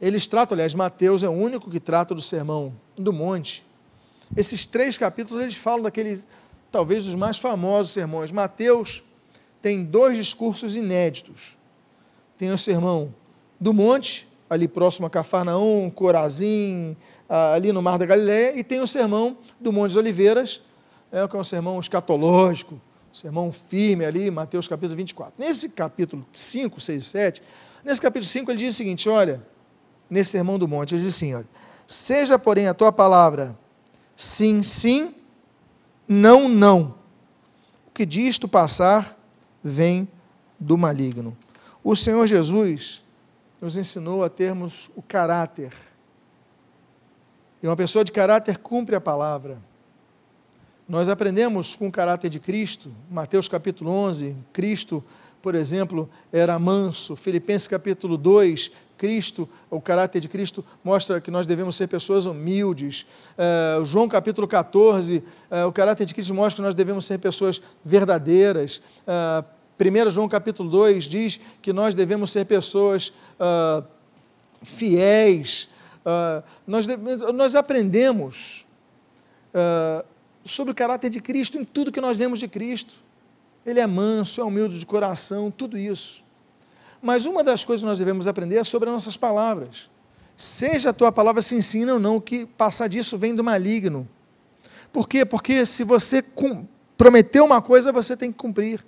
eles 0.00 0.26
tratam, 0.26 0.54
aliás, 0.54 0.74
Mateus 0.74 1.22
é 1.22 1.28
o 1.28 1.32
único 1.32 1.70
que 1.70 1.80
trata 1.80 2.14
do 2.14 2.20
sermão 2.20 2.74
do 2.96 3.12
monte. 3.12 3.64
Esses 4.36 4.66
três 4.66 4.98
capítulos, 4.98 5.42
eles 5.42 5.54
falam 5.54 5.82
daquele 5.82 6.22
talvez 6.70 7.06
os 7.06 7.14
mais 7.14 7.38
famosos 7.38 7.92
sermões. 7.92 8.32
Mateus 8.32 9.02
tem 9.62 9.84
dois 9.84 10.16
discursos 10.16 10.76
inéditos. 10.76 11.56
Tem 12.36 12.50
o 12.52 12.58
sermão 12.58 13.14
do 13.58 13.72
monte, 13.72 14.28
ali 14.48 14.68
próximo 14.68 15.06
a 15.06 15.10
Cafarnaum, 15.10 15.90
Corazim, 15.90 16.96
ali 17.28 17.72
no 17.72 17.82
Mar 17.82 17.98
da 17.98 18.06
Galileia, 18.06 18.58
e 18.58 18.62
tem 18.62 18.80
o 18.80 18.86
sermão 18.86 19.36
do 19.60 19.72
Monte 19.72 19.90
das 19.90 19.96
Oliveiras, 19.96 20.62
é, 21.10 21.26
que 21.26 21.36
é 21.36 21.38
um 21.38 21.44
sermão 21.44 21.78
escatológico, 21.78 22.80
sermão 23.12 23.52
firme 23.52 24.04
ali, 24.04 24.30
Mateus 24.30 24.68
capítulo 24.68 24.96
24. 24.96 25.34
Nesse 25.38 25.70
capítulo 25.70 26.24
5, 26.32 26.80
6 26.80 27.02
e 27.02 27.06
7, 27.06 27.42
nesse 27.84 28.00
capítulo 28.00 28.28
5 28.28 28.50
ele 28.50 28.58
diz 28.58 28.74
o 28.74 28.76
seguinte, 28.76 29.08
olha, 29.08 29.42
nesse 30.08 30.32
sermão 30.32 30.58
do 30.58 30.68
monte, 30.68 30.94
ele 30.94 31.02
diz 31.02 31.14
assim, 31.14 31.34
olha, 31.34 31.48
seja 31.86 32.38
porém 32.38 32.68
a 32.68 32.74
tua 32.74 32.92
palavra 32.92 33.56
sim, 34.16 34.62
sim, 34.62 35.14
não, 36.06 36.48
não. 36.48 36.94
O 37.86 37.90
que 37.92 38.06
disto 38.06 38.46
passar 38.46 39.18
vem 39.62 40.08
do 40.60 40.76
maligno. 40.76 41.36
O 41.82 41.96
Senhor 41.96 42.26
Jesus 42.26 43.02
nos 43.66 43.76
ensinou 43.76 44.22
a 44.22 44.30
termos 44.30 44.92
o 44.94 45.02
caráter. 45.02 45.72
E 47.60 47.66
uma 47.66 47.74
pessoa 47.74 48.04
de 48.04 48.12
caráter 48.12 48.58
cumpre 48.58 48.94
a 48.94 49.00
palavra. 49.00 49.58
Nós 50.88 51.08
aprendemos 51.08 51.74
com 51.74 51.88
o 51.88 51.92
caráter 51.92 52.30
de 52.30 52.38
Cristo, 52.38 52.92
Mateus 53.10 53.48
capítulo 53.48 53.90
11, 53.90 54.36
Cristo, 54.52 55.02
por 55.42 55.56
exemplo, 55.56 56.08
era 56.32 56.56
manso. 56.60 57.16
Filipenses 57.16 57.66
capítulo 57.66 58.16
2, 58.16 58.70
Cristo, 58.96 59.48
o 59.68 59.80
caráter 59.80 60.20
de 60.20 60.28
Cristo 60.28 60.64
mostra 60.84 61.20
que 61.20 61.30
nós 61.30 61.48
devemos 61.48 61.74
ser 61.74 61.88
pessoas 61.88 62.24
humildes. 62.24 63.04
Uh, 63.36 63.84
João 63.84 64.06
capítulo 64.06 64.46
14, 64.46 65.16
uh, 65.16 65.22
eh, 65.50 65.64
o 65.64 65.72
caráter 65.72 66.06
de 66.06 66.14
Cristo 66.14 66.32
mostra 66.32 66.62
que 66.62 66.66
nós 66.66 66.76
devemos 66.76 67.04
ser 67.04 67.18
pessoas 67.18 67.60
verdadeiras. 67.84 68.80
Uh, 69.02 69.55
1 69.78 70.10
João 70.10 70.28
capítulo 70.28 70.70
2 70.70 71.04
diz 71.04 71.40
que 71.60 71.72
nós 71.72 71.94
devemos 71.94 72.32
ser 72.32 72.46
pessoas 72.46 73.12
uh, 73.38 73.84
fiéis. 74.62 75.68
Uh, 76.00 76.42
nós, 76.66 76.86
nós 77.34 77.54
aprendemos 77.54 78.64
uh, 79.52 80.04
sobre 80.44 80.72
o 80.72 80.74
caráter 80.74 81.10
de 81.10 81.20
Cristo 81.20 81.58
em 81.58 81.64
tudo 81.64 81.92
que 81.92 82.00
nós 82.00 82.16
lemos 82.16 82.38
de 82.38 82.48
Cristo. 82.48 82.94
Ele 83.66 83.80
é 83.80 83.86
manso, 83.86 84.40
é 84.40 84.44
humilde 84.44 84.78
de 84.78 84.86
coração, 84.86 85.50
tudo 85.50 85.76
isso. 85.76 86.24
Mas 87.02 87.26
uma 87.26 87.44
das 87.44 87.64
coisas 87.64 87.82
que 87.82 87.88
nós 87.88 87.98
devemos 87.98 88.26
aprender 88.26 88.56
é 88.56 88.64
sobre 88.64 88.88
as 88.88 88.94
nossas 88.94 89.16
palavras. 89.16 89.90
Seja 90.36 90.90
a 90.90 90.92
tua 90.92 91.12
palavra 91.12 91.42
se 91.42 91.54
ensina 91.54 91.94
ou 91.94 91.98
não, 91.98 92.20
que 92.20 92.46
passar 92.46 92.88
disso 92.88 93.18
vem 93.18 93.34
do 93.34 93.44
maligno. 93.44 94.08
Por 94.92 95.08
quê? 95.08 95.24
Porque 95.24 95.66
se 95.66 95.84
você 95.84 96.24
prometeu 96.96 97.44
uma 97.44 97.60
coisa, 97.60 97.92
você 97.92 98.16
tem 98.16 98.32
que 98.32 98.38
cumprir. 98.38 98.84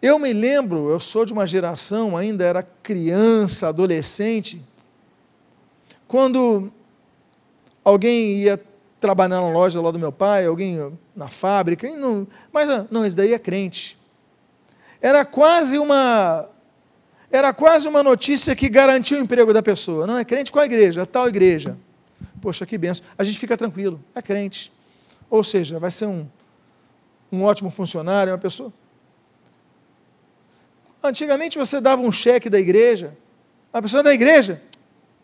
Eu 0.00 0.18
me 0.18 0.32
lembro, 0.32 0.90
eu 0.90 1.00
sou 1.00 1.24
de 1.24 1.32
uma 1.32 1.46
geração, 1.46 2.16
ainda 2.16 2.44
era 2.44 2.62
criança, 2.82 3.68
adolescente, 3.68 4.62
quando 6.06 6.72
alguém 7.84 8.38
ia 8.38 8.60
trabalhar 9.00 9.40
na 9.40 9.50
loja 9.50 9.80
lá 9.80 9.90
do 9.90 9.98
meu 9.98 10.12
pai, 10.12 10.46
alguém 10.46 10.92
na 11.14 11.28
fábrica, 11.28 11.88
não, 11.96 12.26
mas 12.52 12.70
ah, 12.70 12.86
não, 12.90 13.04
esse 13.04 13.16
daí 13.16 13.34
é 13.34 13.38
crente. 13.38 13.98
Era 15.00 15.24
quase 15.24 15.78
uma 15.78 16.48
era 17.30 17.52
quase 17.52 17.86
uma 17.86 18.02
notícia 18.02 18.56
que 18.56 18.68
garantia 18.68 19.18
o 19.18 19.20
emprego 19.20 19.52
da 19.52 19.62
pessoa. 19.62 20.06
Não 20.06 20.16
é 20.16 20.24
crente 20.24 20.50
com 20.50 20.58
a 20.58 20.64
igreja, 20.64 21.04
tal 21.04 21.28
igreja. 21.28 21.76
Poxa, 22.40 22.64
que 22.64 22.78
benção. 22.78 23.04
A 23.18 23.22
gente 23.22 23.38
fica 23.38 23.56
tranquilo, 23.56 24.02
é 24.14 24.22
crente. 24.22 24.72
Ou 25.28 25.44
seja, 25.44 25.78
vai 25.78 25.90
ser 25.90 26.06
um, 26.06 26.26
um 27.30 27.44
ótimo 27.44 27.70
funcionário, 27.70 28.32
uma 28.32 28.38
pessoa. 28.38 28.72
Antigamente 31.02 31.56
você 31.58 31.80
dava 31.80 32.02
um 32.02 32.10
cheque 32.10 32.50
da 32.50 32.58
igreja, 32.58 33.16
a 33.72 33.80
pessoa 33.80 34.02
da 34.02 34.12
igreja, 34.12 34.62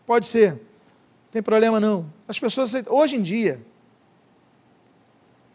pode 0.05 0.27
ser, 0.27 0.51
não 0.53 0.59
tem 1.31 1.41
problema 1.41 1.79
não. 1.79 2.11
As 2.27 2.39
pessoas, 2.39 2.73
hoje 2.87 3.17
em 3.17 3.21
dia, 3.21 3.59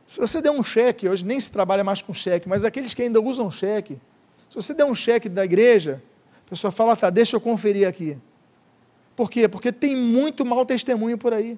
se 0.06 0.18
você 0.18 0.42
der 0.42 0.50
um 0.50 0.62
cheque, 0.62 1.08
hoje 1.08 1.24
nem 1.24 1.38
se 1.38 1.50
trabalha 1.50 1.84
mais 1.84 2.02
com 2.02 2.12
cheque, 2.12 2.48
mas 2.48 2.64
aqueles 2.64 2.92
que 2.92 3.02
ainda 3.02 3.20
usam 3.20 3.50
cheque, 3.50 3.98
se 4.48 4.56
você 4.56 4.74
der 4.74 4.84
um 4.84 4.94
cheque 4.94 5.28
da 5.28 5.44
igreja, 5.44 6.02
a 6.46 6.50
pessoa 6.50 6.72
fala, 6.72 6.96
tá, 6.96 7.08
deixa 7.08 7.36
eu 7.36 7.40
conferir 7.40 7.86
aqui. 7.86 8.18
Por 9.14 9.30
quê? 9.30 9.46
Porque 9.46 9.70
tem 9.70 9.94
muito 9.94 10.44
mau 10.44 10.66
testemunho 10.66 11.16
por 11.16 11.32
aí. 11.32 11.56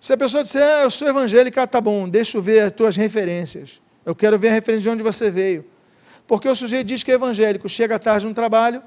Se 0.00 0.12
a 0.12 0.16
pessoa 0.16 0.42
disser, 0.42 0.62
ah, 0.62 0.82
eu 0.82 0.90
sou 0.90 1.08
evangélica, 1.08 1.66
tá 1.66 1.80
bom, 1.80 2.08
deixa 2.08 2.36
eu 2.36 2.42
ver 2.42 2.60
as 2.60 2.72
tuas 2.72 2.94
referências. 2.94 3.80
Eu 4.04 4.14
quero 4.14 4.38
ver 4.38 4.48
a 4.48 4.52
referência 4.52 4.82
de 4.82 4.88
onde 4.90 5.02
você 5.02 5.30
veio. 5.30 5.64
Porque 6.28 6.46
o 6.46 6.54
sujeito 6.54 6.86
diz 6.86 7.02
que 7.02 7.10
é 7.10 7.14
evangélico, 7.14 7.68
chega 7.70 7.98
tarde 7.98 8.26
no 8.26 8.34
trabalho, 8.34 8.82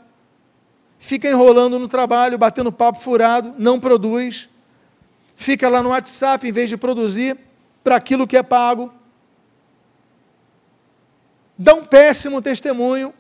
fica 1.00 1.28
enrolando 1.28 1.80
no 1.80 1.88
trabalho, 1.88 2.38
batendo 2.38 2.72
papo 2.72 3.00
furado, 3.00 3.56
não 3.58 3.80
produz, 3.80 4.48
fica 5.36 5.68
lá 5.68 5.82
no 5.82 5.89
WhatsApp 5.89 6.48
em 6.48 6.52
vez 6.52 6.70
de 6.70 6.78
produzir 6.78 7.36
para 7.84 7.96
aquilo 7.96 8.28
que 8.28 8.38
é 8.38 8.44
pago, 8.44 8.94
dá 11.58 11.74
um 11.74 11.84
péssimo 11.84 12.44
testemunho, 12.44 13.12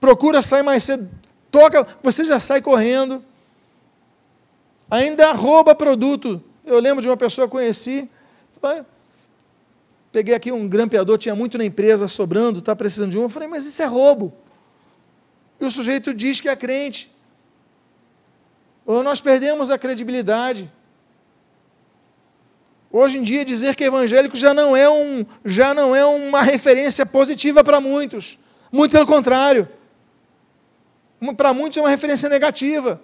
procura 0.00 0.42
sair 0.42 0.64
mais 0.64 0.82
cedo, 0.82 1.08
toca, 1.48 1.86
você 2.02 2.24
já 2.24 2.40
sai 2.40 2.60
correndo, 2.60 3.24
ainda 4.90 5.32
rouba 5.32 5.72
produto. 5.72 6.42
Eu 6.64 6.80
lembro 6.80 7.00
de 7.00 7.08
uma 7.08 7.16
pessoa 7.16 7.46
que 7.46 7.52
conheci, 7.52 8.10
Peguei 10.12 10.34
aqui 10.34 10.52
um 10.52 10.68
grampeador, 10.68 11.16
tinha 11.16 11.34
muito 11.34 11.56
na 11.56 11.64
empresa 11.64 12.06
sobrando, 12.06 12.58
está 12.58 12.76
precisando 12.76 13.12
de 13.12 13.18
um. 13.18 13.22
Eu 13.22 13.28
falei, 13.30 13.48
mas 13.48 13.66
isso 13.66 13.82
é 13.82 13.86
roubo. 13.86 14.32
E 15.58 15.64
o 15.64 15.70
sujeito 15.70 16.12
diz 16.12 16.38
que 16.38 16.50
é 16.50 16.54
crente. 16.54 17.10
Ou 18.84 19.02
nós 19.02 19.22
perdemos 19.22 19.70
a 19.70 19.78
credibilidade. 19.78 20.70
Hoje 22.90 23.16
em 23.16 23.22
dia 23.22 23.42
dizer 23.42 23.74
que 23.74 23.84
é 23.84 23.86
evangélico 23.86 24.36
já 24.36 24.52
não 24.52 24.76
é, 24.76 24.90
um, 24.90 25.24
já 25.46 25.72
não 25.72 25.96
é 25.96 26.04
uma 26.04 26.42
referência 26.42 27.06
positiva 27.06 27.64
para 27.64 27.80
muitos. 27.80 28.38
Muito 28.70 28.92
pelo 28.92 29.06
contrário. 29.06 29.66
Para 31.34 31.54
muitos 31.54 31.78
é 31.78 31.80
uma 31.80 31.88
referência 31.88 32.28
negativa. 32.28 33.00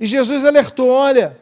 E 0.00 0.08
Jesus 0.08 0.44
alertou: 0.44 0.88
olha, 0.88 1.38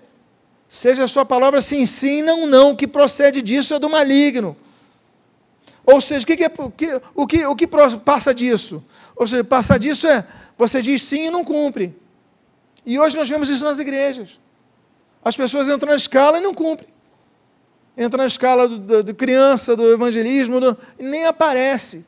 seja 0.72 1.04
a 1.04 1.06
sua 1.06 1.22
palavra 1.22 1.60
sim, 1.60 1.84
sim, 1.84 2.22
não, 2.22 2.46
não, 2.46 2.70
o 2.70 2.76
que 2.76 2.86
procede 2.86 3.42
disso 3.42 3.74
é 3.74 3.78
do 3.78 3.90
maligno. 3.90 4.56
Ou 5.84 6.00
seja, 6.00 6.24
o 6.24 6.26
que, 6.26 6.42
é, 6.42 6.50
o 6.56 6.70
que, 6.70 7.00
o 7.14 7.26
que, 7.26 7.46
o 7.46 7.54
que 7.54 7.66
passa 8.02 8.32
disso? 8.32 8.82
Ou 9.14 9.26
seja, 9.26 9.44
passa 9.44 9.78
disso 9.78 10.08
é, 10.08 10.26
você 10.56 10.80
diz 10.80 11.02
sim 11.02 11.26
e 11.26 11.30
não 11.30 11.44
cumpre. 11.44 11.94
E 12.86 12.98
hoje 12.98 13.14
nós 13.18 13.28
vemos 13.28 13.50
isso 13.50 13.62
nas 13.62 13.80
igrejas. 13.80 14.40
As 15.22 15.36
pessoas 15.36 15.68
entram 15.68 15.90
na 15.90 15.96
escala 15.96 16.38
e 16.38 16.40
não 16.40 16.54
cumprem. 16.54 16.88
Entra 17.94 18.16
na 18.16 18.26
escala 18.26 18.66
do, 18.66 18.78
do, 18.78 19.02
do 19.04 19.14
criança, 19.14 19.76
do 19.76 19.92
evangelismo, 19.92 20.58
do, 20.58 20.78
e 20.98 21.02
nem 21.02 21.26
aparece. 21.26 22.06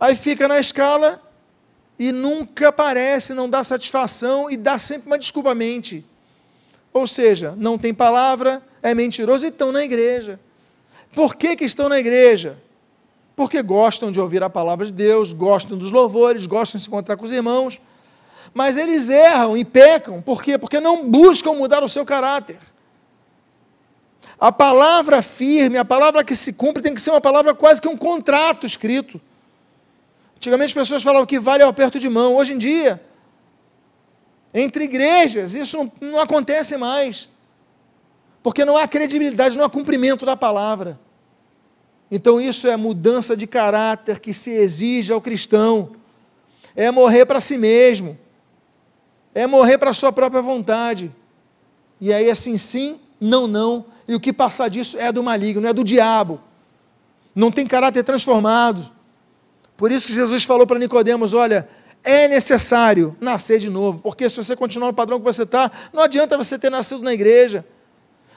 Aí 0.00 0.14
fica 0.14 0.48
na 0.48 0.58
escala 0.58 1.20
e 1.98 2.12
nunca 2.12 2.68
aparece, 2.68 3.34
não 3.34 3.50
dá 3.50 3.62
satisfação 3.62 4.50
e 4.50 4.56
dá 4.56 4.78
sempre 4.78 5.06
uma 5.06 5.18
desculpa 5.18 5.54
mente. 5.54 6.02
Ou 6.92 7.06
seja, 7.06 7.54
não 7.56 7.78
tem 7.78 7.94
palavra, 7.94 8.62
é 8.82 8.94
mentiroso 8.94 9.46
e 9.46 9.48
estão 9.48 9.70
na 9.70 9.84
igreja. 9.84 10.40
Por 11.14 11.36
que, 11.36 11.56
que 11.56 11.64
estão 11.64 11.88
na 11.88 11.98
igreja? 11.98 12.56
Porque 13.36 13.62
gostam 13.62 14.10
de 14.12 14.20
ouvir 14.20 14.42
a 14.42 14.50
palavra 14.50 14.86
de 14.86 14.92
Deus, 14.92 15.32
gostam 15.32 15.78
dos 15.78 15.90
louvores, 15.90 16.46
gostam 16.46 16.78
de 16.78 16.84
se 16.84 16.88
encontrar 16.88 17.16
com 17.16 17.24
os 17.24 17.32
irmãos, 17.32 17.80
mas 18.52 18.76
eles 18.76 19.08
erram 19.08 19.56
e 19.56 19.64
pecam. 19.64 20.20
Por 20.20 20.42
quê? 20.42 20.58
Porque 20.58 20.80
não 20.80 21.08
buscam 21.08 21.52
mudar 21.52 21.82
o 21.82 21.88
seu 21.88 22.04
caráter. 22.04 22.58
A 24.38 24.50
palavra 24.50 25.22
firme, 25.22 25.76
a 25.76 25.84
palavra 25.84 26.24
que 26.24 26.34
se 26.34 26.52
cumpre, 26.52 26.82
tem 26.82 26.94
que 26.94 27.00
ser 27.00 27.10
uma 27.10 27.20
palavra 27.20 27.54
quase 27.54 27.80
que 27.80 27.88
um 27.88 27.96
contrato 27.96 28.66
escrito. 28.66 29.20
Antigamente 30.36 30.68
as 30.68 30.74
pessoas 30.74 31.02
falavam 31.02 31.26
que 31.26 31.38
vale 31.38 31.62
ao 31.62 31.68
aperto 31.68 32.00
de 32.00 32.08
mão. 32.08 32.36
Hoje 32.36 32.54
em 32.54 32.58
dia, 32.58 33.00
entre 34.52 34.84
igrejas, 34.84 35.54
isso 35.54 35.90
não, 36.00 36.20
acontece 36.20 36.76
mais. 36.76 37.28
Porque 38.42 38.64
não 38.64 38.76
há 38.76 38.88
credibilidade, 38.88 39.56
não 39.56 39.64
há 39.64 39.70
cumprimento 39.70 40.26
da 40.26 40.36
palavra. 40.36 40.98
Então, 42.10 42.40
isso 42.40 42.66
é 42.66 42.76
mudança 42.76 43.36
de 43.36 43.46
caráter 43.46 44.18
que 44.18 44.34
se 44.34 44.50
exige 44.50 45.12
ao 45.12 45.20
cristão. 45.20 45.92
É 46.74 46.90
morrer 46.90 47.24
para 47.26 47.38
si 47.38 47.56
mesmo. 47.56 48.18
É 49.32 49.46
morrer 49.46 49.78
para 49.78 49.90
a 49.90 49.94
sua 49.94 50.10
própria 50.10 50.42
vontade. 50.42 51.12
E 52.00 52.12
aí, 52.12 52.28
assim, 52.28 52.58
sim, 52.58 52.98
não, 53.20 53.46
não. 53.46 53.84
E 54.08 54.14
o 54.14 54.20
que 54.20 54.32
passar 54.32 54.68
disso 54.68 54.98
é 54.98 55.12
do 55.12 55.22
maligno, 55.22 55.68
é 55.68 55.72
do 55.72 55.84
diabo. 55.84 56.40
Não 57.32 57.52
tem 57.52 57.66
caráter 57.66 58.02
transformado. 58.02 58.90
Por 59.76 59.92
isso 59.92 60.06
que 60.06 60.12
Jesus 60.12 60.42
falou 60.42 60.66
para 60.66 60.78
Nicodemos: 60.78 61.32
olha, 61.32 61.68
é 62.02 62.28
necessário 62.28 63.16
nascer 63.20 63.58
de 63.58 63.68
novo, 63.68 64.00
porque 64.00 64.28
se 64.28 64.36
você 64.36 64.56
continuar 64.56 64.88
no 64.88 64.94
padrão 64.94 65.18
que 65.18 65.24
você 65.24 65.42
está, 65.42 65.70
não 65.92 66.02
adianta 66.02 66.36
você 66.36 66.58
ter 66.58 66.70
nascido 66.70 67.02
na 67.02 67.12
igreja. 67.12 67.64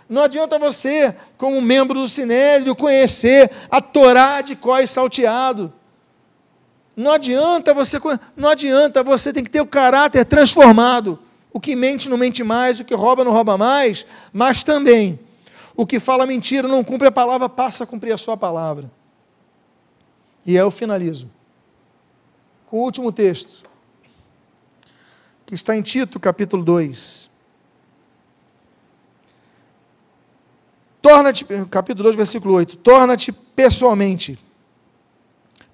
Não 0.07 0.23
adianta 0.23 0.59
você, 0.59 1.15
como 1.37 1.61
membro 1.61 1.99
do 1.99 2.07
Sinédrio, 2.07 2.75
conhecer 2.75 3.49
a 3.71 3.81
Torá 3.81 4.41
de 4.41 4.55
cós 4.55 4.89
salteado. 4.89 5.73
Não 6.95 7.11
adianta 7.11 7.73
você, 7.73 7.97
não 8.35 8.49
adianta, 8.49 9.01
você 9.01 9.33
tem 9.33 9.43
que 9.43 9.49
ter 9.49 9.61
o 9.61 9.65
caráter 9.65 10.25
transformado. 10.25 11.17
O 11.51 11.59
que 11.59 11.75
mente 11.75 12.09
não 12.09 12.17
mente 12.17 12.43
mais, 12.43 12.79
o 12.79 12.85
que 12.85 12.95
rouba 12.95 13.23
não 13.23 13.31
rouba 13.31 13.57
mais, 13.57 14.05
mas 14.31 14.63
também 14.63 15.19
o 15.75 15.85
que 15.85 15.99
fala 15.99 16.25
mentira 16.25 16.67
não 16.67 16.83
cumpre 16.83 17.07
a 17.07 17.11
palavra, 17.11 17.47
passa 17.47 17.83
a 17.83 17.87
cumprir 17.87 18.13
a 18.13 18.17
sua 18.17 18.35
palavra. 18.35 18.91
E 20.45 20.55
eu 20.55 20.69
finalizo 20.69 21.27
com 21.27 21.42
o 22.73 22.77
último 22.77 23.11
texto, 23.11 23.61
que 25.45 25.53
está 25.53 25.77
em 25.77 25.83
Tito, 25.83 26.19
capítulo 26.19 26.63
2. 26.63 27.29
Torna-te, 30.99 31.45
capítulo 31.69 32.05
2, 32.05 32.15
versículo 32.15 32.55
8: 32.55 32.77
Torna-te 32.77 33.31
pessoalmente 33.31 34.39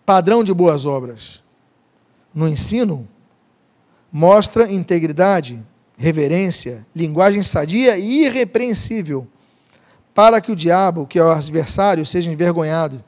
padrão 0.05 0.43
de 0.43 0.53
boas 0.53 0.85
obras, 0.85 1.41
no 2.35 2.49
ensino 2.49 3.07
mostra 4.11 4.69
integridade, 4.69 5.63
reverência, 5.95 6.85
linguagem 6.93 7.43
sadia 7.43 7.97
e 7.97 8.25
irrepreensível, 8.25 9.25
para 10.13 10.41
que 10.41 10.51
o 10.51 10.55
diabo, 10.55 11.07
que 11.07 11.17
é 11.17 11.23
o 11.23 11.31
adversário, 11.31 12.05
seja 12.05 12.29
envergonhado, 12.29 13.01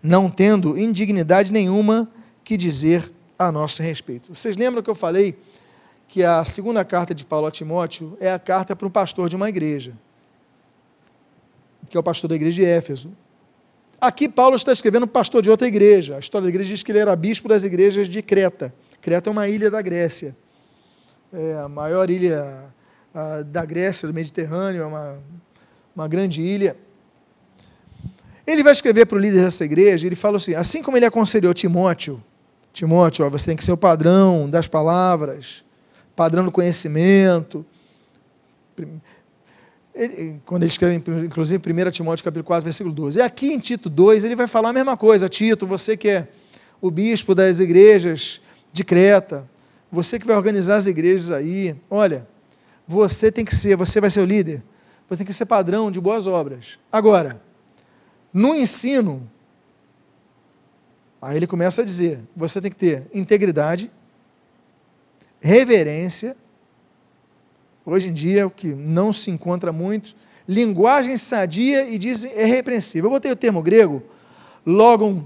não 0.00 0.30
tendo 0.30 0.78
indignidade 0.78 1.52
nenhuma 1.52 2.08
que 2.44 2.56
dizer 2.56 3.10
a 3.38 3.50
nosso 3.50 3.82
respeito. 3.82 4.34
Vocês 4.34 4.56
lembram 4.56 4.82
que 4.82 4.90
eu 4.90 4.94
falei 4.94 5.38
que 6.08 6.22
a 6.22 6.44
segunda 6.44 6.84
carta 6.84 7.14
de 7.14 7.24
Paulo 7.24 7.46
a 7.46 7.50
Timóteo 7.50 8.16
é 8.20 8.30
a 8.30 8.38
carta 8.38 8.76
para 8.76 8.86
um 8.86 8.90
pastor 8.90 9.28
de 9.28 9.36
uma 9.36 9.48
igreja, 9.48 9.94
que 11.88 11.96
é 11.96 12.00
o 12.00 12.02
pastor 12.02 12.28
da 12.28 12.36
igreja 12.36 12.56
de 12.56 12.64
Éfeso. 12.64 13.10
Aqui 14.00 14.28
Paulo 14.28 14.56
está 14.56 14.72
escrevendo 14.72 15.06
pastor 15.06 15.42
de 15.42 15.48
outra 15.48 15.66
igreja. 15.66 16.16
A 16.16 16.18
história 16.18 16.44
da 16.44 16.48
igreja 16.48 16.68
diz 16.68 16.82
que 16.82 16.92
ele 16.92 16.98
era 16.98 17.14
bispo 17.14 17.48
das 17.48 17.64
igrejas 17.64 18.08
de 18.08 18.20
Creta. 18.20 18.74
Creta 19.00 19.30
é 19.30 19.32
uma 19.32 19.48
ilha 19.48 19.70
da 19.70 19.80
Grécia. 19.80 20.36
É 21.32 21.54
a 21.54 21.68
maior 21.68 22.10
ilha 22.10 22.64
da 23.46 23.64
Grécia, 23.64 24.08
do 24.08 24.14
Mediterrâneo, 24.14 24.82
é 24.82 24.86
uma, 24.86 25.18
uma 25.94 26.08
grande 26.08 26.42
ilha. 26.42 26.76
Ele 28.46 28.62
vai 28.62 28.72
escrever 28.72 29.06
para 29.06 29.16
o 29.16 29.20
líder 29.20 29.44
dessa 29.44 29.64
igreja, 29.64 30.06
ele 30.06 30.16
fala 30.16 30.36
assim: 30.36 30.54
assim 30.54 30.82
como 30.82 30.96
ele 30.96 31.06
aconselhou 31.06 31.54
Timóteo, 31.54 32.22
Timóteo, 32.72 33.26
ó, 33.26 33.30
você 33.30 33.46
tem 33.46 33.56
que 33.56 33.64
ser 33.64 33.72
o 33.72 33.76
padrão 33.76 34.48
das 34.48 34.66
palavras, 34.66 35.64
padrão 36.16 36.44
do 36.44 36.50
conhecimento. 36.50 37.64
Ele, 39.94 40.40
quando 40.46 40.62
ele 40.62 40.70
escreve, 40.70 41.02
inclusive, 41.24 41.62
1 41.62 41.90
Timóteo 41.90 42.24
capítulo 42.24 42.44
4, 42.44 42.64
versículo 42.64 42.94
12. 42.94 43.18
E 43.18 43.22
aqui 43.22 43.52
em 43.52 43.58
Tito 43.58 43.90
2, 43.90 44.24
ele 44.24 44.34
vai 44.34 44.46
falar 44.46 44.70
a 44.70 44.72
mesma 44.72 44.96
coisa. 44.96 45.28
Tito, 45.28 45.66
você 45.66 45.96
que 45.96 46.08
é 46.08 46.28
o 46.80 46.90
bispo 46.90 47.34
das 47.34 47.60
igrejas 47.60 48.40
de 48.72 48.82
Creta, 48.84 49.48
você 49.90 50.18
que 50.18 50.26
vai 50.26 50.34
organizar 50.34 50.76
as 50.76 50.86
igrejas 50.86 51.30
aí, 51.30 51.76
olha, 51.90 52.26
você 52.88 53.30
tem 53.30 53.44
que 53.44 53.54
ser, 53.54 53.76
você 53.76 54.00
vai 54.00 54.08
ser 54.08 54.20
o 54.20 54.24
líder, 54.24 54.62
você 55.08 55.18
tem 55.18 55.26
que 55.26 55.34
ser 55.34 55.44
padrão 55.44 55.90
de 55.90 56.00
boas 56.00 56.26
obras. 56.26 56.78
Agora, 56.90 57.40
no 58.32 58.54
ensino, 58.54 59.30
aí 61.22 61.36
ele 61.36 61.46
começa 61.46 61.82
a 61.82 61.84
dizer, 61.84 62.18
você 62.34 62.60
tem 62.60 62.70
que 62.70 62.76
ter 62.76 63.04
integridade, 63.14 63.88
reverência, 65.40 66.36
hoje 67.86 68.08
em 68.08 68.12
dia, 68.12 68.46
o 68.46 68.50
que 68.50 68.66
não 68.66 69.12
se 69.12 69.30
encontra 69.30 69.72
muito, 69.72 70.16
linguagem 70.48 71.16
sadia 71.16 71.88
e 71.88 71.96
diz 71.96 72.24
irrepreensível. 72.24 73.08
Eu 73.08 73.12
botei 73.12 73.30
o 73.30 73.36
termo 73.36 73.62
grego, 73.62 74.02
logon 74.66 75.24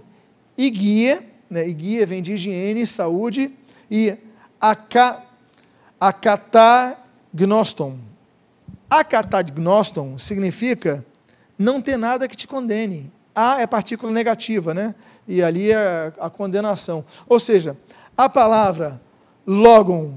igia, 0.57 1.25
né, 1.49 1.67
igia 1.67 2.05
vem 2.05 2.23
de 2.23 2.35
higiene, 2.35 2.87
saúde, 2.87 3.51
e 3.91 4.15
acatagnoston. 5.99 7.99
Acatagnoston 8.91 10.19
significa 10.19 11.03
não 11.59 11.81
ter 11.81 11.97
nada 11.97 12.29
que 12.29 12.37
te 12.37 12.47
condene. 12.47 13.11
A 13.37 13.61
é 13.61 13.67
partícula 13.67 14.11
negativa, 14.11 14.73
né? 14.73 14.95
E 15.29 15.43
ali 15.43 15.71
é 15.71 16.11
a 16.19 16.31
condenação. 16.31 17.05
Ou 17.29 17.39
seja, 17.39 17.77
a 18.17 18.31
palavra 18.31 18.99
logon 19.47 20.15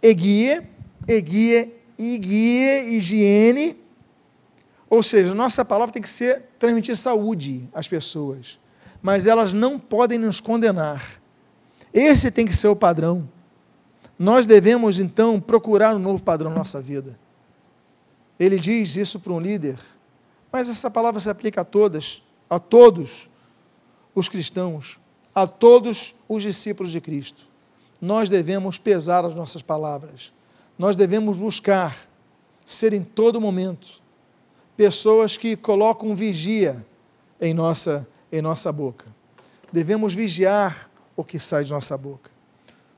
egie 0.00 0.62
eguie, 1.08 1.74
iguie, 1.98 2.96
higiene. 2.96 3.76
Ou 4.88 5.02
seja, 5.02 5.34
nossa 5.34 5.64
palavra 5.64 5.92
tem 5.92 6.02
que 6.02 6.08
ser 6.08 6.44
transmitir 6.58 6.96
saúde 6.96 7.68
às 7.74 7.88
pessoas, 7.88 8.60
mas 9.02 9.26
elas 9.26 9.52
não 9.52 9.78
podem 9.78 10.18
nos 10.18 10.40
condenar. 10.40 11.20
Esse 11.92 12.30
tem 12.30 12.46
que 12.46 12.54
ser 12.54 12.68
o 12.68 12.76
padrão. 12.76 13.28
Nós 14.18 14.46
devemos 14.46 15.00
então 15.00 15.40
procurar 15.40 15.96
um 15.96 15.98
novo 15.98 16.22
padrão 16.22 16.50
na 16.50 16.58
nossa 16.58 16.80
vida. 16.80 17.18
Ele 18.38 18.58
diz 18.58 18.96
isso 18.96 19.18
para 19.18 19.32
um 19.32 19.40
líder, 19.40 19.78
mas 20.52 20.68
essa 20.68 20.90
palavra 20.90 21.20
se 21.20 21.30
aplica 21.30 21.60
a 21.60 21.64
todas, 21.64 22.22
a 22.48 22.58
todos 22.58 23.30
os 24.14 24.28
cristãos, 24.28 24.98
a 25.34 25.46
todos 25.46 26.14
os 26.28 26.42
discípulos 26.42 26.92
de 26.92 27.00
Cristo. 27.00 27.46
Nós 28.00 28.28
devemos 28.28 28.78
pesar 28.78 29.24
as 29.24 29.34
nossas 29.34 29.62
palavras 29.62 30.32
nós 30.80 30.96
devemos 30.96 31.36
buscar 31.36 31.94
ser 32.64 32.94
em 32.94 33.04
todo 33.04 33.38
momento 33.38 34.00
pessoas 34.78 35.36
que 35.36 35.54
colocam 35.54 36.16
vigia 36.16 36.82
em 37.38 37.52
nossa, 37.52 38.08
em 38.32 38.40
nossa 38.40 38.72
boca. 38.72 39.04
Devemos 39.70 40.14
vigiar 40.14 40.90
o 41.14 41.22
que 41.22 41.38
sai 41.38 41.64
de 41.64 41.70
nossa 41.70 41.98
boca, 41.98 42.30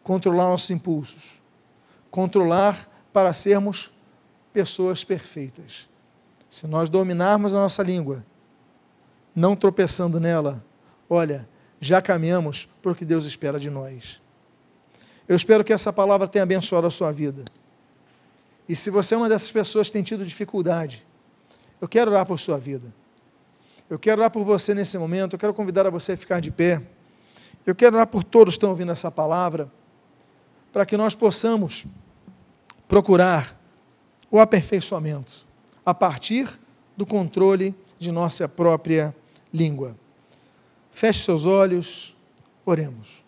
controlar 0.04 0.44
nossos 0.44 0.70
impulsos, 0.70 1.42
controlar 2.08 2.88
para 3.12 3.32
sermos 3.32 3.92
pessoas 4.52 5.02
perfeitas. 5.02 5.88
Se 6.52 6.66
nós 6.66 6.90
dominarmos 6.90 7.54
a 7.54 7.60
nossa 7.60 7.82
língua, 7.82 8.22
não 9.34 9.56
tropeçando 9.56 10.20
nela, 10.20 10.62
olha, 11.08 11.48
já 11.80 12.02
caminhamos 12.02 12.68
para 12.82 12.92
o 12.92 12.94
que 12.94 13.06
Deus 13.06 13.24
espera 13.24 13.58
de 13.58 13.70
nós. 13.70 14.20
Eu 15.26 15.34
espero 15.34 15.64
que 15.64 15.72
essa 15.72 15.90
palavra 15.90 16.28
tenha 16.28 16.42
abençoado 16.42 16.86
a 16.86 16.90
sua 16.90 17.10
vida. 17.10 17.42
E 18.68 18.76
se 18.76 18.90
você 18.90 19.14
é 19.14 19.16
uma 19.16 19.30
dessas 19.30 19.50
pessoas 19.50 19.86
que 19.86 19.94
tem 19.94 20.02
tido 20.02 20.26
dificuldade, 20.26 21.06
eu 21.80 21.88
quero 21.88 22.10
orar 22.10 22.26
por 22.26 22.38
sua 22.38 22.58
vida. 22.58 22.92
Eu 23.88 23.98
quero 23.98 24.20
orar 24.20 24.30
por 24.30 24.44
você 24.44 24.74
nesse 24.74 24.98
momento. 24.98 25.32
Eu 25.32 25.38
quero 25.38 25.54
convidar 25.54 25.86
a 25.86 25.90
você 25.90 26.12
a 26.12 26.16
ficar 26.18 26.38
de 26.38 26.50
pé. 26.50 26.82
Eu 27.64 27.74
quero 27.74 27.96
orar 27.96 28.06
por 28.06 28.22
todos 28.22 28.52
que 28.52 28.58
estão 28.58 28.68
ouvindo 28.68 28.92
essa 28.92 29.10
palavra, 29.10 29.72
para 30.70 30.84
que 30.84 30.98
nós 30.98 31.14
possamos 31.14 31.86
procurar 32.86 33.58
o 34.30 34.38
aperfeiçoamento 34.38 35.50
a 35.84 35.92
partir 35.92 36.48
do 36.96 37.06
controle 37.06 37.74
de 37.98 38.12
nossa 38.12 38.48
própria 38.48 39.14
língua. 39.52 39.96
Feche 40.90 41.24
seus 41.24 41.46
olhos, 41.46 42.16
oremos. 42.64 43.24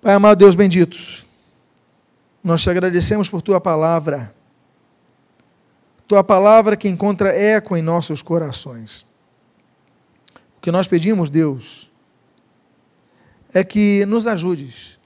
Pai 0.00 0.14
amado 0.14 0.38
Deus 0.38 0.54
bendito, 0.54 0.96
nós 2.42 2.62
te 2.62 2.70
agradecemos 2.70 3.28
por 3.28 3.42
tua 3.42 3.60
palavra. 3.60 4.34
Tua 6.06 6.22
palavra 6.22 6.76
que 6.76 6.88
encontra 6.88 7.34
eco 7.34 7.76
em 7.76 7.82
nossos 7.82 8.22
corações. 8.22 9.04
O 10.56 10.60
que 10.60 10.70
nós 10.70 10.86
pedimos, 10.86 11.28
Deus, 11.28 11.90
é 13.52 13.64
que 13.64 14.06
nos 14.06 14.26
ajudes. 14.28 14.96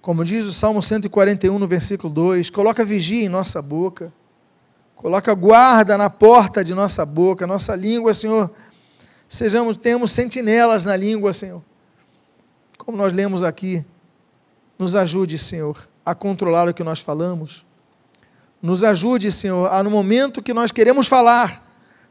Como 0.00 0.24
diz 0.24 0.46
o 0.46 0.52
Salmo 0.54 0.82
141, 0.82 1.58
no 1.58 1.68
versículo 1.68 2.10
2, 2.12 2.48
coloca 2.48 2.84
vigia 2.84 3.24
em 3.24 3.28
nossa 3.28 3.60
boca, 3.60 4.10
coloca 5.00 5.32
guarda 5.32 5.96
na 5.96 6.10
porta 6.10 6.62
de 6.62 6.74
nossa 6.74 7.06
boca, 7.06 7.46
nossa 7.46 7.74
língua, 7.74 8.12
Senhor. 8.12 8.50
Sejamos, 9.26 9.78
temos 9.78 10.12
sentinelas 10.12 10.84
na 10.84 10.94
língua, 10.94 11.32
Senhor. 11.32 11.62
Como 12.76 12.98
nós 12.98 13.10
lemos 13.10 13.42
aqui, 13.42 13.82
nos 14.78 14.94
ajude, 14.94 15.38
Senhor, 15.38 15.88
a 16.04 16.14
controlar 16.14 16.68
o 16.68 16.74
que 16.74 16.84
nós 16.84 17.00
falamos. 17.00 17.64
Nos 18.60 18.84
ajude, 18.84 19.32
Senhor, 19.32 19.72
a 19.72 19.82
no 19.82 19.88
momento 19.88 20.42
que 20.42 20.52
nós 20.52 20.70
queremos 20.70 21.06
falar, 21.06 21.66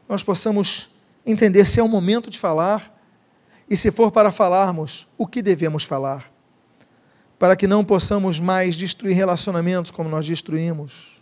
nós 0.08 0.24
possamos 0.24 0.90
entender 1.24 1.66
se 1.66 1.78
é 1.78 1.82
o 1.84 1.88
momento 1.88 2.28
de 2.28 2.40
falar 2.40 2.92
e 3.68 3.76
se 3.76 3.92
for 3.92 4.10
para 4.10 4.32
falarmos, 4.32 5.06
o 5.16 5.28
que 5.28 5.40
devemos 5.40 5.84
falar. 5.84 6.28
Para 7.38 7.54
que 7.54 7.68
não 7.68 7.84
possamos 7.84 8.40
mais 8.40 8.74
destruir 8.74 9.14
relacionamentos 9.14 9.92
como 9.92 10.08
nós 10.08 10.26
destruímos, 10.26 11.19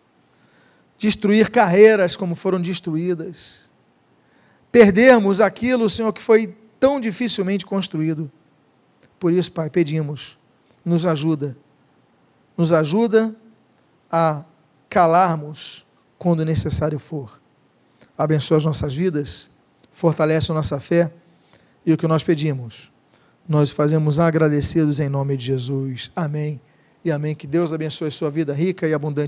destruir 0.98 1.50
carreiras 1.50 2.16
como 2.16 2.34
foram 2.34 2.60
destruídas, 2.60 3.70
perdermos 4.70 5.40
aquilo, 5.40 5.88
Senhor, 5.88 6.12
que 6.12 6.20
foi 6.20 6.54
tão 6.78 7.00
dificilmente 7.00 7.64
construído. 7.64 8.30
Por 9.18 9.32
isso, 9.32 9.50
Pai, 9.50 9.70
pedimos, 9.70 10.36
nos 10.84 11.06
ajuda 11.06 11.56
nos 12.58 12.72
ajuda 12.72 13.32
a 14.10 14.42
calarmos 14.90 15.86
quando 16.18 16.44
necessário 16.44 16.98
for. 16.98 17.40
Abençoa 18.18 18.56
as 18.58 18.64
nossas 18.64 18.92
vidas, 18.92 19.48
fortalece 19.92 20.50
a 20.50 20.54
nossa 20.54 20.80
fé 20.80 21.12
e 21.86 21.92
o 21.92 21.96
que 21.96 22.08
nós 22.08 22.24
pedimos, 22.24 22.90
nós 23.48 23.70
fazemos 23.70 24.18
agradecidos 24.18 24.98
em 24.98 25.08
nome 25.08 25.36
de 25.36 25.46
Jesus. 25.46 26.10
Amém 26.14 26.60
e 27.04 27.12
amém. 27.12 27.34
Que 27.34 27.46
Deus 27.46 27.72
abençoe 27.72 28.10
sua 28.10 28.28
vida 28.28 28.52
rica 28.52 28.88
e 28.88 28.92
abundante. 28.92 29.26